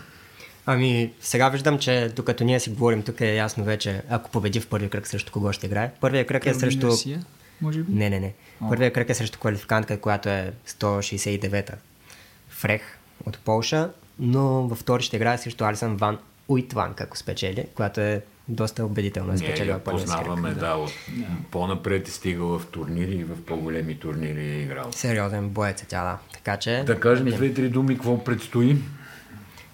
Ами, 0.66 1.12
сега 1.20 1.48
виждам, 1.48 1.78
че 1.78 2.12
докато 2.16 2.44
ние 2.44 2.60
си 2.60 2.70
говорим, 2.70 3.02
тук 3.02 3.20
е 3.20 3.34
ясно 3.34 3.64
вече, 3.64 4.02
ако 4.08 4.30
победи 4.30 4.60
в 4.60 4.68
първи 4.68 4.88
кръг, 4.88 5.06
срещу 5.06 5.32
кого 5.32 5.52
ще 5.52 5.66
играе. 5.66 5.90
Първият 6.00 6.28
кръг 6.28 6.46
е 6.46 6.54
срещу... 6.54 6.86
Гарсия, 6.86 7.24
може 7.60 7.82
би? 7.82 7.92
Не, 7.92 8.10
не, 8.10 8.20
не. 8.20 8.32
Първият 8.68 8.94
кръг 8.94 9.10
е 9.10 9.14
срещу 9.14 9.38
квалификантка, 9.38 10.00
която 10.00 10.28
е 10.28 10.52
169-та. 10.68 11.74
Фрех 12.48 12.82
от 13.26 13.38
Полша, 13.38 13.90
но 14.18 14.42
във 14.68 14.78
втори 14.78 15.02
ще 15.02 15.16
играе 15.16 15.38
срещу 15.38 15.64
Алисън 15.64 15.96
Ван 15.96 16.18
Уитван, 16.48 16.94
ако 17.00 17.16
спечели, 17.16 17.66
която 17.74 18.00
е 18.00 18.22
доста 18.48 18.84
убедително 18.84 19.32
е 19.32 19.38
спечелила 19.38 19.78
първия 19.78 20.06
кръг. 20.06 20.16
познаваме, 20.16 20.54
да, 20.54 20.74
от, 20.74 20.90
по-напред 21.50 22.08
е 22.08 22.10
стигала 22.10 22.58
в 22.58 22.66
турнири 22.66 23.14
и 23.14 23.24
в 23.24 23.44
по-големи 23.46 23.98
турнири 23.98 24.40
е 24.40 24.62
играл. 24.62 24.92
Сериозен 24.92 25.48
боец 25.48 25.82
е 25.82 25.86
тя, 25.86 26.04
да. 26.04 26.18
Така 26.32 26.56
че... 26.56 26.82
Да 26.86 27.00
кажем 27.00 27.26
две-три 27.26 27.68
думи, 27.68 27.94
какво 27.94 28.24
предстои. 28.24 28.76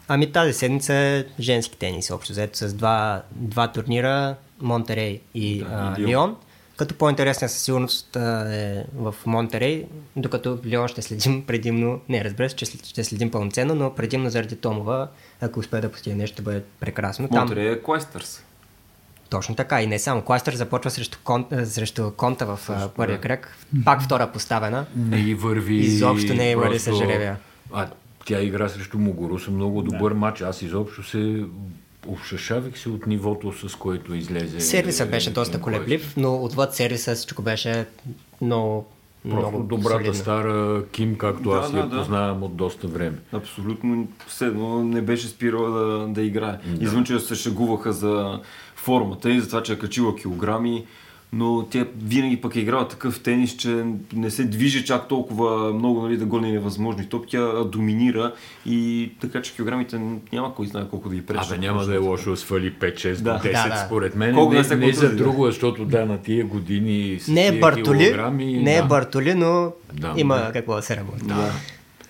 Ами 0.08 0.32
тази 0.32 0.52
седмица 0.52 0.94
е 0.94 1.24
женски 1.40 1.76
тенис, 1.78 2.10
общо 2.10 2.32
взето, 2.32 2.58
с 2.58 2.74
два, 2.74 3.22
два 3.30 3.68
турнира, 3.72 4.36
Монтерей 4.60 5.20
и, 5.34 5.58
Да, 5.58 5.94
а, 5.98 6.00
Лион. 6.00 6.36
Като 6.76 6.94
по-интересна 6.94 7.48
със 7.48 7.62
сигурност 7.62 8.16
а, 8.16 8.54
е 8.54 8.84
в 8.94 9.14
Монтерей, 9.26 9.84
докато 10.16 10.58
Лион 10.66 10.88
ще 10.88 11.02
следим 11.02 11.44
предимно, 11.46 12.00
не 12.08 12.24
разбира 12.24 12.50
се, 12.50 12.56
че 12.56 12.66
ще 12.66 13.04
следим 13.04 13.30
пълноценно, 13.30 13.74
но 13.74 13.94
предимно 13.94 14.30
заради 14.30 14.56
Томова, 14.56 15.08
ако 15.40 15.60
успее 15.60 15.80
да 15.80 15.92
постигне 15.92 16.18
нещо, 16.18 16.34
ще 16.34 16.42
бъде 16.42 16.62
прекрасно. 16.80 17.28
Монтерей 17.30 17.72
е 17.72 17.82
Клайстърс. 17.82 18.42
точно 19.30 19.54
така 19.54 19.82
и 19.82 19.86
не 19.86 19.98
само. 19.98 20.22
Кластър 20.22 20.54
започва 20.54 20.90
срещу, 20.90 21.18
кон, 21.24 21.46
срещу 21.64 22.10
Конта 22.10 22.46
в 22.46 22.60
първия 22.96 23.20
кръг, 23.20 23.56
пак 23.84 24.02
втора 24.02 24.32
поставена. 24.32 24.86
Не 24.96 25.20
и 25.20 25.34
върви. 25.34 25.76
Изобщо 25.76 26.34
не 26.34 26.50
й 26.50 26.54
върви 26.54 26.70
просто- 26.70 26.94
с 26.94 26.98
жребия. 26.98 27.36
А 27.72 27.88
тя 28.26 28.40
игра 28.42 28.68
срещу 28.68 28.98
Могоруса 28.98 29.50
много 29.50 29.82
добър 29.82 30.12
матч. 30.12 30.40
Аз 30.40 30.62
изобщо 30.62 31.02
се 31.02 31.44
обшашавих 32.06 32.78
се 32.78 32.88
от 32.88 33.06
нивото, 33.06 33.68
с 33.68 33.74
което 33.74 34.14
излезе. 34.14 34.60
Сервисът 34.60 35.10
беше 35.10 35.30
е, 35.30 35.32
доста 35.32 35.60
колеблив, 35.60 36.14
но 36.16 36.34
отвъд 36.44 36.74
сервиса 36.74 37.14
всичко 37.14 37.42
беше 37.42 37.86
много, 38.40 38.86
Просто 39.30 39.50
много 39.50 39.62
добрата 39.62 39.96
солидно. 39.96 40.14
стара 40.14 40.84
Ким, 40.92 41.18
както 41.18 41.50
Да, 41.50 41.56
аз 41.56 41.72
да, 41.72 41.78
я 41.78 41.86
да. 41.86 41.98
познавам 41.98 42.42
от 42.42 42.56
доста 42.56 42.88
време. 42.88 43.16
Абсолютно 43.32 44.08
седно 44.28 44.84
не 44.84 45.02
беше 45.02 45.28
спирала 45.28 45.70
да, 45.70 46.08
да 46.08 46.22
играе. 46.22 46.58
Да. 46.66 46.84
Извън, 46.84 47.04
че 47.04 47.18
се 47.18 47.34
шегуваха 47.34 47.92
за 47.92 48.40
формата 48.76 49.30
и 49.30 49.40
за 49.40 49.46
това, 49.46 49.62
че 49.62 49.72
е 49.72 49.78
качила 49.78 50.16
килограми, 50.16 50.84
но 51.32 51.66
тя 51.70 51.86
винаги 52.04 52.36
пък 52.36 52.56
е 52.56 52.60
играла 52.60 52.88
такъв 52.88 53.20
тенис, 53.20 53.56
че 53.56 53.84
не 54.12 54.30
се 54.30 54.44
движи 54.44 54.84
чак 54.84 55.08
толкова 55.08 55.72
много 55.72 56.02
нали, 56.02 56.16
да 56.16 56.24
гони 56.24 56.52
невъзможни 56.52 57.08
топки, 57.08 57.30
тя 57.30 57.64
доминира 57.64 58.32
и 58.66 59.10
така, 59.20 59.42
че 59.42 59.54
килограмите 59.54 60.00
няма 60.32 60.54
кой 60.54 60.66
знае 60.66 60.84
колко 60.90 61.08
да 61.08 61.14
ги 61.14 61.26
пречат. 61.26 61.46
Абе, 61.50 61.58
няма 61.58 61.84
да 61.84 61.94
е 61.94 61.98
лошо 61.98 62.30
да 62.30 62.36
свали 62.36 62.72
5-6 62.72 63.14
Да. 63.14 63.32
до 63.32 63.38
10, 63.38 63.42
Да, 63.52 63.68
да. 63.68 63.76
според 63.86 64.16
мен. 64.16 64.34
Колко 64.34 64.52
не, 64.52 64.58
да 64.58 64.64
се 64.64 64.76
не 64.76 64.92
за 64.92 65.08
да. 65.10 65.16
друго, 65.16 65.46
защото 65.46 65.84
да, 65.84 66.06
на 66.06 66.18
тия 66.22 66.44
години 66.44 67.18
с 67.20 67.28
Не 67.28 67.46
е 67.46 67.50
тия 67.50 67.60
Бартоли, 67.60 67.98
килограми, 67.98 68.44
не 68.62 68.74
е 68.76 68.82
да. 68.82 68.86
Бартоли, 68.86 69.34
но 69.34 69.72
Да, 69.92 70.14
има 70.16 70.36
да. 70.36 70.52
какво 70.52 70.74
да 70.76 70.82
се 70.82 70.96
работи. 70.96 71.24
Да. 71.24 71.50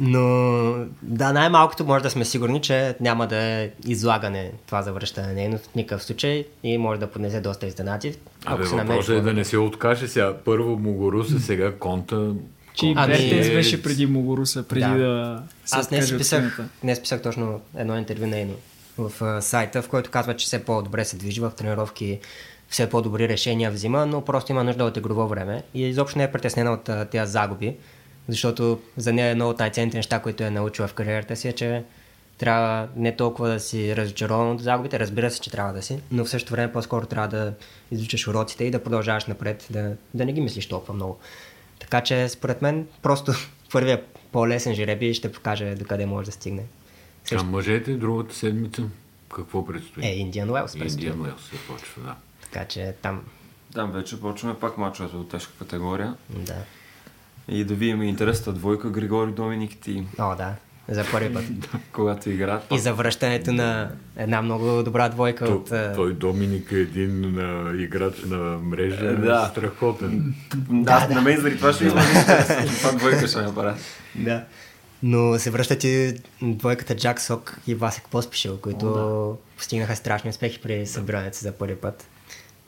Но 0.00 0.74
да, 1.02 1.32
най-малкото 1.32 1.84
може 1.84 2.02
да 2.02 2.10
сме 2.10 2.24
сигурни, 2.24 2.62
че 2.62 2.96
няма 3.00 3.26
да 3.26 3.36
е 3.36 3.70
излагане 3.86 4.52
това 4.66 4.82
завръщане 4.82 5.26
на 5.26 5.32
нейно 5.32 5.58
в 5.58 5.74
никакъв 5.74 6.04
случай 6.04 6.46
и 6.62 6.78
може 6.78 7.00
да 7.00 7.06
поднесе 7.06 7.40
доста 7.40 7.66
изненади. 7.66 8.08
Абе, 8.08 8.16
Ако 8.54 8.66
се 8.66 8.74
намери 8.74 8.88
въпросът 8.88 9.16
е 9.16 9.20
да 9.20 9.32
не 9.32 9.44
се 9.44 9.58
откаже 9.58 10.08
сега. 10.08 10.34
Първо 10.36 10.78
Могоруса, 10.78 11.40
сега 11.40 11.72
Конта. 11.72 12.32
Че 12.74 12.86
и 12.86 12.94
Ами- 12.96 13.12
Бертенс 13.12 13.48
беше 13.48 13.82
преди 13.82 14.06
Могоруса, 14.06 14.62
преди 14.62 14.80
Да. 14.82 14.98
да, 14.98 15.42
се 15.64 15.76
Аз 15.76 15.88
днес 15.88 15.98
откаже 16.00 16.14
от 16.14 16.18
писах, 16.18 16.38
сцената. 16.52 16.68
днес 16.82 17.00
писах 17.00 17.22
точно 17.22 17.60
едно 17.76 17.98
интервю 17.98 18.26
нейно 18.26 18.54
в 18.98 19.22
а, 19.22 19.42
сайта, 19.42 19.82
в 19.82 19.88
който 19.88 20.10
казва, 20.10 20.36
че 20.36 20.46
все 20.46 20.64
по-добре 20.64 21.04
се 21.04 21.16
движи 21.16 21.40
в 21.40 21.50
тренировки, 21.50 22.18
все 22.68 22.90
по-добри 22.90 23.28
решения 23.28 23.70
взима, 23.70 24.06
но 24.06 24.20
просто 24.20 24.52
има 24.52 24.64
нужда 24.64 24.84
от 24.84 24.96
игрово 24.96 25.28
време 25.28 25.62
и 25.74 25.82
изобщо 25.82 26.18
не 26.18 26.24
е 26.24 26.32
притеснена 26.32 26.72
от 26.72 26.88
а, 26.88 27.04
тези 27.04 27.32
загуби, 27.32 27.76
защото 28.28 28.80
за 28.96 29.12
нея 29.12 29.28
едно 29.28 29.48
от 29.48 29.58
най-ценните 29.58 29.96
неща, 29.96 30.20
които 30.20 30.44
е 30.44 30.50
научила 30.50 30.88
в 30.88 30.94
кариерата 30.94 31.36
си 31.36 31.48
е, 31.48 31.52
че 31.52 31.84
трябва 32.38 32.88
не 32.96 33.16
толкова 33.16 33.48
да 33.48 33.60
си 33.60 33.96
разочарован 33.96 34.50
от 34.50 34.62
загубите, 34.62 34.98
разбира 34.98 35.30
се, 35.30 35.40
че 35.40 35.50
трябва 35.50 35.72
да 35.72 35.82
си, 35.82 35.98
но 36.10 36.24
в 36.24 36.28
същото 36.28 36.52
време 36.52 36.72
по-скоро 36.72 37.06
трябва 37.06 37.28
да 37.28 37.52
изучиш 37.90 38.28
уроците 38.28 38.64
и 38.64 38.70
да 38.70 38.82
продължаваш 38.82 39.26
напред, 39.26 39.66
да, 39.70 39.96
да 40.14 40.24
не 40.24 40.32
ги 40.32 40.40
мислиш 40.40 40.66
толкова 40.68 40.94
много. 40.94 41.18
Така 41.78 42.00
че, 42.00 42.28
според 42.28 42.62
мен, 42.62 42.86
просто 43.02 43.32
първият 43.72 44.18
по-лесен 44.32 44.74
жреби 44.74 45.14
ще 45.14 45.32
покаже 45.32 45.74
докъде 45.74 46.06
може 46.06 46.26
да 46.26 46.32
стигне. 46.32 46.64
А 47.32 47.42
мъжете 47.42 47.94
другата 47.94 48.34
седмица 48.34 48.82
какво 49.36 49.66
предстои? 49.66 50.06
Е, 50.06 50.08
Индиан 50.08 50.50
Уелс 50.50 50.72
предстои. 50.72 51.06
Индиан 51.06 51.20
Уелс 51.20 51.42
се 51.42 51.56
почва, 51.68 52.02
да. 52.02 52.14
Така 52.42 52.64
че 52.64 52.94
там, 53.02 53.24
Там 53.74 53.92
вече 53.92 54.20
почваме 54.20 54.58
пак 54.58 54.78
мачовете 54.78 55.16
от 55.16 55.28
тежка 55.28 55.52
категория. 55.58 56.14
да. 56.30 56.56
И 57.48 57.64
да 57.64 57.74
видим 57.74 58.02
интересната 58.02 58.52
двойка 58.52 58.90
Григори 58.90 59.32
Доминик 59.32 59.80
ти, 59.80 60.06
О, 60.18 60.36
да. 60.36 60.54
За 60.88 61.04
първи 61.10 61.34
път. 61.34 61.44
когато 61.92 62.30
играят. 62.30 62.66
И 62.72 62.78
за 62.78 62.94
връщането 62.94 63.52
на 63.52 63.90
една 64.16 64.42
много 64.42 64.82
добра 64.82 65.08
двойка 65.08 65.44
То, 65.44 65.54
от... 65.54 65.68
той 65.94 66.14
Доминик 66.14 66.72
е 66.72 66.76
един 66.76 67.38
а, 67.38 67.74
играч 67.82 68.14
на 68.26 68.58
мрежа. 68.58 69.06
Е, 69.06 69.12
да. 69.12 69.48
Страхотен. 69.50 70.34
Да, 70.70 71.08
на 71.08 71.20
мен 71.22 71.40
заради 71.40 71.56
това 71.56 71.72
ще 71.72 71.84
има. 71.84 72.02
Това 72.78 72.92
двойка 72.92 73.26
ще 73.28 73.42
направя. 73.42 73.74
Да. 74.14 74.44
Но 75.02 75.38
се 75.38 75.50
връщат 75.50 75.84
и 75.84 76.14
двойката 76.42 76.96
Джак 76.96 77.20
Сок 77.20 77.58
и 77.66 77.74
Васик 77.74 78.04
Поспишил, 78.10 78.56
които 78.56 79.38
постигнаха 79.56 79.96
страшни 79.96 80.30
успехи 80.30 80.60
при 80.62 80.86
събирането 80.86 81.38
за 81.38 81.52
първи 81.52 81.76
път. 81.76 82.08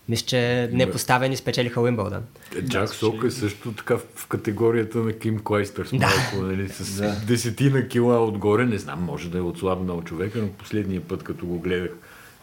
Мисля, 0.09 0.27
че 0.27 0.71
непоставени 0.73 1.37
спечелиха 1.37 1.81
Уимбълдън. 1.81 2.23
Джак 2.63 2.89
Сок 2.89 3.25
е 3.25 3.31
също 3.31 3.73
така 3.73 3.97
в 4.15 4.27
категорията 4.27 4.99
на 4.99 5.13
Ким 5.13 5.39
Клайстърс. 5.45 5.91
Да. 5.91 5.97
Малко, 5.99 6.47
нали, 6.47 6.69
с 6.69 7.01
Да. 7.01 7.17
десетина 7.27 7.89
кила 7.89 8.25
отгоре. 8.25 8.67
Не 8.67 8.79
знам, 8.79 9.03
може 9.05 9.31
да 9.31 9.39
е 9.39 9.41
отслабнал 9.41 10.03
човека, 10.03 10.39
но 10.39 10.49
последния 10.49 11.01
път, 11.01 11.23
като 11.23 11.47
го 11.47 11.59
гледах 11.59 11.91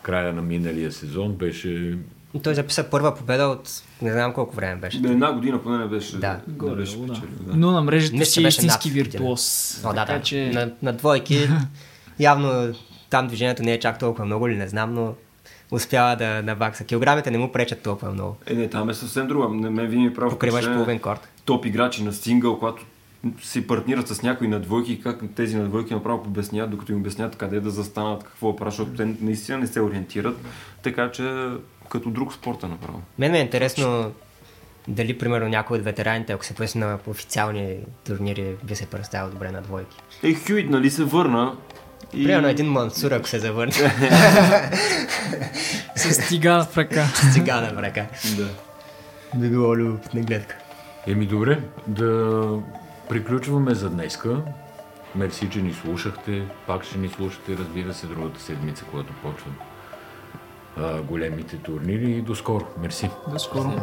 края 0.02 0.34
на 0.34 0.42
миналия 0.42 0.92
сезон, 0.92 1.34
беше... 1.34 1.98
Той 2.44 2.56
записа 2.56 2.84
първа 2.84 3.16
победа 3.16 3.44
от 3.44 3.70
не 4.02 4.12
знам 4.12 4.34
колко 4.34 4.56
време 4.56 4.76
беше. 4.82 5.02
Да, 5.02 5.12
една 5.12 5.34
година 5.34 5.64
поне 5.64 5.78
не 5.78 5.86
беше. 5.86 6.18
Да. 6.18 6.40
не 6.48 6.76
беше 6.76 6.98
Горе, 6.98 7.08
да. 7.08 7.14
печелил, 7.14 7.30
да. 7.40 7.54
Но 7.56 7.72
на 7.72 7.82
мрежата 7.82 8.14
Мисля, 8.18 8.26
си 8.26 8.40
е 8.40 8.44
беше 8.44 8.56
истински 8.58 8.90
виртуоз. 8.90 9.82
О, 9.86 9.94
да, 9.94 10.06
така 10.06 10.18
да. 10.18 10.24
че 10.24 10.52
На, 10.54 10.72
на 10.82 10.94
двойки 10.94 11.50
явно 12.20 12.74
там 13.10 13.28
движението 13.28 13.64
не 13.64 13.74
е 13.74 13.80
чак 13.80 14.00
толкова 14.00 14.26
много 14.26 14.48
или 14.48 14.56
не 14.56 14.68
знам, 14.68 14.94
но 14.94 15.14
успява 15.72 16.16
да 16.16 16.42
навакса. 16.44 16.84
Килограмите 16.84 17.32
не 17.32 17.38
му 17.38 17.52
пречат 17.52 17.82
толкова 17.82 18.12
много. 18.12 18.38
Е, 18.46 18.54
не, 18.54 18.70
там 18.70 18.90
е 18.90 18.94
съвсем 18.94 19.28
друга. 19.28 19.48
На 19.50 19.72
мен 19.72 19.88
винаги 19.88 20.14
прави 20.14 20.30
Покриваш 20.30 20.66
половин 20.66 21.00
корт. 21.00 21.30
Топ 21.46 21.66
играчи 21.66 22.04
на 22.04 22.14
сингъл, 22.14 22.60
когато 22.60 22.86
си 23.42 23.68
партнират 23.68 24.08
с 24.08 24.22
някои 24.22 24.48
на 24.48 24.60
двойки 24.60 25.02
как 25.02 25.20
тези 25.36 25.56
на 25.56 25.66
двойки 25.66 25.94
направо 25.94 26.24
обясняват, 26.28 26.72
докато 26.72 26.92
им 26.92 26.98
обяснят 26.98 27.36
къде 27.36 27.60
да 27.60 27.70
застанат, 27.70 28.24
какво 28.24 28.52
да 28.52 28.56
правят, 28.56 28.74
защото 28.74 28.98
те 28.98 29.16
наистина 29.22 29.58
не 29.58 29.68
се 29.68 29.82
ориентират. 29.82 30.38
Така 30.84 31.12
че 31.12 31.48
като 31.90 32.10
друг 32.10 32.34
спорта 32.34 32.68
направо. 32.68 33.02
Мен 33.20 33.32
ми 33.32 33.38
е 33.38 33.42
интересно 33.42 34.12
дали, 34.88 35.18
примерно, 35.18 35.48
някой 35.48 35.78
от 35.78 35.84
ветераните, 35.84 36.34
ако 36.34 36.46
се 36.46 36.54
поясни 36.54 36.82
на 36.82 37.00
официални 37.08 37.78
турнири, 38.06 38.56
би 38.64 38.76
се 38.76 38.86
представил 38.86 39.32
добре 39.32 39.52
на 39.52 39.62
двойки. 39.62 39.98
Е, 40.24 40.34
Хюит, 40.34 40.70
нали 40.70 40.90
се 40.90 41.04
върна? 41.04 41.56
И... 42.14 42.24
Примерно 42.24 42.48
един 42.48 42.72
Мансур, 42.72 43.12
ако 43.12 43.30
се 43.30 43.40
завърне, 43.40 43.74
с 45.96 46.14
стига 46.14 46.68
в 46.72 46.78
ръка. 46.78 47.06
цигана 47.34 47.74
в 47.74 47.78
ръка. 47.78 48.06
Да. 48.38 48.48
Би 49.36 49.50
било 49.50 49.76
любопитна 49.76 50.22
гледка. 50.22 50.56
Еми 51.08 51.26
добре, 51.26 51.60
да 51.88 52.44
приключваме 53.10 53.76
за 53.76 53.90
днеска. 53.90 54.38
Мерси, 55.16 55.50
че 55.50 55.62
ни 55.62 55.74
слушахте. 55.74 56.44
Пак 56.68 56.84
ще 56.84 56.98
ни 56.98 57.10
слушате, 57.10 57.58
разбира 57.60 57.94
се, 57.94 58.08
другата 58.08 58.42
седмица, 58.42 58.86
когато 58.92 59.14
почват 59.14 59.54
големите 61.08 61.58
турнири. 61.58 62.12
И 62.12 62.22
до 62.22 62.36
скоро. 62.36 62.68
Мерси. 62.82 63.10
До 63.32 63.40
скоро. 63.40 63.74